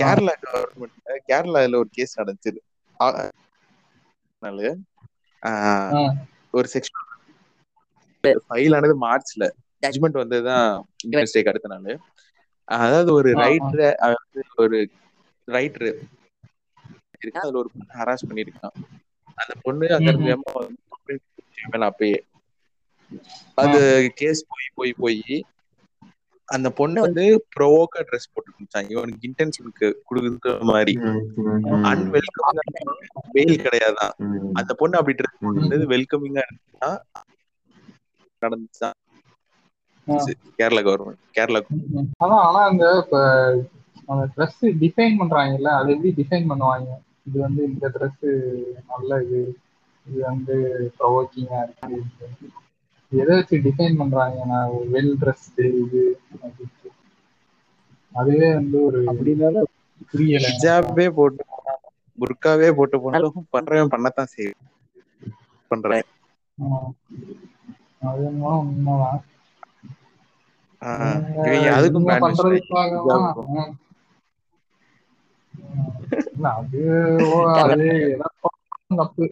கேரளா 0.00 0.32
கவர்மெண்ட்ல 0.42 1.16
கேரளால 1.28 1.76
ஒரு 1.76 1.90
கேஸ் 1.92 2.18
நடந்துச்சு. 2.20 2.52
ஒரு 6.54 6.66
செக்ஷன் 6.72 7.00
ஃபைல் 8.44 8.74
ஆனது 8.76 8.94
மார்ச்ல. 9.00 9.44
ஜட்மெண்ட் 9.82 10.20
வந்ததுதான் 10.20 10.68
டேக்கு 11.12 11.50
அடுத்த 11.52 11.70
நாள். 11.74 11.96
அதாவது 12.68 13.10
ஒரு. 13.12 13.30
ரைட்டர் 13.42 13.82
ஒரு 14.56 14.78
ரைட்டர் 15.48 15.88
இருக்கான். 17.22 17.42
அதுல 17.42 17.58
ஒரு 17.58 17.70
பொண்ணு 17.72 17.94
ஹராஸ் 17.98 18.28
பண்ணிருக்கான் 18.28 18.76
அந்த 19.38 19.52
பொண்ணு 19.62 19.86
அங்க 19.96 20.10
அப்பயே 21.88 22.16
அது 23.58 23.80
கேஸ் 24.16 24.42
போய் 24.48 24.74
போய் 24.74 24.94
போய் 24.98 25.20
அந்த 26.48 26.68
பொண்ணு 26.78 26.98
வந்து 27.00 27.22
ப்ரோவோக்கா 27.54 28.00
ட்ரெஸ் 28.08 28.30
போட்டு 28.32 28.50
இருந்துச்சான் 28.50 28.88
இவனுக்கு 28.90 29.28
இன்டென்ஷனுக்கு 29.28 29.86
கொடுக்குற 30.08 30.56
மாதிரி. 30.70 30.94
அன்வெல்கம் 31.90 32.58
வெயில் 33.34 33.64
கிடையாதான். 33.64 34.14
அந்த 34.60 34.72
பொண்ணு 34.74 34.98
அப்படி 35.00 35.16
ட்ரெஸ் 35.20 35.40
போட்டு 35.42 35.62
வெல்கமிங்கா 35.92 36.44
இருந்துச்சா 36.44 36.90
நடந்துச்சா 38.42 38.88
ஆ. 40.06 40.16
கேரளா 40.58 40.80
கவர்மெண்ட் 40.82 41.22
கேரளா. 41.36 41.60
அதான் 42.22 42.42
ஆனா 42.46 42.60
அந்த 42.70 42.84
இப்ப 43.02 43.18
அந்த 44.08 44.24
ட்ரெஸ் 44.34 44.60
டிஃபைன் 44.82 45.18
பண்றாங்கல்ல 45.20 45.70
அது 45.78 45.92
எப்படி 45.94 46.10
டிஃபைன் 46.18 46.50
பண்ணுவாங்க? 46.50 46.88
இது 47.26 47.38
வந்து 47.38 47.62
இந்த 47.70 47.86
ட்ரெஸ் 47.94 48.24
நல்ல 48.90 49.20
இது 49.24 49.40
இது 50.06 50.18
வந்து 50.22 50.54
ப்ரொவோக்கிங்கா 50.98 51.60
இருக்கு. 51.62 51.98
எதை 53.14 53.34
வச்சு 53.36 53.56
டிஃபைன் 53.58 53.96
பண்றாங்க? 53.96 54.44
நான் 54.44 54.68
வெல் 54.92 55.12
ட்ரெஸ் 55.20 55.46
இது. 55.82 56.02
அதுவே 58.12 58.54
வந்து 58.54 58.84
ஒரு 58.84 58.98
அப்படின்னாலும் 59.04 59.70
புரியல. 60.10 60.46
ஹிஜாபே 60.48 61.06
போட்டு 61.10 61.42
புர்காவே 62.18 62.70
போட்டு 62.72 63.00
போனாலும் 63.00 63.46
பண்றவன் 63.52 63.92
பண்ணத்தான் 63.94 64.32
செய்யும் 64.34 64.62
பண்றேன். 65.70 66.06
அது 68.02 68.24
உண்மைதான். 68.58 69.22
அதுக்கும். 71.76 73.72
இல்ல, 76.28 76.48
அது 76.50 76.80
தப்பு. 78.96 79.24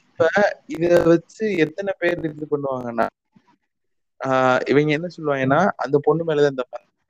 இப்ப 0.00 0.28
இத 0.66 0.84
வச்சு 1.04 1.44
எத்தனை 1.64 1.92
பேர் 1.98 2.24
இது 2.30 2.46
பண்ணுவாங்கன்னா 2.50 3.06
இவங்க 4.70 4.90
என்ன 4.92 5.08
சொல்லுவாங்கன்னா 5.16 5.60
அந்த 5.76 5.96
பொண்ணு 6.02 6.22
மேலதான் 6.24 6.54
இந்த 6.54 6.64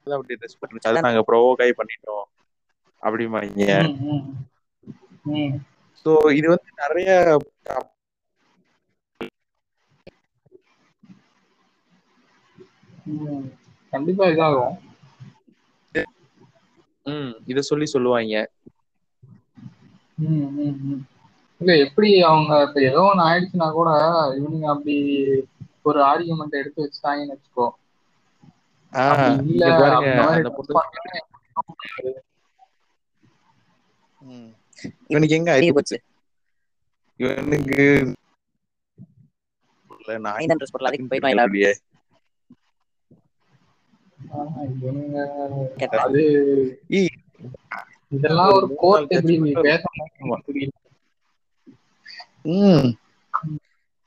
அப்படி 0.07 0.39
ட்ரெஸ் 0.41 0.59
பண்ணிருச்சு 0.61 0.91
அதை 0.91 1.01
நாங்க 1.07 1.23
ப்ரோவோக்காய் 1.29 1.79
பண்ணிட்டோம். 1.81 2.27
அப்படிமாங்க. 3.03 3.65
சோ 6.07 6.11
இது 6.39 6.47
வந்து 6.49 6.71
நிறைய. 6.83 7.11
கண்டிப்பா 13.93 14.25
இதாகும். 14.27 14.75
ம் 17.07 17.33
இத 17.47 17.61
சொல்லி 17.63 17.87
சொல்லுவாங்க. 17.87 18.37
இல்ல 21.61 21.71
எப்படி 21.85 22.11
அவங்க 22.23 22.53
இப்ப 22.63 22.81
ஏதோ 22.83 23.03
ஒண்ணு 23.07 23.27
ஆயிடுச்சுன்னா 23.27 23.69
கூட 23.73 23.91
இவனுங்க 24.37 24.67
அப்படி 24.67 24.97
ஒரு 25.83 26.01
ஆர்கியூமெண்ட் 26.05 26.61
எடுத்து 26.61 26.85
வச்சுட்டாங்கன்னு 26.85 27.35
வச்சுக்கோ. 27.35 27.67
இவனுக்கு 35.11 35.37
எங்க 35.37 35.51
அறிவு 35.53 35.75
போச்சு? 35.77 35.97
இவனுக்கு 37.21 37.79
இல்ல, 39.91 40.17
நான் 40.19 40.39
ஐந்தாம் 40.39 40.61
ட்ரெஸ் 40.61 40.75
அதுக்கு 40.83 41.33
எல்லாரும். 41.33 41.61
அது 46.03 46.23
இதெல்லாம் 48.13 48.53
ஒரு 48.57 48.67
கோர்ட் 48.77 49.09
பேசணும் 49.11 49.53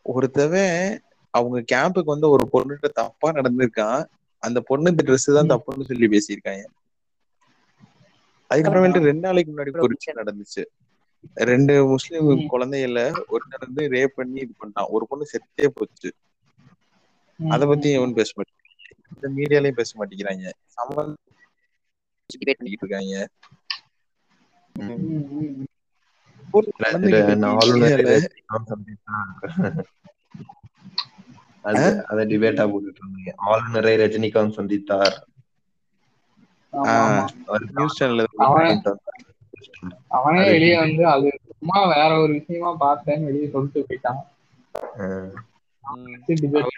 ஒருத்தவன் 0.05 0.77
அவங்க 1.33 1.57
கேம்புக்கு 1.71 2.03
வந்து 2.05 2.29
ஒரு 2.29 2.45
பொண்ணுகிட்ட 2.53 2.89
தப்பா 2.93 3.29
நடந்திருக்கான். 3.31 4.01
அந்த 4.43 4.59
பொண்ணு 4.61 4.91
இந்த 4.91 5.03
ட்ரெஸ் 5.07 5.29
தான். 5.31 5.51
தப்புன்னு 5.53 5.89
சொல்லி 5.89 6.07
பேசியிருக்காங்க. 6.07 6.63
அதுக்கப்புறமேட்டு 8.51 9.01
ரெண்டு 9.03 9.19
நாளைக்கு 9.19 9.51
முன்னாடி 9.51 9.71
ஒரு 9.79 9.95
விஷயம் 9.95 10.19
நடந்துச்சு. 10.21 10.63
ரெண்டு 11.47 11.73
முஸ்லிம். 11.85 12.29
குழந்தைகள 12.53 12.99
ஒருத்தர் 13.29 13.65
வந்து 13.65 13.83
ரேப் 13.89 14.15
பண்ணி 14.15 14.39
இது 14.39 14.53
பண்ணிட்டான். 14.57 14.89
ஒரு 14.89 15.05
பொண்ணு 15.07 15.25
செத்தே 15.31 15.67
போச்சு. 15.73 16.09
அத 17.39 17.61
பத்தி 17.65 17.87
ம், 17.89 17.93
எவனும் 17.93 18.13
பேச 18.13 18.31
மாட்டேங்கிறாங்க. 18.35 18.85
இந்த 19.13 19.27
மீடியாலயும் 19.35 19.79
பேச 19.79 19.91
மாட்டேங்கிறாங்க. 19.95 20.45
பண்ணிட்டு 22.51 22.83
இருக்காங்க. 22.83 23.15
அது 31.65 31.81
அத 32.09 32.19
டிபேட்டா 32.31 32.63
போட்டுட்டு 32.67 33.01
இருந்தீங்க. 33.01 33.31
ஆளுநரை 33.47 33.93
ரஜினிகாந்த் 34.01 34.57
சந்தித்தார் 34.57 35.17
ஆமா 36.73 37.01
ஆமா. 37.05 37.23
அவருக்கு 37.47 37.75
நியூஸ் 37.75 37.97
சேனல்ல 37.97 38.25
அவன் 40.17 40.39
வெளியே 40.49 40.75
வந்து 40.81 41.03
அது 41.11 41.29
சும்மா 41.51 41.79
வேற 41.91 42.11
ஒரு 42.21 42.31
விஷயமா 42.39 42.71
பார்த்தேன்னு 42.81 43.27
வெளியே 43.29 43.47
சொல்லிட்டு 43.49 43.87
போயிட்டான். 43.87 44.21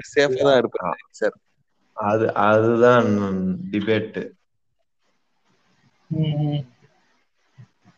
சேஃபா 0.10 0.41
தான் 0.41 0.60
இருப்பாரு 0.62 0.89
சார் 1.20 1.38
அது 1.97 2.26
அதுதான் 2.45 3.10
டிபேட். 3.72 4.20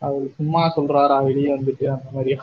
அவர் 0.04 0.26
சும்மா 0.36 0.62
சொல்றாரா 0.76 1.18
வெளியே 1.26 1.50
வந்துட்டு 1.54 1.86
அந்த 1.94 2.08
மாதிரியா? 2.12 2.40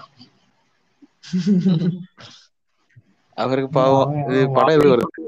அவருக்கு 3.36 3.70
பாவம். 3.76 4.12
இது 4.24 4.40
படம் 4.56 4.70
வாயில 4.70 4.92
வருது. 4.92 5.24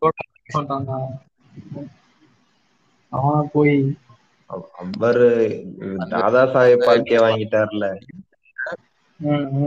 அவனா 3.13 3.41
போய் 3.53 3.77
அவரு 4.81 5.27
Dada 6.13 6.43
Saheb 6.55 6.85
Phalke 6.87 7.19
வாங்கிட்டார்ல. 7.25 7.85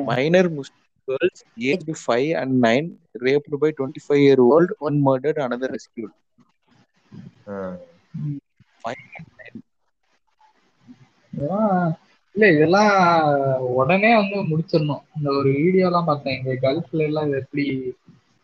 Minor 0.09 0.49
Muslim 0.51 0.82
girls 1.07 1.39
aged 1.63 1.89
5 2.05 2.30
and 2.36 2.59
9 2.61 2.86
raped 3.22 3.53
by 3.59 3.70
25 3.72 4.20
year 4.20 4.39
old 4.47 4.72
one 4.80 4.97
murdered 5.01 5.38
another 5.39 5.70
rescued. 5.70 6.13
Ah, 7.47 7.78
இதெல்லாம் 11.34 11.95
இல்ல 12.36 12.54
இதெல்லாம் 12.54 13.60
உடனே 13.60 14.16
வந்து 14.16 14.58
முடிச்சிடணும். 14.58 15.02
இந்த 15.18 15.30
ஒரு 15.30 15.52
வீடியோ 15.52 15.86
எல்லாம் 15.86 16.06
பார்த்தேன். 16.06 16.46
இங்க 16.46 16.72
கல்ஃப்ல 16.72 16.98
எல்லாம் 16.98 17.28
இது 17.28 17.38
எப்படி 17.38 17.96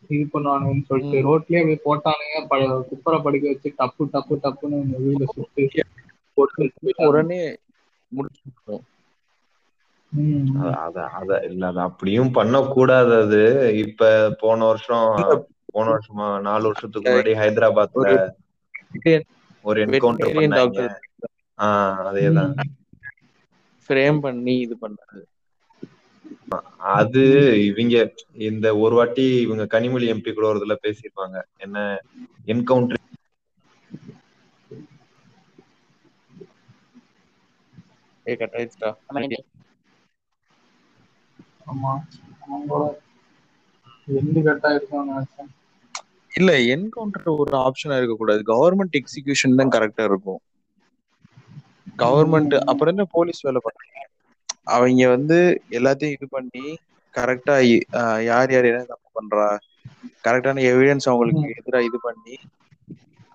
இது 0.08 0.28
பண்ணுவானுங்கன்னு 0.34 0.86
சொல்லிட்டு. 0.86 1.39
ரோட்லயே 1.39 1.80
போய் 1.82 2.00
போட்டானுங்க. 2.00 2.88
குப்புற 2.88 3.20
படுக்க 3.20 3.48
வச்சு 3.48 3.74
டப்பு 3.78 4.08
டப்பு 4.14 4.44
டப்புன்னு 4.44 4.84
வீல 5.08 5.24
சுட்டு. 5.34 5.70
போட்டு. 6.34 6.72
உடனே 6.96 7.56
முடிச்சிருக்கோம் 8.18 8.80
ம், 10.10 10.62
அத- 10.62 10.78
அத 10.78 11.02
அத 11.02 11.46
இல்ல 11.50 11.68
அது 11.68 11.80
அப்படியும் 11.80 12.32
பண்ணக்கூடாது 12.32 13.22
அது. 13.22 13.78
இப்ப 13.78 14.36
போன 14.39 14.66
வருஷம் 14.66 15.46
போன 15.66 15.89
வருஷமா 15.89 16.42
நாலு 16.42 16.64
வருஷத்துக்கு 16.64 17.10
முன்னாடி 17.10 17.38
ஹைதராபாத்ல 17.38 18.30
ஒரு 19.62 19.86
என்கவுண்டர் 19.86 20.34
பண்ணாங்க. 20.34 20.89
ஆஹ் 21.58 21.96
அதேதான். 22.12 22.54
ஃப்ரேம் 23.92 24.20
பண்ணி 24.26 24.56
இது 24.66 24.78
பண்ணாரு 24.82 25.24
அது 26.94 27.22
இவங்க 27.68 27.96
இந்த 28.50 28.68
ஒரு 28.84 28.96
வாட்டி 28.96 29.26
இவங்க 29.46 29.66
கனிமொழி 29.74 30.12
எம்பி 30.14 30.32
கூட 30.32 30.48
ஒரு 30.52 30.60
இதுல 30.62 30.76
பேசியிருப்பாங்க. 30.84 31.36
என்ன 31.60 31.78
என்கவுண்டர் 32.52 33.02
ஏ 38.26 38.36
கட் 38.38 38.56
ஆயிடுச்சுடா 38.58 38.92
ஆமா 41.68 41.94
இல்ல 46.32 46.52
என்கவுண்டர் 46.74 47.28
ஒரு 47.36 47.54
ஆப்ஷனா 47.62 47.98
இருக்க 48.00 48.16
கூடாது 48.18 48.42
கவர்மெண்ட் 48.48 48.98
எக்ஸிகியூஷன் 49.00 49.58
தான் 49.60 49.74
கரெக்டா 49.76 50.04
இருக்கும். 50.10 50.42
கவர்மெண்ட் 52.02 52.56
அப்புறம் 52.70 52.93
என்ன 52.93 53.06
போலீஸ் 53.12 53.41
வேலை 53.41 53.62
பண்றாங்க 53.62 53.99
அவங்க 54.74 55.04
வந்து 55.14 55.38
எல்லாத்தையும் 55.78 56.16
இது 56.18 56.28
பண்ணி 56.30 56.66
கரெக்டா 57.16 57.56
யார் 58.28 58.52
யார் 58.52 58.70
என்ன 58.70 58.84
தப்பு 58.86 59.10
பண்றா? 59.16 59.47
கரெக்டான 60.26 60.64
எவிடன்ஸ் 60.70 61.08
அவங்களுக்கு 61.08 61.45
எதிராக 61.56 61.88
இது 61.89 61.99
பண்ணி 62.02 62.36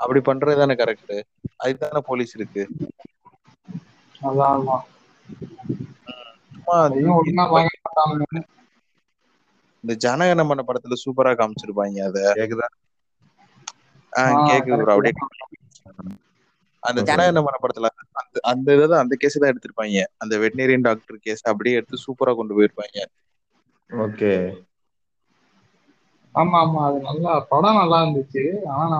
அப்படி 0.01 0.21
பண்றது 0.23 0.57
தானே 0.57 0.75
கரெக்ட் 0.77 1.14
அதுதானே 1.62 2.01
போலீஸ் 2.07 2.35
இருக்கு. 2.35 2.62
இந்த 9.85 9.95
ஜனகணமன 10.05 10.64
படத்துல 10.67 10.97
சூப்பரா 11.03 11.33
காமிச்சிருப்பாங்க 11.37 11.99
அத. 12.09 12.19
கேக்குதா 12.37 12.69
ஆஹ் 14.12 14.39
கேக்குது. 14.47 14.83
அப்படியே 14.89 15.14
அந்த 16.87 17.01
ஜனகணமன 17.09 17.59
படத்துல 17.62 17.91
அந்த 18.20 18.41
அந்த 18.53 18.76
இதை 18.78 18.97
அந்த 19.03 19.14
கேஸ் 19.22 19.41
தான் 19.41 19.53
எடுத்திருப்பாங்க. 19.53 20.03
அந்த 20.22 20.34
வெட்டினரியன் 20.43 20.87
டாக்டர் 20.89 21.24
கேஸ் 21.26 21.49
அப்படியே 21.53 21.78
எடுத்து 21.78 22.05
சூப்பரா 22.05 22.34
கொண்டு 22.39 22.57
போயிருப்பாங்க. 22.57 22.99
ஓகே 23.91 24.32
ஆமா 26.34 26.59
ஆமா. 26.64 26.80
அது 26.89 26.99
நல்லா 27.07 27.32
படம் 27.53 27.78
நல்லா 27.78 27.99
இருந்துச்சு. 28.05 28.45
ஆனா 28.76 28.99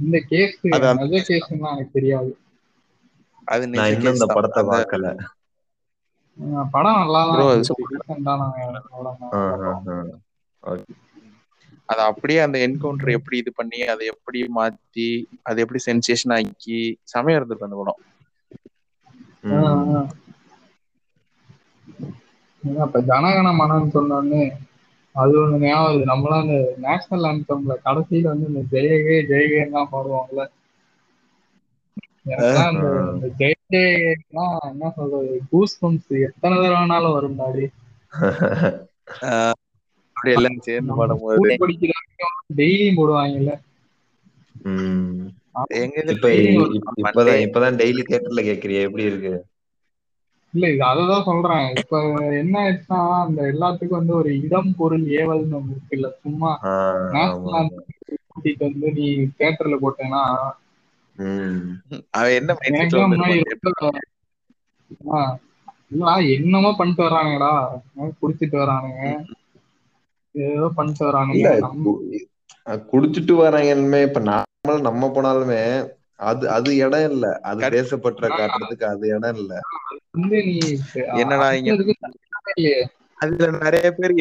இந்த 0.00 0.18
கேஸ் 0.30 0.56
அது 0.74 0.86
அந்த 0.86 1.04
நிஜ 1.06 1.20
கேஸ்லாம் 1.28 1.74
எனக்கு 1.74 1.96
தெரியாது. 1.98 2.30
அது 3.48 3.64
நான் 3.72 3.92
இன்னும் 3.94 4.16
இந்த 4.16 4.28
படத்தை 4.36 4.62
பார்க்கல. 4.70 5.06
படம் 6.74 7.00
நல்லா 7.02 7.20
தான் 7.28 7.40
அது 11.88 12.00
அப்படியே 12.08 12.40
அந்த 12.44 12.56
என்கவுண்டர் 12.64 13.16
எப்படி 13.16 13.36
இது 13.40 13.50
பண்ணி 13.54 13.78
அதை 13.92 14.04
எப்படி 14.12 14.40
மாத்தி 14.56 15.08
அதை 15.42 15.58
எப்படி 15.64 15.80
சென்சேஷன் 15.86 16.34
ஆக்கி 16.36 16.78
செமையா 17.12 17.38
இருந்திருக்கு 17.38 17.68
அந்த 17.68 17.78
படம் 17.80 18.00
ம். 19.44 19.52
ஆஹ் 19.58 19.68
ஆஹ். 19.92 20.10
ஏன்னா 22.62 22.82
இப்ப 22.86 23.00
ஜனகண 23.08 23.48
மனன்னு 23.58 23.94
சொன்னோடனே 23.94 24.42
அது 25.14 25.32
ஒண்ணு 25.38 25.56
ஞாபகம். 25.64 26.10
நம்மளாம் 26.10 26.42
அந்த 26.44 26.56
நேஷனல் 26.84 27.26
ஆந்தம்ல 27.28 27.74
கடைசியில 27.84 28.30
வந்து 28.30 28.46
இந்த 28.50 28.62
ஜெயகே 28.72 29.16
ஜெயகேன்னு 29.30 29.74
தான் 29.74 29.90
பாடுவாங்கல்ல. 29.92 30.44
இந்த 33.14 33.28
ஜெய 33.40 33.52
ஜெயகேலாம் 33.72 34.54
என்ன 34.68 34.90
சொல்றது 34.96 35.20
கூஸ் 35.50 35.78
பம்ப்ஸ் 35.80 36.12
எத்தனை 36.26 36.56
தடவைனாலும் 36.58 37.16
வரும் 37.16 37.38
டாடி 37.40 37.66
அப்படி 40.22 40.36
எல்லாம் 40.38 40.58
சேர்ந்து 40.62 40.96
பாடும்போது 40.96 41.54
டெய்லியும் 42.56 42.98
போடுவாங்கல்ல. 42.98 43.52
ம். 44.66 45.22
எங்க 45.78 45.96
இப்பதான் 46.98 47.40
இப்பதான் 47.44 47.78
டெய்லி 47.80 48.02
தியேட்டர்ல 48.02 48.42
கேக்குறியா 48.46 48.84
எப்படி 48.86 49.08
இருக்கு? 49.08 49.32
இல்ல 50.54 50.66
இது 50.70 50.82
அததான் 50.84 51.26
சொல்றேன். 51.28 51.66
இப்ப 51.76 51.98
என்ன 52.38 52.54
ஆயிடுச்சுன்னா 52.62 52.98
அந்த 53.22 53.40
எல்லாத்துக்கும் 53.52 54.00
வந்து 54.00 54.14
ஒரு 54.14 54.30
இடம் 54.42 54.72
பொருள் 54.78 55.04
ஏவல்னு 55.18 55.58
ஒண்ணு 55.58 55.74
இருக்குல்ல 55.74 56.08
சும்மா 56.20 56.50
கூட்டிட்டு 58.26 58.64
வந்து 58.64 58.90
நீ 58.92 59.06
தியேட்டர்ல 59.34 59.78
போட்டேன்னா 59.82 60.22
ம். 61.16 61.62
அவன் 62.12 62.36
என்ன 62.36 62.52
என்னமோ 66.34 66.70
பண்ணிட்டு 66.78 67.04
வர்றாங்கடா 67.04 67.52
குடிச்சிட்டு 68.20 68.56
வரானுங்க 68.58 69.02
ஏதோ 70.34 70.66
பண்ணிட்டு 70.70 71.02
இல்ல 71.02 71.10
வரானுங்க 71.10 71.48
நம்ம 71.62 71.84
கு- 71.86 72.26
அஹ் 72.66 72.82
குடிச்சிட்டு 72.90 73.34
வராங்கன்னு 73.38 74.00
இப்ப 74.02 74.20
நார்மல் 74.28 74.80
நம்ம 74.80 75.06
போனாலுமே 75.08 75.62
அது 76.22 76.44
அது 76.50 76.70
இடம் 76.76 77.06
இல்ல. 77.10 77.26
அது 77.42 77.70
தேசப்பற்ற 77.72 78.24
காட்டுறதுக்கு 78.32 78.86
அது 78.86 79.06
இடம் 79.08 79.36
இல்ல. 79.36 79.52
என்னடா. 81.16 81.46
அதுல 83.18 83.48
நிறைய 83.58 83.88
பேர் 83.92 84.14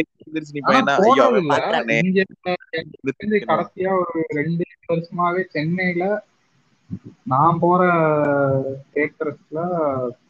கடைசியா 3.46 3.92
ஒரு 4.02 4.22
ரெண்டு 4.32 4.64
வருஷமாவே 4.90 5.42
சென்னையில 5.50 6.06
நான் 7.26 7.60
போற 7.60 7.82
தியேட்டர்ஸ்ல 8.92 9.60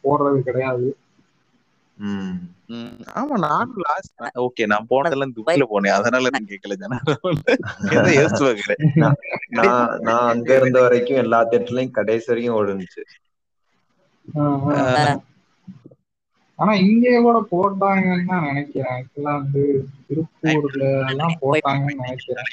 போடுறது 0.02 0.40
கிடையாது. 0.40 0.88
ஆமா 3.14 3.36
நானும் 3.44 3.80
லாஸ்ட் 3.84 4.12
ஓகே 4.44 4.64
நான் 4.66 4.88
போனதெல்லாம் 4.88 5.34
துபாயில 5.36 5.64
போனேன். 5.72 5.96
அதனால 5.98 6.30
நான் 6.30 6.50
கேட்கல 6.52 6.76
ஜனா. 6.82 6.98
நான் 9.58 10.28
அங்க 10.32 10.50
இருந்த 10.56 10.80
வரைக்கும் 10.86 11.22
எல்லா 11.24 11.40
தேட்டர்லயும் 11.50 11.96
கடைசி 11.98 12.30
வரைக்கும் 12.32 12.58
ஓடுனுச்சு. 12.58 13.02
ஆனா 16.58 16.72
இங்கே 16.84 17.12
கூட 17.20 17.38
போட்டாங்கன்னு 17.52 18.26
தான் 18.26 18.46
நினைக்கிறேன். 18.46 19.00
வந்து 19.30 19.62
திருப்பூர்ல 20.08 20.82
எல்லாம் 21.10 21.36
போட்டாங்கன்னு 21.42 22.02
நினைக்கிறேன். 22.02 22.50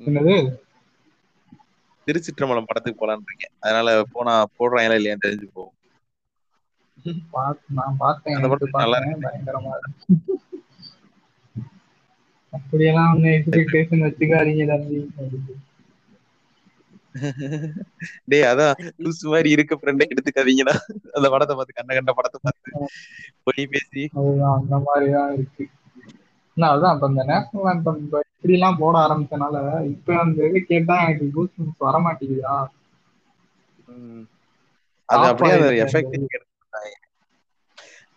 என்னது? 0.00 0.36
திருச்சிற்றம்பலம் 2.06 2.68
படத்துக்கு 2.68 3.02
போலான்றீங்க 3.02 3.46
அதனால 3.64 3.88
போனா 4.14 4.34
போடுறாங்களா 4.58 4.98
இல்லையான்னு 5.00 5.26
தெரிஞ்சு 5.26 5.48
போகும். 5.52 5.76
நான் 7.78 8.00
பார்த்தேன் 8.04 8.36
அந்த 8.38 8.48
நல்லா 8.74 8.98
பார்த்தேன் 8.98 9.24
பயங்கரமா. 9.26 9.74
அப்படியெல்லாம் 12.52 13.10
ஒண்ணு 13.12 13.28
எக்ஸ்பெக்டேஷன் 13.36 14.04
வச்சுக்காதீங்க 14.06 14.64
தம்பி. 14.70 14.98
டேய் 18.30 18.48
அதான் 18.50 18.78
லூசு 19.04 19.24
மாதிரி 19.32 19.48
இருக்க 19.54 19.74
ஃப்ரெண்டை 19.80 20.04
எடுத்துக்காதீங்கடா. 20.12 20.74
அந்த 21.16 21.26
படத்தை 21.34 21.54
பார்த்து 21.56 21.78
கண்ட 21.78 21.92
கண்ட 21.98 22.12
படத்தை 22.18 22.40
பார்த்து. 22.46 22.70
போய் 23.46 23.70
பேசி. 23.74 24.02
அந்த 24.56 24.76
மாதிரிதான் 24.86 25.32
இருக்கு. 25.36 25.64
இல்ல 26.56 26.66
அதான் 26.72 26.94
இப்ப 26.94 27.08
இந்த 27.10 27.22
நேஷனல் 27.28 27.68
ஆந்தம் 27.70 27.98
இப்படி 28.02 28.52
எல்லாம் 28.52 28.78
போட 28.78 28.94
ஆரம்பிச்சனால 29.02 29.56
இப்ப 29.90 30.16
அந்த 30.18 30.48
இது 30.48 30.60
கேட்டா 30.66 30.96
எனக்கு 31.04 31.28
கூஸ் 31.34 31.56
வர 31.82 31.96
மாட்டேங்குதா. 32.04 32.56
அது 35.08 35.24
அப்படியே 35.30 35.54
அந்த 35.58 35.72
எஃபெக்ட் 35.82 36.16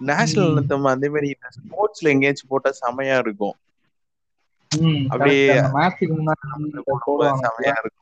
நேஷனல் 0.01 0.51
ம். 0.53 0.61
anthem 0.61 0.85
அதே 0.91 1.07
மாதிரி 1.11 1.27
ஸ்போர்ட்ஸ்ல 1.57 2.11
எங்கேயாச்சும் 2.13 2.51
போட்டா 2.51 2.71
செமையா 2.81 3.17
இருக்கும். 3.23 3.55
அப்படியே. 5.11 5.45
அந்த 6.57 6.79
செமையா 7.41 7.75
இருக்கும். 7.79 8.01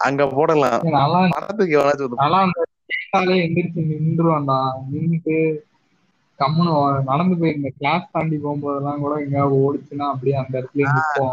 அங்க 0.00 0.22
போடலாம். 0.32 0.84
நல்லா 0.94 1.20
படத்துக்கு 1.32 1.76
எவனாச்சும் 1.78 2.10
நல்லா 2.18 2.38
அந்த 2.46 2.60
கேட்டாலே 2.90 3.36
எந்திரிச்சு 3.44 3.82
நின்றுவான்டா 3.90 4.58
நின்னுட்டு 4.88 5.36
கம்முன்னு 6.38 7.02
நடந்து 7.02 7.36
போய் 7.38 7.54
இந்த 7.54 7.72
கிளாஸ் 7.78 8.10
தாண்டி 8.10 8.36
போகும்போதெல்லாம் 8.36 8.98
கூட 8.98 9.20
எங்கேயாவது 9.20 9.74
ஓடிச்சுன்னா 9.74 10.10
அப்படியே 10.10 10.36
அந்த 10.36 10.60
இடத்துல 10.60 10.86
நிற்போம் 10.86 11.28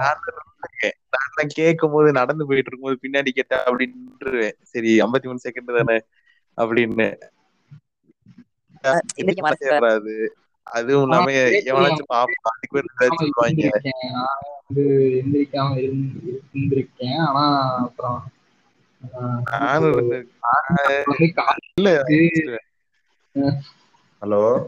நான் 1.37 1.47
கேட்கும் 1.47 1.91
போது 1.91 2.11
நடந்து 2.11 2.47
போயிட்டு 2.47 2.71
இருக்கும்போது 2.73 2.99
பின்னாடி 3.07 3.33
கேட்டா 3.33 3.63
அப்படின்னு 3.65 4.51
சரி 4.61 4.99
ஐம்பத்தி 4.99 5.23
மூணு 5.23 5.39
செகண்ட் 5.43 5.83
தானே 5.83 5.99
அப்படின்னு. 6.55 7.17
அதுவும் 10.63 11.09
இல்லாம. 11.09 11.31
எவனாச்சும் 11.31 12.25
நான் 14.11 14.27
வந்து 14.67 15.23
எந்திரிக்காம 15.25 15.77
இருந்து- 15.77 16.37
இருந்திருக்கேன். 16.53 17.17
ஆனா 17.17 17.75
அப்புறம் 17.75 18.23
நானும் 19.51 20.25
இல்ல 21.73 22.03
ஹலோ? 24.21 24.65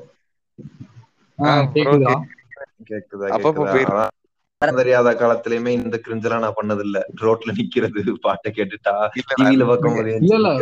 தெரியாத 4.76 5.12
காலத்திலயுமே 5.12 5.68
இந்த 5.68 6.02
கிரிஞ்செல்லாம் 6.08 6.40
நான் 6.40 6.54
பண்ணது 6.62 6.80
இல்ல 6.80 7.06
ரோட்ல 7.22 7.46
நிக்கிறது 7.46 8.14
பாட்டை 8.22 8.52
கேட்டுட்டா 8.56 9.10
டிவில 9.36 9.66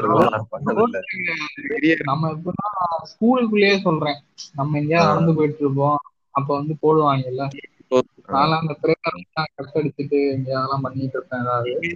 நான் 0.03 0.33
நம்ம 2.03 2.33
ஸ்கூலுக்குள்ளேயே 3.01 3.77
சொல்றேன். 3.77 4.21
நம்ம 4.53 4.77
எங்கேயாவது 4.77 5.09
ஆ. 5.09 5.13
நடந்து 5.13 5.35
போயிட்டு 5.35 5.57
இருப்போம். 5.59 5.97
அப்ப 6.31 6.55
வந்து 6.55 6.73
போடுவாங்கல்ல. 6.73 7.49
நான்லாம் 8.27 8.57
அந்த 8.57 8.77
கட் 9.33 9.73
அடிச்சுட்டு 9.73 10.37
எங்கேயாவதெல்லாம் 10.37 10.81
பண்ணிட்டு 10.81 11.25
இருப்பேன் 11.25 11.39
ஏதாவது. 11.39 11.87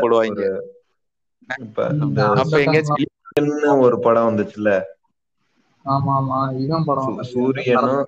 போடுவாங்க. 0.00 0.60
இப்ப 1.56 1.88
இந்த 1.92 3.76
ஒரு 3.76 3.98
படம் 4.00 4.28
வந்துச்சுல்ல? 4.28 4.82
ஆமா 5.84 6.12
ஆமா. 6.18 6.38
இதான் 6.54 6.84
படம். 6.84 7.06
சூ- 7.06 7.22
சூரியனும். 7.22 8.04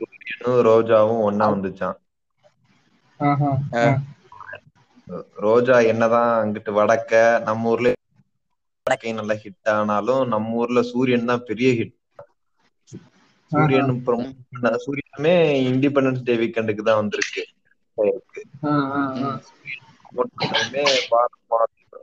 சூரியனும் 0.00 0.64
ரோஜாவும் 0.66 1.22
ஒன்னா 1.28 1.46
வந்துச்சான். 1.46 1.96
ரோஜா 5.34 5.78
என்னதான் 5.78 6.46
அங்கிட்டு 6.46 6.72
வடக்க 6.72 7.42
நம்ம 7.42 7.68
ஊர்ல 7.68 7.92
வடக்கை 8.82 9.12
நல்லா 9.12 9.34
ஹிட் 9.34 9.68
ஆனாலும் 9.68 10.26
நம்ம 10.26 10.50
ஊர்ல 10.50 10.82
சூரியன் 10.82 11.24
தான் 11.24 11.44
பெரிய 11.44 11.72
ஹிட் 11.72 11.96
சூரியன் 13.46 14.02
சூரியனுமே 14.86 15.34
இண்டிபெண்டன்ஸ் 15.70 16.22
டே 16.22 16.36
வீக்கெண்டுக்கு 16.36 16.82
தான் 16.82 16.96
வந்திருக்கு. 16.96 17.44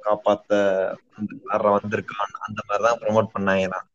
காப்பாத்த 0.05 0.53
வந்திருக்கான் 1.75 2.33
அந்த 2.45 2.59
மாதிரிதான் 2.65 2.99
ப்ரோமோட் 3.01 3.33
பண்ணாங்களாம் 3.33 3.87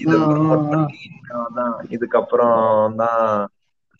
இத 0.00 0.12
ப்ரோமோட் 0.26 0.64
ஆ. 0.66 0.70
பண்ணி 0.70 1.00
தான் 1.56 1.74
இதுக்கப்புறம் 1.90 2.56
தான் 2.96 3.24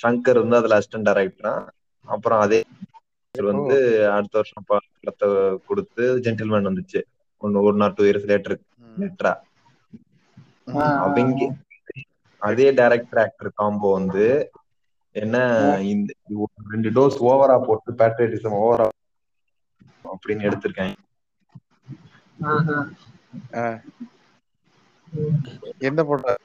சங்கர் 0.01 0.43
வந்து 0.43 0.59
அதுல 0.61 0.79
அசிஸ்டன்ட் 0.79 1.09
டைரக்டரா 1.09 1.55
அப்புறம் 2.05 2.41
அதே 2.41 2.61
வந்து 3.35 3.77
அடுத்த 4.15 4.35
வருஷம் 4.35 4.67
படத்தை 4.69 5.29
கொடுத்து 5.67 6.05
ஜென்டில்மேன் 6.25 6.69
வந்துச்சு. 6.69 7.01
ஒன்னு 7.43 7.63
one 7.69 7.83
or 7.83 7.95
two 7.95 8.05
years 8.05 8.27
later 8.31 8.57
லேட்டரா 8.97 9.33
அவங்க 10.99 11.47
அதே 12.43 12.67
டைரக்டர் 12.79 13.21
ஆக்டர் 13.23 13.51
காம்போ 13.55 13.89
வந்து 13.95 14.27
என்ன 15.15 15.37
இந்த 15.89 16.11
ஒரு 16.39 16.71
ரெண்டு 16.71 16.91
டோஸ் 16.91 17.19
ஓவரா 17.25 17.57
போட்டு 17.65 17.91
பேட்ரியட்டிசம் 17.99 18.59
ஓவரா 18.61 18.87
அப்படின்னு 20.13 20.47
எடுத்திருக்காங்க. 20.49 20.95
ஆஹா. 22.49 22.79
என்ன 25.83 26.01
படம் 26.05 26.41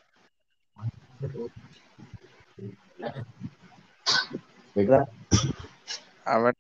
அவன் 6.28 6.58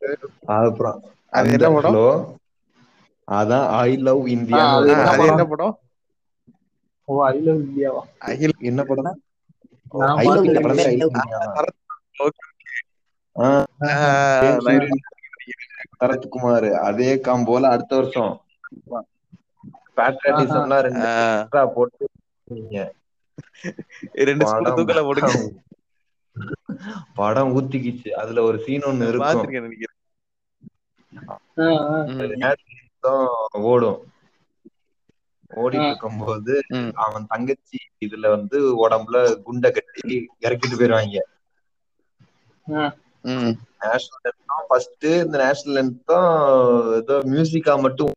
அப்புறம் 0.58 0.98
அது 1.34 1.50
என்ன 1.50 1.68
படம்? 1.76 1.98
அதான் 3.28 3.66
ஐ 3.80 3.92
லவ் 4.00 4.22
இந்தியா 4.28 4.64
அது 5.06 5.26
என்ன 5.28 5.46
படம்? 5.52 5.74
ஓ 7.08 7.18
ஐ 7.26 7.38
லவ் 7.40 7.62
இந்தியாவா 7.66 8.02
என்ன 8.70 8.82
படம் 8.90 9.10
ஐ 10.20 10.26
லவ் 10.28 10.46
இந்தியா 10.48 10.64
படமே 10.66 10.84
ஐ 10.84 10.94
இல்லை. 10.94 11.00
லவ் 11.04 11.16
இந்தியா 11.18 11.40
சரத்குமார் 15.96 16.68
அதே 16.82 17.20
காம்போல 17.20 17.70
அடுத்த 17.70 17.96
வருஷம். 17.96 18.34
ரெண்டு 20.28 21.08
போட்டு 21.74 22.06
ரெண்டு 24.24 24.46
ஸ்கூல் 24.46 24.66
படம் 24.66 24.78
தூக்கல 24.78 25.02
போடுங்க. 25.02 25.32
படம் 27.16 27.52
ஊத்திக்கிச்சு. 27.54 28.10
அதுல 28.14 28.42
ஒரு 28.42 28.58
சீன் 28.60 28.82
ஒண்ணு 28.84 29.08
இருக்கும். 29.08 29.50
ஓடும். 33.64 34.00
ஓடிட்டு. 35.52 35.86
இருக்கும்போது. 35.86 36.54
அவன் 37.04 37.26
தங்கச்சி 37.28 37.78
இதுல 38.06 38.30
வந்து 38.30 38.58
உடம்புல 38.82 39.18
குண்டை 39.42 39.72
கட்டி 39.72 40.16
இறக்கிட்டு 40.42 40.76
போயிருவாங்க. 40.76 41.18
ம். 42.68 42.94
நேஷனல் 43.84 44.22
தான் 44.46 44.66
ஃபர்ஸ்ட் 44.68 45.08
இந்த 45.24 45.36
நேஷனல் 45.44 45.80
தான் 46.12 46.30
ஏதோ 47.00 47.16
மியூசிக்கா 47.32 47.74
மட்டும் 47.86 48.14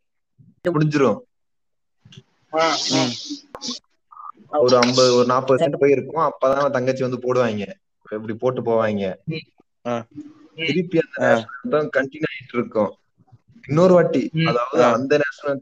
முடிஞ்சிரும். 0.65 1.19
ஒரு 4.61 4.75
ஐம்பது 4.81 5.11
ஒரு 5.17 5.27
நாற்பது 5.31 5.61
சென்ட் 5.61 5.83
போயிருக்கும் 5.83 6.25
அப்பதான் 6.27 6.63
அவன் 6.63 6.77
தங்கச்சி 6.77 7.03
வந்து 7.07 7.25
போடுவாங்க 7.25 7.65
இப்படி 8.09 8.35
போட்டு 8.41 8.61
போவாங்க. 8.63 9.05
திருப்பி 10.61 10.99
அந்த. 11.03 11.19
நேஷனல் 11.27 11.75
தான் 11.75 11.91
கண்டினியூ 11.97 12.29
ஆயிட்டு 12.31 12.57
இருக்கும் 12.57 12.91
இன்னொரு 13.65 13.93
வாட்டி. 13.97 14.23
அதாவது. 14.51 14.81
அந்த 14.97 15.13
நேஷனல் 15.23 15.61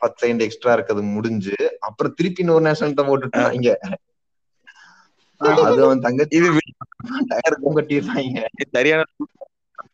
பத்து 0.00 0.18
செகண்ட் 0.22 0.44
எக்ஸ்ட்ரா 0.46 0.74
இருக்கிறது 0.76 1.02
முடிஞ்சு 1.16 1.56
அப்புறம் 1.88 2.14
திருப்பி 2.18 2.42
இன்னொரு 2.44 2.64
நேஷனல் 2.68 2.98
தான் 3.00 3.10
போட்டுட்டாங்க 3.10 3.72
அது 5.40 5.82
அவன் 5.86 6.04
தங்கச்சி 6.04 6.38
டயருக்கும் 7.30 7.78
கட்டிடுறாங்க 7.78 8.38
சரியான 8.70 9.02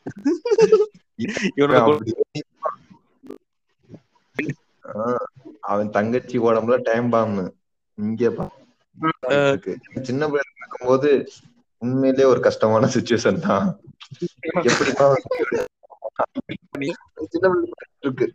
இவனோட 1.53 1.79
அப்படி. 1.85 2.13
ஆ, 4.93 5.05
அவன் 5.69 5.91
தங்கச்சி 5.91 6.37
உடம்புல 6.41 6.77
டைம் 6.85 7.09
பாம் 7.11 7.37
இங்க. 7.99 8.23
சின்ன 10.07 10.23
பிள்ளைங்க 10.27 10.61
இருக்கும்போது 10.61 11.11
உண்மையிலேயே 11.83 12.27
ஒரு 12.27 12.41
கஷ்டமான 12.47 12.89
சுச்சுவேஷன் 12.95 13.45
தான். 13.45 13.67
எப்படிப்பா 14.65 15.07
சின்ன 17.33 17.47
இருக்கு. 18.03 18.27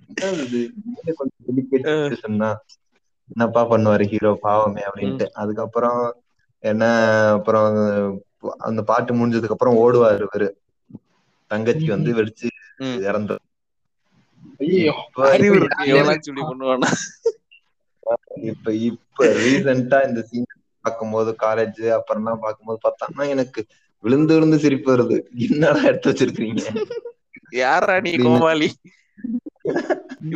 என்னப்பா 3.29 3.61
பண்ணுவாரு? 3.71 4.03
ஹீரோ 4.11 4.31
பாவமே 4.41 4.81
அப்படின்ட்டு. 4.87 5.25
அதுக்கப்புறம் 5.41 6.01
என்ன 6.63 6.83
அப்புறம் 7.37 7.67
அந்த 8.63 8.81
பாட்டு 8.83 9.13
முடிஞ்சதுக்கு 9.13 9.49
அப்புறம் 9.49 9.79
ஓடுவாரு 9.79 10.25
இவரு. 10.25 10.49
தங்கச்சி 11.51 11.87
வந்து 11.89 12.11
வெடிச்சு. 12.15 12.49
இறந்து. 13.05 13.35
ஐயோ 14.61 14.93
இப்ப 15.01 15.23
இப்ப 15.37 15.55
இருக்கு 15.57 15.83
யாரு 15.83 15.93
எவ்வளவு 15.93 16.17
இப்படி 16.21 16.43
பண்ணுவானா 16.43 16.89
இப்ப 18.49 18.71
இப்ப 18.83 19.25
ரீசெண்டா 19.39 19.97
இந்த 20.05 20.21
சீன் 20.21 20.47
பார்க்கும்போது 20.85 21.31
காலேஜ் 21.41 21.81
அப்புறம்லாம் 21.97 22.41
பார்க்கும்போது 22.41 22.79
பார்த்தாங்கன்னா 22.85 23.25
எனக்கு 23.29 23.61
விழுந்து 24.03 24.33
விழுந்து 24.33 24.57
சிரிப்பு 24.59 24.89
வருது. 24.91 25.17
என்னடா 25.47 25.81
எடுத்து 25.83 26.09
வச்சிருக்கீங்க 26.11 26.63
யாரா 27.59 27.95
நீ. 27.99 28.11
கோமாளி? 28.19 28.69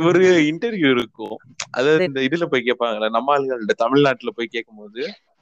ஒரு 0.05 0.21
இன்டர்வியூ 0.49 0.89
இருக்கும். 0.91 1.35
அதாவது 1.71 2.03
இந்த 2.03 2.19
இதுல 2.21 2.45
போய் 2.45 2.67
கேட்பாங்கல்ல 2.67 3.09
நம்ம 3.09 3.33
ஆளுங்கள்ட்ட 3.35 3.75
தமிழ்நாட்டுல 3.81 4.31
போய் 4.35 4.53
கேட்கும்போது 4.55 5.01
ஆஹ், 5.05 5.32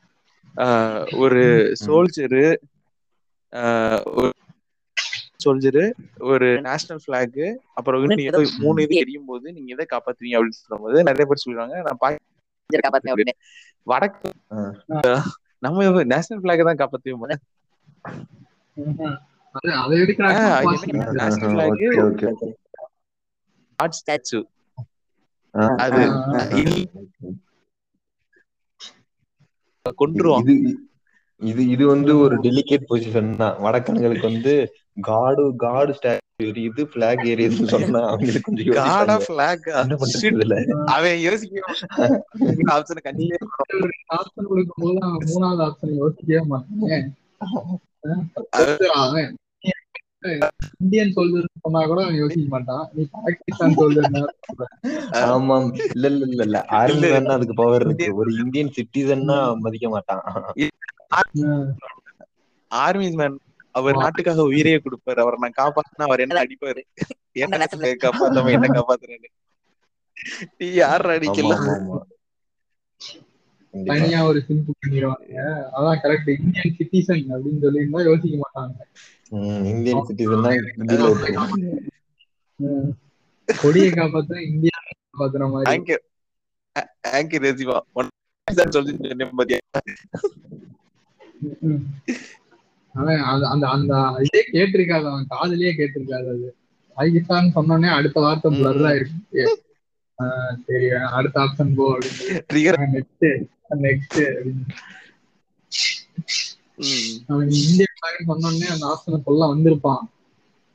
ஒரு 1.17 1.43
சோல்ஜரு 1.81 2.45
ஒரு 4.13 4.29
சோல்ஜரு 5.39 5.83
ஒரு 6.29 6.47
நேஷனல் 6.65 7.03
பிளாக் 7.05 7.39
அப்புறம் 7.77 8.01
ஏதோ 8.27 8.39
மூணு 8.61 8.83
இது 8.85 8.95
எரியும் 9.01 9.29
போது 9.29 9.45
நீங்க 9.51 9.69
எதை 9.75 9.85
காப்பாத்துவீங்க 9.87 10.37
அப்படின்னு 10.37 10.61
சொல்லும்போது 10.61 11.07
நிறைய 11.09 11.25
பேர் 11.25 11.43
சொல்லுவாங்க 11.43 11.75
நான் 11.83 12.01
அப்படின்னு. 13.13 13.33
வடக்கு 13.87 14.29
நம்ம 15.63 15.79
நேஷனல் 16.11 16.43
பிளாக் 16.43 16.67
தான் 16.67 16.81
காப்பாத்துவோம் 16.81 17.23
நேஷனல் 17.23 17.39
ஸ்டாச்சு 23.95 24.39
அது 25.79 26.01
இல்ல 29.81 29.93
கொன்றுவான். 30.01 30.47
இது 31.41 31.61
இது 31.73 31.83
வந்து 31.91 32.11
ஒரு 32.23 32.35
டெலிகேட் 32.43 32.89
பொசிஷன் 32.89 33.29
தான். 33.39 33.55
வடக்கன்களுக்கு 33.63 34.25
வந்து 34.29 34.53
காடு 35.07 35.43
காடு 35.63 35.91
ஸ்டாச்சு 35.97 36.19
எரியுது 36.45 36.83
பிளாக் 36.93 37.23
எரியுதுன்னு 37.31 37.71
சொன்னா 37.73 38.01
அவங்களுக்கு 38.09 38.47
கொஞ்சம் 38.49 38.77
காடா. 38.79 39.15
பிளாக் 39.27 39.65
என்ன 39.75 39.95
பண்றது 40.01 40.31
இதுல? 40.33 40.57
அவன் 40.95 41.17
யோசிக்க 41.25 41.63
ஆப்ஷன் 42.75 43.01
கண்டிப்பா 43.07 43.65
ஆப்ஷன் 44.17 44.49
கொடுக்கும்போது 44.51 44.99
அவன் 45.07 45.25
மூணாவது 45.29 45.63
ஆப்ஷன் 45.67 45.97
யோசிக்கவே 45.99 46.43
மாட்டேன். 46.51 47.07
இந்தியன் 50.79 51.13
சொல்றது 51.13 51.47
சொன்னா 51.57 51.81
கூட 51.85 51.99
அவன் 52.03 52.19
யோசிக்க 52.19 52.47
மாட்டான். 52.49 52.83
நீ 52.93 53.03
பாகிஸ்தான் 53.15 53.75
சொல்றது 53.75 54.21
ஆமாம் 55.29 55.67
இல்ல 55.87 56.05
இல்ல 56.07 56.25
இல்ல 56.27 56.43
இல்ல. 56.43 56.57
ஆர்மி 56.79 57.07
அதுக்கு 57.29 57.55
பவர் 57.55 57.85
இருக்கு. 57.85 58.09
ஒரு 58.19 58.29
இந்தியன் 58.43 58.75
சிட்டிசன்னா 58.77 59.37
மதிக்க 59.61 59.89
மாட்டான். 59.89 60.23
ஆர்மி 62.71 63.07
மேன் 63.13 63.37
அவர் 63.75 63.97
நாட்டுக்காக 63.97 64.45
உயிரையே 64.49 64.77
கொடுப்பாரு. 64.79 65.19
அவரை 65.19 65.37
நான் 65.39 65.59
காப்பாத்தினா 65.59 66.07
அவர் 66.07 66.23
என்ன 66.25 66.41
அடிப்பாரு? 66.43 66.81
என்ன 67.41 67.59
நாட்டுல 67.61 67.91
காப்பாத்தாம 68.03 68.51
என்ன 68.51 68.67
காப்பாத்துறேன்னு. 68.71 69.29
நீ 70.57 70.67
யார் 70.75 71.05
ஆமா 71.25 71.49
அடிக்கல 71.49 71.53
ஆமா 71.53 71.73
ஆமா. 71.77 71.99
கண்டிப்பா. 73.73 74.07
தனியா 74.07 74.19
ஒரு 74.25 74.39
சிம்பிள் 74.47 74.79
பண்ணிடுவாங்க. 74.79 75.35
அதான் 75.75 76.01
கரெக்ட் 76.03 76.29
இந்தியன் 76.35 76.75
சிட்டிசன் 76.77 77.23
அப்படின்னு 77.29 77.63
சொல்லியிருந்தா 77.63 78.03
யோசிக்க 78.03 78.35
மாட்டாங்க. 78.37 78.77
இந்தியன் 79.31 80.05
இருக்கு. 80.53 81.75
ம். 82.59 82.89
கொடியை 83.61 83.89
காப்பாத்த 83.89 84.39
இந்தியா 84.39 84.77
காப்பாத்துற 84.83 85.51
மாதிரி. 85.51 85.95
ஆங்கர் 87.07 87.43
ரேசிவா. 87.43 87.79
ஒன் 87.93 88.07
சொல்லி 88.69 88.97
அந்த 93.23 93.67
அந்த 93.67 93.93
இதே 94.19 94.41
கேட்டிருக்காது 94.51 95.07
அவன் 95.09 95.27
காதுலயே 95.29 95.71
கேட்டிருக்காது 95.77 96.29
அது. 96.29 96.55
பாகிஸ்தான் 96.93 97.51
சொன்னோடனே 97.55 97.89
அடுத்த 97.89 98.19
வார்த்தை 98.19 98.51
ம். 98.51 98.63
பிளர் 98.63 98.81
ஆயிருக்கு 98.81 99.55
ஆஹ் 100.19 100.55
சரி 100.67 100.89
அடுத்த 100.89 101.41
ஆப்ஷன் 101.41 101.75
போ 101.75 101.97
அப்படின்னு 101.97 102.43
நெக்ஸ்ட் 102.93 103.43
நெக்ஸ்ட் 103.69 104.17
அப்படின்னு. 104.17 104.65
அவன் 107.27 107.49
இந்திய 107.49 107.85
பிளாக் 107.99 108.29
சொன்னோடனே 108.29 108.67
அந்த 108.67 108.85
ஆப்ஷனை 108.91 109.19
சொல்ல 109.21 109.45
வந்திருப்பான். 109.45 110.03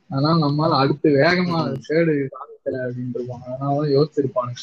ஆனா 0.09 0.29
நம்மால 0.37 0.69
அடுத்து 0.77 1.09
வேகமா. 1.15 1.59
தேடு 1.87 2.13
காமிக்கல 2.35 2.77
அப்படின்னு 2.83 3.13
இருப்பான் 3.13 3.41
அதனாலதான் 3.45 3.93
யோசிச்சிருப்பான். 3.95 4.53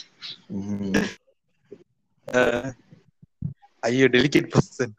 ஐயோ 3.81 4.05
டெலிகேட் 4.09 4.53
பர்சன். 4.55 4.95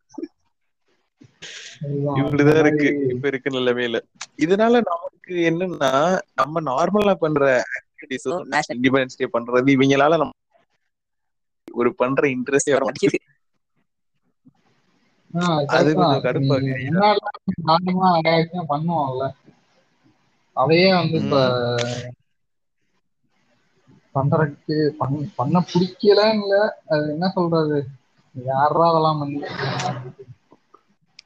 இப்படிதான் 2.16 2.60
இருக்கு. 2.66 3.08
இப்ப 3.10 3.28
இருக்க 3.28 3.50
நிலைமையில. 3.50 3.98
இதனால 4.38 4.74
நமக்கு 4.91 5.34
என்னன்னா 5.50 5.91
நம்ம 6.36 6.62
நார்மலா 6.62 7.14
பண்ற 7.16 7.64
ஆக்டிவிட்டிஸ் 7.76 8.30
இண்டிபெண்டன்ஸ் 8.74 9.18
டே 9.18 9.28
பண்றது 9.34 9.70
இவங்களால 9.76 10.18
நம்ம 10.18 10.34
ஒரு 11.74 11.96
பண்ற 11.96 12.28
இன்ட்ரெஸ்டே 12.28 12.72
வர 12.72 12.84
மாட்டேங்குது. 12.84 13.20
ஆஹ் 13.24 13.35
அது 15.74 15.90
கொஞ்சம் 15.92 16.24
தான். 16.24 16.24
கடுப்பா 16.24 16.56
நீ 16.58 16.58
இருக்கு. 16.58 16.78
முன்னாடிலாம் 16.82 17.40
நார்மலா 17.66 18.10
நிறைய 18.18 18.38
விஷயம் 18.42 18.72
பண்ணுவோம்ல 18.72 19.26
அதையே 20.56 20.90
வந்து 20.94 21.18
இப்ப 21.22 21.36
பண்றதுக்கு 24.16 24.78
பண் 24.98 25.12
பண்ண 25.36 25.62
பிடிக்கலன்னு 25.68 26.42
இல்ல 26.42 26.58
அது 26.92 27.06
என்ன 27.12 27.30
சொல்றது 27.34 27.78
யாரா 28.36 28.86
அதெல்லாம் 28.90 29.22
பண்ணி 29.22 29.42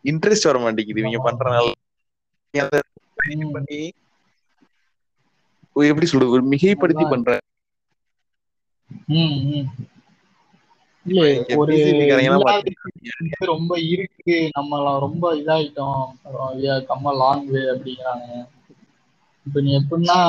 இன்ட்ரெஸ்ட் 0.06 0.48
வர 0.50 0.58
மாட்டேங்குது 0.60 1.04
இவங்க 1.04 1.20
பண்றனால. 1.26 1.68
பண்ணி 3.52 3.80
எப்படி 5.76 6.08
சொல்றது 6.10 6.42
மிகைப்படுத்தி. 6.52 7.06
பண்ற 7.08 7.30
ரொம்ப 13.46 13.80
இருக்கு. 13.88 14.50
நம்ம 14.54 15.00
ரொம்ப 15.00 15.36
இதாயிட்டோம். 15.36 16.02
கம்ம 16.90 17.16
லாங் 17.16 17.46
வே 17.46 17.62
அப்படிங்கிறாங்க. 17.72 18.28
இப்ப 19.46 19.62
நீ 19.62 19.78
எப்படின்னா 19.78 20.20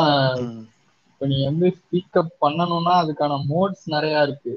இப்ப 1.11 1.27
நீ 1.27 1.45
வந்து 1.45 1.77
ஸ்பீக்கப் 1.79 2.37
பண்ணணும்னா 2.41 2.95
அதுக்கான 3.03 3.45
மோட்ஸ் 3.49 3.87
நிறைய 3.87 4.23
இருக்கு. 4.23 4.55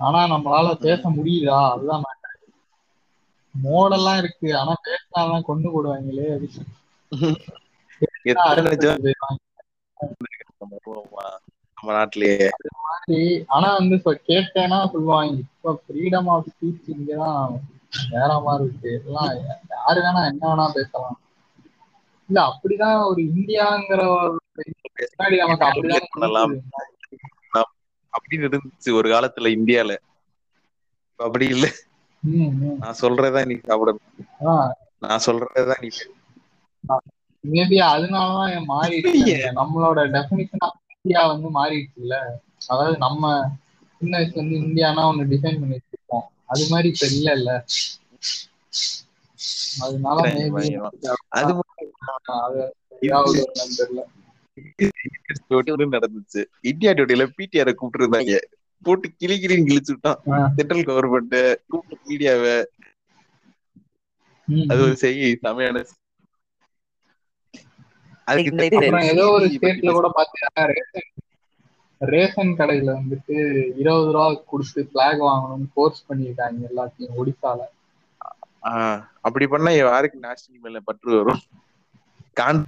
ஆனா 0.00 0.20
நம்மளால 0.26 0.74
பேச 0.80 1.10
முடியுதா? 1.10 1.70
அதுதான் 1.70 2.02
matter. 2.02 2.32
மோடெல்லாம் 3.54 4.18
இருக்கு. 4.18 4.58
ஆனா 4.58 4.74
பேசினாதான் 4.84 5.42
கொண்டு 5.42 5.68
போடுவாங்களே 5.72 6.26
போயிடுவாங்க. 8.98 9.40
நம்ம 11.80 11.96
நாட்டிலேயே. 11.96 12.50
ஆனா 13.46 13.76
வந்து 13.76 13.94
இப்ப 13.94 14.20
கேட்டேன்னா 14.26 14.90
சொல்லுவாங்க 14.90 15.32
இப்ப 15.32 15.82
ஃப்ரீடம் 15.86 16.26
ஆஃப் 16.26 16.46
ஸ்பீச் 16.48 16.88
இங்கதான் 16.88 17.58
வேற 18.10 18.40
மாதிரி 18.40 18.64
இருக்கு. 18.68 19.02
எல்லாம் 19.06 19.30
யாரு 19.70 20.00
வேணா 20.00 20.26
என்ன 20.26 20.48
வேணா 20.48 20.68
பேசலாம். 20.72 21.18
இல்ல 22.28 22.38
அப்படிதான் 22.50 23.04
ஒரு 23.04 23.22
இந்தியாங்கிற 23.22 24.00
முன்னாடி 25.16 25.36
நமக்கு 25.36 25.64
அப்படிதான் 25.64 26.06
பண்ணலாம். 26.10 26.54
அப்படின்னு 28.16 28.48
இருந்துச்சு 28.48 28.92
ஒரு 28.92 29.08
காலத்துல 29.08 29.48
இந்தியால. 29.58 29.92
அப்படி 31.18 31.46
இல்ல. 31.46 31.66
நான் 32.80 33.00
சொல்றதா 33.00 33.46
நீ 33.46 33.54
அதான் 33.54 34.70
நான் 34.98 35.24
சொல்றதா 35.26 35.74
நீ 35.80 35.88
மேபி 37.44 37.78
அதனாலதான் 37.88 38.50
நினைக்கிறேன். 38.88 39.54
நம்மளோட 39.56 40.00
டெபினிஷன் 40.14 40.75
இந்தியா 41.06 41.22
வந்து 41.28 41.48
மாறிடுச்சு 41.52 41.94
இல்ல 41.96 42.14
அதாவது 42.68 42.96
நம்ம 42.98 43.24
சின்ன 44.00 44.12
வயசுல 44.16 44.40
இருந்து 44.40 44.56
இந்தியானா 44.62 45.02
ஒண்ணு 45.10 45.30
டிசைன் 45.32 45.60
பண்ணி 45.60 45.76
வச்சிருப்போம். 45.76 46.24
அது 46.46 46.64
மாதிரி 46.68 46.88
இப்ப 46.88 47.06
இல்ல 47.10 47.28
இல்ல 47.32 47.50
அதனால. 49.80 50.18
அது 50.22 50.36
நடந்துச்சு. 55.94 56.40
இந்தியா 56.70 56.92
டுடேல 56.92 57.24
பிடிஆர 57.34 57.68
கூப்பிட்டு 57.74 58.02
இருந்தாங்க 58.02 58.34
போட்டு 58.82 59.06
கிளி 59.14 59.36
கிளின்னு 59.36 59.68
கிழிச்சு 59.68 59.92
விட்டான். 59.92 60.20
சென்ட்ரல் 60.56 60.88
கவர்மெண்ட் 60.88 61.38
கூப்பிட்டு 61.66 62.04
மீடியாவை. 62.04 62.56
அது. 64.66 64.80
ஒரு 64.82 64.96
செய்தி. 64.98 65.28
தமிழான 65.42 65.82
அதுக்கு 68.26 68.68
ஏதோ 69.12 69.24
ஒரு 69.34 69.46
ஸ்டேட்ல 69.54 69.92
கூட 69.92 70.08
பாத்தீங்கன்னா 70.16 70.64
ரேஷன் 70.72 71.08
ரேஷன் 72.00 72.50
கடையில 72.58 72.90
வந்துட்டு 72.98 73.36
இருபது 73.80 74.10
ரூபா 74.14 74.26
கொடுத்து 74.50 74.80
பிளாக் 74.92 75.22
வாங்கணும்னு 75.26 75.68
ஃபோர்ஸ் 75.72 76.06
பண்ணிருக்காங்க 76.08 76.68
எல்லாத்தையும் 76.70 77.16
ஒடிசால. 77.18 77.60
அப்படி 79.26 79.46
பண்ணா 79.48 79.70
யாருக்கு 79.74 80.24
நேஷனல் 80.24 80.62
மேல 80.64 80.80
பற்று 80.88 81.10
வரும்? 81.16 81.42
கான் 82.36 82.62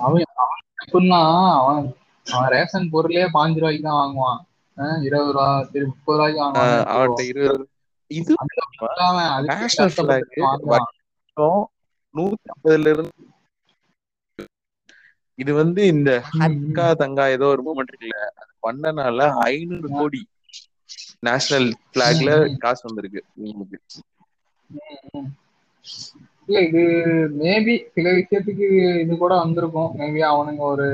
அவன் 0.00 0.24
அவன் 0.36 0.54
எப்படின்னா 0.80 1.20
அவன் 1.60 1.86
அவன் 2.26 2.50
ரேஷன் 2.54 2.90
பொருளே 2.92 3.24
பாஞ்சு 3.34 3.60
ரூபாய்க்கு 3.60 3.86
தான் 3.86 4.00
வாங்குவான். 4.00 4.40
இருபது 5.06 5.32
ரூபா 5.32 5.46
சரி 5.68 5.84
முப்பது 5.90 6.16
ரூபாய்க்கு 6.18 6.42
வாங்குவான் 6.42 6.86
அவன்கிட்ட 6.94 7.24
இருபது 7.32 7.64
இது 8.10 8.32
நேஷனல் 9.50 9.94
நூத்தி 12.14 12.48
ஐம்பதுல 12.52 12.92
இருந்து 12.92 13.14
இது 15.38 15.52
வந்து 15.54 15.80
இந்த 15.86 16.10
ம், 16.36 16.42
அக்கா 16.46 16.86
தங்கா 17.00 17.24
ஏதோ 17.32 17.46
ஒரு 17.54 17.62
மூமெண்ட் 17.66 17.90
இருக்குல்ல 17.90 18.20
அது 18.34 18.52
பண்ணனால 18.62 19.20
ஐநூறு 19.46 19.88
கோடி 19.92 20.22
நேஷனல் 21.22 21.68
பிளாக்ல. 21.92 22.30
காசு 22.62 22.82
வந்திருக்கு 22.84 23.20
இவங்களுக்கு. 23.38 23.78
ம். 25.14 25.30
இல்ல 26.44 26.58
இது 26.66 26.82
மேபி 27.38 27.74
சில 27.94 28.06
விஷயத்துக்கு 28.16 28.66
இது 29.02 29.14
கூட 29.16 29.34
வந்திருக்கும். 29.36 29.90
மேபி 29.98 30.20
அவனுங்க 30.28 30.62
ஒரு 30.68 30.88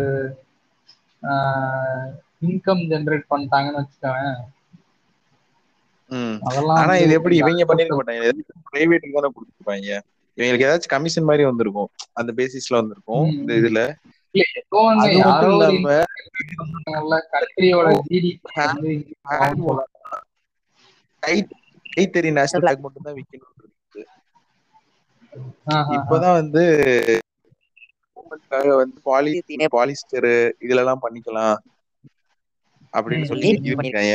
இன்கம் 2.42 2.82
ஜெனரேட் 2.90 3.30
பண்ணிட்டாங்கன்னு 3.30 3.80
வச்சுக்கோங்க 3.80 4.30
ஆனா 6.80 6.92
இது 7.02 7.12
எப்படி 7.18 7.36
இவங்க 7.40 7.64
பண்ணிருக்க. 7.64 7.98
மாட்டாங்க. 7.98 8.24
பிரைவேட்டுக்கு 8.66 9.16
தானே 9.18 9.30
கொடுத்துருப்பாங்க. 9.30 9.90
இவங்களுக்கு 10.38 10.66
ஏதாச்சும் 10.66 10.94
கமிஷன் 10.94 11.28
மாதிரி 11.28 11.44
வந்திருக்கும். 11.44 11.90
அந்த 12.14 12.30
பேசிஸ்ல 12.38 12.80
வந்திருக்கும். 12.80 13.04
இந்த 13.34 13.52
இதுல. 13.60 13.80
மட்டும் 14.32 15.60
கைத்தறி 21.86 22.30
நேஷனல் 22.38 22.62
பிளாக் 22.64 22.84
தான் 23.08 23.16
விக்கணும். 23.18 23.48
இப்பதான் 25.96 26.38
வந்து 26.40 26.62
வந்து 28.80 28.98
பாலி 29.08 29.32
பாலிஸ்டர் 29.76 30.30
இதுல 30.64 30.82
எல்லாம் 30.84 31.04
பண்ணிக்கலாம். 31.04 31.56
அப்படின்னு. 32.92 33.28
சொல்லி 33.32 33.48
இது 33.58 33.76
பண்ணிருக்காங்க 33.78 34.14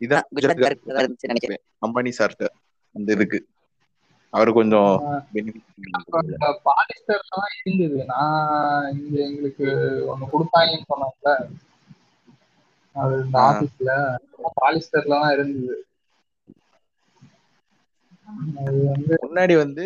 இதான் 0.00 0.26
அம்பானி 1.86 2.12
சார்ட்ட 2.18 2.44
அந்த 2.94 3.08
இதுக்கு 3.16 3.38
அவரு 4.34 4.50
கொஞ்சம் 4.54 4.92
பாலிஸ்டர்லாம் 6.66 7.48
இருந்தது. 7.58 7.98
நான் 8.12 8.40
இங்க 8.96 9.16
எங்களுக்கு 9.26 9.66
ஒண்ணு 10.10 10.30
கொடுத்தாங்கன்னு 10.32 10.90
சொன்னாங்கல்ல 10.90 11.32
அது 12.96 13.14
இந்த. 13.20 13.38
ஆபீஸ்ல 13.46 13.90
பாலிஸ்டர்ல 14.58 15.14
தான் 15.16 15.34
இருந்தது. 15.36 15.76
முன்னாடி 19.24 19.54
வந்து 19.58 19.84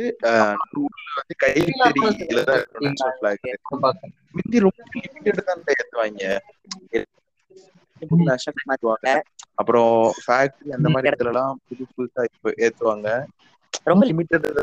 வந்து 1.18 1.34
கைத்தறி. 1.42 2.04
முந்தி 4.34 4.58
ரொம்ப 4.64 4.80
லிமிட்டட் 4.96 5.40
தான் 5.48 5.62
ஏத்துவாங்க 5.74 6.24
அப்புறம் 9.60 9.92
ஃபேக்டரி 10.18 10.70
அந்த 10.76 10.88
மாதிரி 10.90 11.08
இடத்துல 11.08 11.32
எல்லாம் 11.32 11.54
புது 11.66 11.84
புதுசா 11.90 12.22
இப்ப 12.30 12.52
ஏத்துவாங்க 12.64 13.08
ரொம்ப 13.84 14.06
லிமிட்டட் 14.06 14.62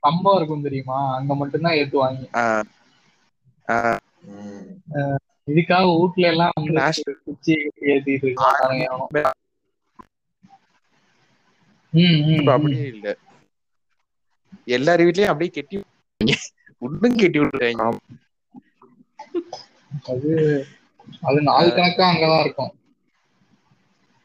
கம்பம் 0.00 0.36
இருக்கும் 0.36 0.62
தெரியுமா? 0.62 1.14
அங்க 1.14 1.34
மட்டும்தான் 1.34 1.74
ஏத்துவாங்க. 1.74 2.20
இதுக்காக 5.46 5.84
வீட்ல 6.00 6.26
எல்லாம் 6.26 6.50
குச்சி 7.24 7.54
ஏத்திட்டு 7.80 8.24
இருக்காங்க. 8.24 8.86
அப்படியே 12.46 12.86
இல்ல. 12.86 13.16
எல்லார் 14.64 15.00
வீட்லயும் 15.00 15.32
அப்படியே 15.32 15.50
கெட்டி. 15.50 15.84
இன்னும் 16.78 17.16
கெட்டி 17.16 17.38
விட்டுறாங்க 17.38 17.98
அது 20.02 20.30
அது 21.22 21.40
நாள் 21.42 21.72
கணக்கா 21.72 22.04
அங்கதான் 22.10 22.40
இருக்கும். 22.40 22.72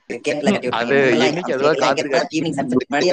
அது 0.10 0.98
அதுவா. 1.48 1.72
ஈவினிங் 2.32 2.58
சன்செட் 2.58 2.86
முன்னாடி 2.86 3.10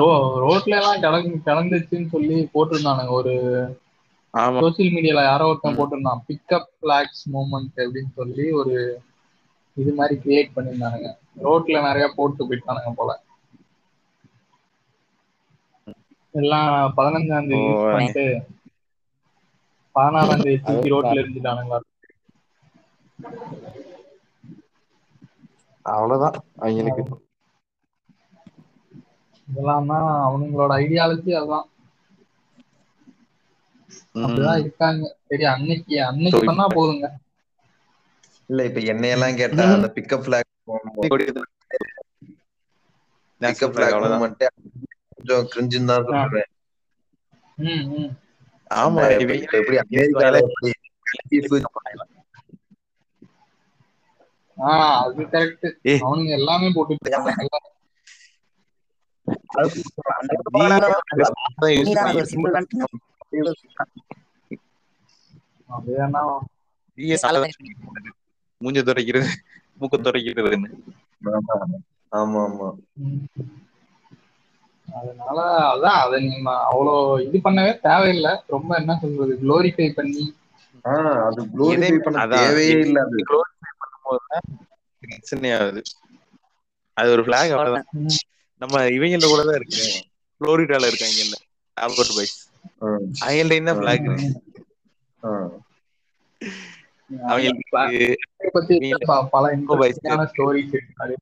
ரோ 0.00 0.08
ரோட்ல 0.42 0.74
எல்லாம் 0.76 1.00
கிளம்பி 1.00 1.38
கிளந்துச்சுன்னு 1.46 2.08
சொல்லி 2.08 2.50
போட்டிருந்தானுங்க. 2.54 3.10
ஒரு 3.10 3.32
ஆமா. 4.34 4.58
சோசியல் 4.62 4.92
மீடியால 4.94 5.22
யாரோ 5.24 5.46
ஒருத்தன். 5.46 5.76
போட்டிருந்தான். 5.78 6.22
பிக்கப் 6.28 6.68
பிளாக்ஸ் 6.82 7.22
மூமெண்ட் 7.32 7.76
அப்படின்னு 7.76 8.12
சொல்லி 8.14 8.50
ஒரு 8.52 8.74
இது 9.76 9.92
மாதிரி 9.94 10.20
கிரியேட் 10.24 10.54
பண்ணியிருந்தானுங்க. 10.56 11.10
ரோட்ல 11.42 11.82
நிறைய 11.82 12.08
போட்டு 12.16 12.48
போயிட்டானுங்க 12.48 12.92
போல. 12.96 13.12
எல்லாம் 16.34 16.68
பதினஞ்சாம் 16.96 17.48
தேதி 17.48 17.62
ஓ, 17.62 17.70
யூஸ் 17.70 17.92
பண்ணிட்டு 17.92 18.24
பதினாறாம் 19.94 20.40
தேதி 20.40 20.90
ரோட்ல 20.92 21.22
இருந்துட்டானுங்களா 21.22 21.80
அவ்வளவுதான். 25.84 26.38
அவங்களுக்கு 26.60 27.02
இதெல்லாம் 29.48 29.88
தான் 29.90 30.06
அவனுங்களோட 30.22 30.72
ஐடியாலஜி 30.80 31.32
அதான். 31.38 31.66
அப்படிதான் 34.20 34.60
இருக்காங்க. 34.60 35.02
சரி 35.26 35.46
அன்னைக்கு 35.50 35.96
அன்னைக்கு 36.04 36.40
பண்ணா 36.44 36.66
போதுங்க. 36.72 37.06
இல்ல 38.50 38.64
இப்ப 38.68 38.80
என்னையெல்லாம் 38.92 39.38
கேட்டா 39.38 39.64
அந்த 39.72 39.88
பிக்கப் 39.96 40.24
பிளாக் 40.24 40.50
பிக்கப் 43.40 43.74
பிளாக். 43.74 43.98
மட்டும் 44.22 44.54
கொஞ்சம் 45.12 45.48
கிரிஞ்சுன்னு 45.52 45.90
தான் 45.92 46.08
சொல்றேன். 46.10 46.50
ஆமா 48.70 49.04
எப்படி 49.16 49.40
அமெரிக்கால 49.84 50.42
எப்படி 50.44 50.72
ஆஹ் 54.58 55.02
அது 55.02 55.22
கரெக்ட். 55.24 55.66
அவனுங்க 56.00 56.30
எல்லாமே 56.30 56.72
தான் 57.08 57.22
மூஞ்ச 68.60 68.78
மூக்க 69.80 69.96
துடைக்கிறதுன்னு. 69.98 70.68
ஆமா 72.12 72.40
ஆமா. 72.42 72.68
அதனால 74.88 75.38
அதான் 75.72 75.98
அதை 76.02 76.28
நீங்க 76.28 76.50
அவ்வளோ 76.72 76.94
இது 77.22 77.38
பண்ணவே 77.44 77.80
தேவையில்லை. 77.80 78.42
ரொம்ப 78.46 78.76
என்ன 78.76 78.98
சொல்றது 79.02 79.38
குளோரிஃபை 79.42 79.92
பண்ணி. 79.92 80.24
ஆஹ் 80.84 81.24
அது 81.24 81.42
குளோரிஃபை 81.46 81.98
பண்ண. 81.98 82.26
தேவையே 82.28 82.78
இல்ல 82.80 83.00
அது 84.12 84.20
glorify 84.20 84.40
பண்ணும்போதுதான் 84.40 84.58
பிரச்சனை 85.00 85.52
ஆகுது 85.52 85.82
அது 86.94 87.10
ஒரு 87.10 87.24
பிளாக் 87.24 87.50
அவ்வளவுதான். 87.50 87.86
நம்ம 88.56 88.78
இவங்கள 88.78 89.26
கூட 89.26 89.42
தான் 89.42 89.54
இருக்கு 89.54 90.04
புளோரிடால 90.40 90.86
இருக்காங்கல்ல 90.86 91.36
ஆல்பர்ட் 91.74 92.14
பாய்ஸ் 92.14 92.50
ஆஹ் 92.80 93.06
அவங்கள்ட்ட 93.20 93.64
தான் 93.64 93.78
பிளாக் 93.78 94.08
அவங்களுக்கு 97.22 97.94
இதை 97.94 98.16
பத்தி 98.52 98.92
ப- 99.06 99.28
பல 99.30 99.56
இன்ட்ரெஸ்டிங்கான 99.56 100.28
ஸ்டோரிஸ் 100.36 100.74
இருக்காது. 100.74 101.16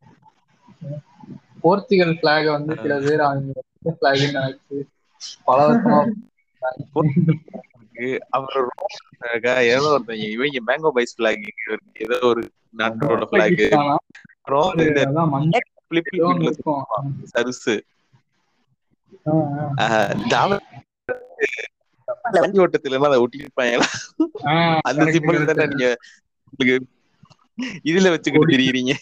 போர்ச்சுகல் 1.60 2.18
பிளாக 2.22 2.50
வந்து 2.50 2.76
சில 2.82 3.00
பேர் 3.00 3.20
அவங்க 3.20 3.52
பிளாக் 3.98 4.86
பல 5.44 5.68
வருஷமா 5.68 6.00
இருக்கு. 8.00 8.26
அப்புறம் 8.30 8.68
ரோம் 8.68 9.56
ஏதோ 9.66 9.86
ஒருத்தங்க 9.90 10.30
இவங்க 10.30 10.58
மேங்கோ 10.66 10.90
பைஸ் 10.94 11.16
பிளாக் 11.16 11.44
ஏதோ 11.98 12.18
ஒரு 12.22 12.42
நாட்டோட 12.76 13.24
பிளாக். 13.24 13.62
சருசு. 17.34 17.74
வண்டி 22.16 22.58
ஓட்டத்துல 22.58 22.96
எல்லாம் 22.96 23.10
அதை 23.10 23.18
ஒட்டிருப்பாங்களா 23.24 23.88
அந்த 24.80 25.04
சிம்பிள் 25.04 25.44
தானே. 25.44 25.66
நீங்க 25.66 25.86
உங்களுக்கு 26.50 26.78
இதுல 27.84 28.10
வச்சுக்கிட்டு 28.10 28.52
திரியிறீங்க? 28.52 28.92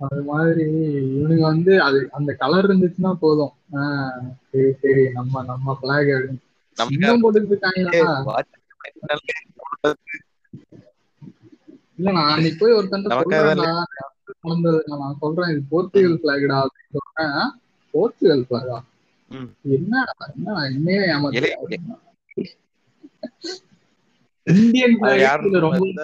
அது 0.00 0.26
மாதிரி 0.26 0.62
இவனுங்க 1.10 1.46
வந்து 1.46 1.82
அது 1.82 2.08
அந்த 2.12 2.34
கலர் 2.34 2.66
இருந்துச்சுன்னா 2.66 3.18
போதும். 3.18 3.52
ஆஹ் 3.76 4.20
சரி 4.50 4.76
சரி 4.82 5.12
நம்ம 5.12 5.44
நம்ம 5.44 5.76
பிளாக் 5.80 6.08
இன்னும் 6.76 6.88
போட்டுட்டு 7.22 7.58
இல்ல 11.98 12.12
நான் 12.12 12.28
அன்னைக்கு 12.28 12.58
போய் 12.60 12.72
ஒருத்தன் 12.72 13.02
நடந்தது 14.42 14.84
நான் 14.94 15.16
சொல்றேன் 15.20 15.52
இது 15.52 15.62
போர்ச்சுகல் 15.70 16.22
பிளாக்டா 16.22 16.60
அப்படின்னு 16.60 16.96
சொல்றேன். 16.96 17.34
"ஆ? 17.34 17.50
போர்ச்சுகல் 17.94 18.46
பிளாகா 18.48 18.76
ம். 19.30 19.48
என்னடா 19.70 20.12
என்னடா 20.30 20.68
என்னையே 20.68 20.98
ஏமாத்தி 21.08 21.38
இந்தியன் 24.46 24.98
பிளாக் 24.98 25.20
ரொம்ப 25.64 25.82
இது- 25.88 25.98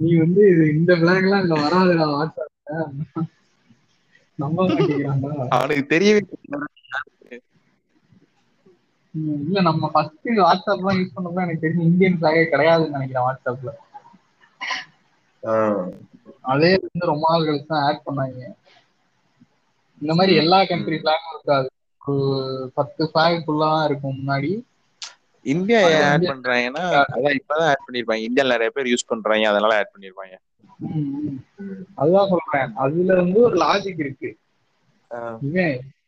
நீ 0.00 0.10
வந்து 0.18 0.42
இந்த 0.72 0.92
பிளாக் 1.00 1.24
எல்லாம் 1.24 1.42
இதுல 1.42 1.58
வராதுடா 1.62 2.06
வாட்ஸ்அப்ல 2.12 2.76
நம்ப 4.38 4.58
மாட்டேங்கிறான்டா 4.66 5.32
அவனுக்கு 5.56 5.84
தெரியவே 5.90 6.20
இல்ல 9.40 9.60
நம்ம 9.66 9.88
ஃபர்ஸ்ட் 9.92 10.28
வாட்ஸ்அப்லாம் 10.40 10.98
யூஸ் 10.98 11.14
பண்ணப்ப 11.14 11.44
எனக்கு 11.44 11.64
தெரிஞ்சு 11.64 11.88
இந்தியன் 11.88 12.18
ஃபிளாகே 12.18 12.44
கிடையாதுன்னு 12.48 12.96
நினைக்கிறேன் 12.96 13.26
வாட்ஸ்அப்ல 13.26 13.72
ஆஹ் 15.42 15.86
அதே 16.52 16.70
வந்து 16.82 17.10
ரொம்ப 17.10 17.24
நாள் 17.28 17.46
கழிச்சு 17.46 17.68
தான் 17.68 17.84
ஆட் 17.86 18.06
பண்ணாங்க. 18.06 18.40
இந்த 20.02 20.12
மாதிரி 20.14 20.32
எல்லா 20.36 20.58
கண்ட்ரி 20.68 20.96
ஃபிளாகும் 20.98 21.32
இருக்காது. 21.32 21.68
ஒரு 22.02 22.26
பத்து 22.76 23.02
ஃபிளாக் 23.06 23.44
ஃபுல்லா 23.44 23.70
இருக்கும் 23.86 24.18
முன்னாடி. 24.18 24.52
இந்தியா 25.52 25.80
ஆட் 26.10 26.22
பண்றாங்கன்னா 26.22 26.84
அதான் 27.14 27.36
இப்பதான் 27.40 27.66
ஆட் 27.70 27.84
பண்ணிருப்பாங்க. 27.86 28.22
இந்தியால 28.28 28.52
நிறைய 28.54 28.70
பேர் 28.70 28.90
யூஸ் 28.92 29.10
பண்றாங்க. 29.12 29.48
அதனால 29.50 29.76
ஆட் 29.76 29.92
பண்ணிருப்பாங்க. 29.94 30.34
அதுதான் 31.94 32.32
சொல்றேன். 32.32 32.72
அதுல 32.84 33.14
வந்து 33.14 33.40
ஒரு 33.40 33.56
லாஜிக் 33.64 34.02
இருக்கு. 34.06 34.30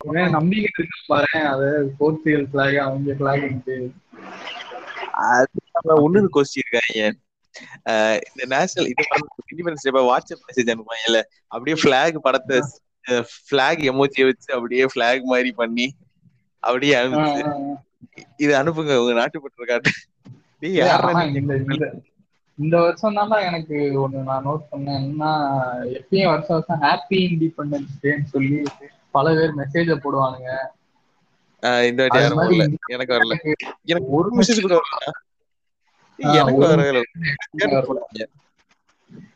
நம்பிக்கிட்டு 0.05 0.78
இருக்கு 0.81 0.98
பாரு. 1.06 1.32
அது 1.52 1.69
போர்ச்சுகல் 2.01 2.48
ஃபிளாக் 2.52 2.81
அவங்க 2.86 3.15
ஃபிளாக் 3.19 3.47
அது 5.28 5.48
இன்னொரு 6.05 6.28
கொஸ்டின் 6.35 6.62
இருக்காங்க. 6.62 7.02
இந்த 8.31 8.44
நேஷனல் 8.56 8.90
இது 8.90 9.02
இண்டிபெண்டன்ஸ் 9.52 9.86
டே 9.86 9.90
வாட்ஸ்அப் 10.10 10.44
மெசேஜ் 10.48 10.73
அனுப்புவாங்கல்ல 10.73 11.20
அப்படியே 11.47 11.77
பிளாக் 11.82 12.23
படத்தை 12.23 12.59
பிளாக் 13.48 13.81
எமோஜியை 13.90 14.24
வச்சு 14.31 14.51
அப்படியே 14.55 14.86
பிளாக் 14.93 15.24
மாதிரி 15.32 15.52
பண்ணி 15.52 15.86
அப்படியே 16.62 16.94
அனுப்பிச்சு. 16.94 17.43
இது 18.37 18.53
அனுப்புங்க 18.57 18.95
உங்க 19.01 19.12
நாட்டுப்பற்று 19.20 19.70
காட்டு? 19.70 19.91
இந்த 22.59 22.77
வருஷம் 22.85 23.19
தான் 23.19 23.45
எனக்கு 23.49 23.77
ஒண்ணு 24.03 24.20
நான் 24.29 24.47
நோட் 24.47 24.65
பண்ணேன். 24.70 24.97
என்னன்னா 25.01 25.33
எப்பயும் 25.99 26.31
வருஷம் 26.31 26.57
வருஷம் 26.57 26.83
ஹாப்பி 26.85 27.19
இண்டிபெண்டன்ஸ் 27.29 27.93
டேன்னு 28.03 28.27
சொல்லி 28.33 28.59
பல 29.11 29.35
பேர் 29.35 29.59
மெசேஜ 29.61 29.97
போடுவானுங்க. 30.05 30.51
இந்த 31.89 32.01
வாட்டி 32.03 32.19
யாரும் 32.19 32.41
வரல. 32.41 32.65
எனக்கு 32.95 33.15
வரல. 33.16 33.37
எனக்கு 33.87 34.11
ஒரு 34.19 34.29
மெசேஜ் 34.39 34.65
கூட 34.66 34.75
வரல. 34.81 35.07
எனக்கு 36.39 36.65
வரல. 36.65 37.03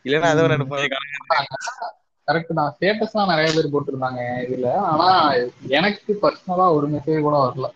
இல்லன்னா 0.07 0.29
கரெக்ட் 2.29 2.59
தான். 2.59 2.73
ஸ்டேட்டஸ்லாம் 2.75 3.31
நிறைய 3.31 3.49
பேர் 3.55 3.73
போட்டிருந்தாங்க 3.73 4.21
இதுல. 4.45 4.69
ஆனா 4.91 5.09
எனக்கு 5.79 6.13
பர்சனலா 6.25 6.67
ஒரு 6.77 6.89
மெசேஜ் 6.89 7.27
கூட 7.27 7.37
வரல. 7.45 7.69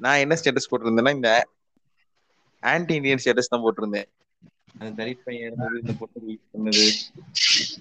நான் 0.00 0.22
என்ன 0.22 0.36
ஸ்டேட்டஸ் 0.38 0.70
போட்டிருந்தேன்னா 0.70 1.16
இந்த 1.16 1.30
ஆன்டி 2.62 2.94
இந்தியன் 2.98 3.22
ஸ்டேட்டஸ் 3.22 3.52
தான் 3.52 3.64
போட்டிருந்தேன். 3.64 4.08
அந்த 4.74 4.88
தலித் 4.98 5.24
பையன் 5.24 5.46
இருந்தது 5.46 5.76
இந்த 5.82 5.92
பொண்ணு 6.00 6.22
பண்ணது. 6.52 6.86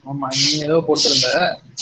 ஆமா 0.10 0.28
நீ 0.36 0.50
ஏதோ 0.66 0.78
போட்டிருந்த. 0.88 1.30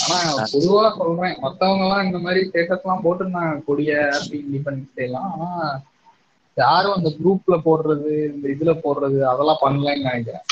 ஆனா 0.03 0.17
பொதுவா 0.53 0.83
சொல்றேன் 0.99 1.35
மத்தவங்க 1.43 1.85
எல்லாம் 1.85 2.05
இந்த 2.07 2.19
மாதிரி 2.25 2.41
ஸ்டேட்டஸ் 2.47 2.85
எல்லாம் 2.85 3.03
போட்டிருந்தாங்க 3.05 3.63
கொடிய 3.67 3.91
இண்டிபெண்டன்ஸ் 4.39 4.95
டே 4.97 5.05
எல்லாம். 5.07 5.29
ஆனா 5.35 5.49
யாரும் 6.57 6.97
அந்த 6.97 7.09
குரூப்ல 7.19 7.55
போடுறது 7.67 8.11
இந்த 8.33 8.47
இதுல 8.55 8.73
போடுறது 8.83 9.19
அதெல்லாம் 9.31 9.63
பண்ணலன்னு 9.63 10.07
நினைக்கிறேன். 10.07 10.45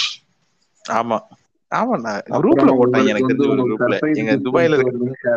ஆமா. 0.86 1.18
ஆமா 1.72 1.96
நான் 2.06 2.24
குரூப்ல 2.38 2.72
போட்டாங்க 2.78 3.12
எனக்கு 3.14 3.36
குரூப்ல 3.66 3.98
எங்க 4.22 4.34
துபாயில 4.46 4.78
இருக்க 4.78 5.36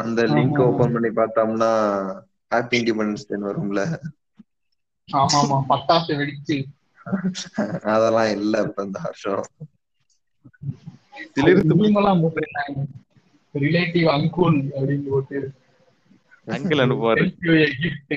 அந்த 0.00 0.22
லிங்க். 0.32 0.58
ஓபன் 0.66 0.94
பண்ணி 0.94 1.10
பார்த்தோம்னா 1.18 1.70
ஹாப்பி 2.50 2.76
இண்டிபெண்டன்ஸ் 2.80 3.28
டே 3.28 3.36
வரும்ல. 3.44 3.80
ஆமா 5.08 5.38
ஆமா 5.40 5.58
பட்டாசு 5.68 6.12
வெடிச்சு. 6.16 6.56
அதெல்லாம் 7.92 8.30
இல்ல 8.36 8.62
இப்ப 8.62 8.84
இந்த 8.84 8.98
வருஷம். 9.04 9.44
ரிலேட்டிவ் 13.54 14.08
அங்குல் 14.08 14.58
அப்படின்னு 14.72 15.08
போட்டு. 15.08 15.38
Uncle 16.46 16.82
அனுப்புவாரு. 16.84 17.24
Gift 17.76 18.14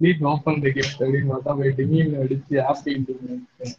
please 0.00 0.20
open 0.24 0.60
the 0.62 0.70
gift 0.70 1.02
அப்படின்னு 1.02 1.30
பார்த்தா 1.30 1.54
போயிட்டு 1.54 1.86
மீன் 1.86 2.14
அடிச்சு 2.16 2.56
ஹாப்பி 2.68 2.90
இண்டிபெண்டன்ஸ் 2.98 3.74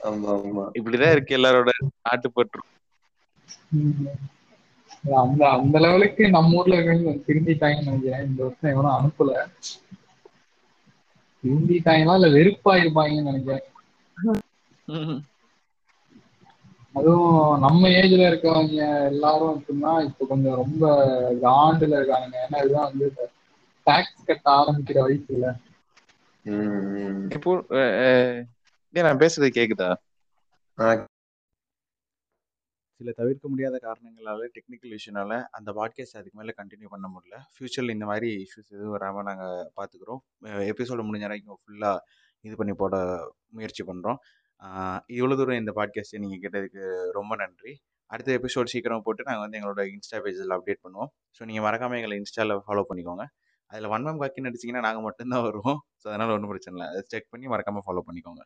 ஆமா 0.00 0.30
ஆமா 0.38 0.64
இப்படிதான் 0.78 1.12
இருக்கு 1.12 1.36
எல்லாரோட 1.36 1.70
நாட்டுப்பற்று 2.00 2.62
அந்த 5.20 5.42
அந்த 5.54 5.76
லெவலுக்கு 5.80 6.24
நம்ம 6.30 6.56
ஊர்ல 6.56 6.76
இருக்கவங்க 6.76 7.14
திருந்திட்டாங்கன்னு 7.26 7.88
நினைக்கிறேன். 7.88 8.26
இந்த 8.26 8.40
வருஷம் 8.44 8.72
எவனும் 8.72 8.96
அனுப்பல. 8.96 9.32
திருந்திட்டாங்களா 11.44 12.14
இல்ல 12.18 12.28
வெறுப்பா 12.34 12.72
இருப்பாங்கன்னு 12.80 13.30
நினைக்கிறேன் 13.30 13.64
அதுவும் 16.94 17.32
நம்ம 17.64 17.88
ஏஜ்ல 17.96 18.28
இருக்கவங்க 18.28 18.78
எல்லாரும் 19.08 19.52
அப்படின்னா 19.54 19.92
இப்ப 20.06 20.26
கொஞ்சம் 20.26 20.58
ரொம்ப 20.60 20.82
காண்டுல 21.42 21.98
இருக்காங்க 21.98 22.34
ஏன்னா 22.44 22.60
இதுதான் 22.62 22.90
வந்து 22.90 23.08
டாக்ஸ் 23.86 24.26
கட்ட 24.26 24.46
ஆரம்பிக்கிற 24.54 24.98
வயசு 25.02 25.30
இல்ல 25.30 25.48
உம் 26.44 26.70
உம். 26.98 27.20
இப்போ 27.36 27.52
நான் 28.94 29.20
பேசுறது 29.22 29.48
கேக்குதா? 29.56 29.90
சில 32.98 33.12
தவிர்க்க 33.20 33.46
முடியாத 33.52 33.76
காரணங்களால் 33.86 34.42
டெக்னிக்கல் 34.56 34.92
இஷ்யூனால் 34.96 35.34
அந்த 35.56 35.70
பாட்காஸ்ட் 35.78 36.18
அதுக்கு 36.20 36.38
மேலே 36.40 36.52
கண்டினியூ 36.60 36.88
பண்ண 36.92 37.06
முடியல. 37.14 37.36
ஃப்யூச்சரில் 37.54 37.94
இந்த 37.96 38.06
மாதிரி 38.10 38.28
இஷ்யூஸ் 38.44 38.70
எதுவும் 38.74 38.94
வராமல் 38.96 39.26
நாங்கள் 39.28 39.64
பார்த்துக்குறோம். 39.78 40.20
எபிசோடு 40.72 41.06
முடிஞ்ச 41.08 41.26
வரைக்கும் 41.28 41.58
ஃபுல்லாக 41.62 42.04
இது 42.46 42.54
பண்ணி 42.60 42.74
போட 42.82 42.94
முயற்சி 43.56 43.82
பண்ணுறோம் 43.90 44.18
இவ்வளோ 45.16 45.36
தூரம் 45.40 45.60
இந்த 45.62 45.72
பாட்காஸ்ட்டை 45.78 46.20
நீங்கள் 46.24 46.42
கேட்டதுக்கு 46.44 46.82
ரொம்ப 47.18 47.32
நன்றி. 47.42 47.72
அடுத்த 48.10 48.30
எபிசோட் 48.38 48.72
சீக்கிரம் 48.74 49.04
போட்டு 49.06 49.26
நாங்கள் 49.28 49.44
வந்து 49.44 49.58
எங்களோட 49.58 49.82
இன்ஸ்டா 49.94 50.18
பேஜில் 50.24 50.54
அப்டேட் 50.56 50.82
பண்ணுவோம். 50.86 51.10
ஸோ 51.36 51.42
நீங்கள் 51.48 51.64
மறக்காமல் 51.66 51.98
எங்களை 52.00 52.16
இன்ஸ்டாவில் 52.22 52.62
ஃபாலோ 52.66 52.84
பண்ணிக்கோங்க. 52.90 53.24
அதில் 53.70 53.90
ஒன் 53.94 54.04
மேம் 54.06 54.20
காக்கின்னு 54.22 54.50
அடிச்சிங்கன்னா 54.50 54.84
நாங்கள் 54.86 55.06
மட்டும்தான் 55.08 55.44
வருவோம். 55.48 55.78
ஸோ 56.02 56.06
அதனால் 56.10 56.34
ஒன்றும் 56.36 56.52
பிரச்சனை 56.52 56.74
இல்லை. 56.76 56.88
அதை 56.92 57.02
செக் 57.12 57.30
பண்ணி 57.32 57.46
மறக்காமல் 57.54 57.84
ஃபாலோ 57.86 58.02
பண்ணிக்கோங்க. 58.08 58.44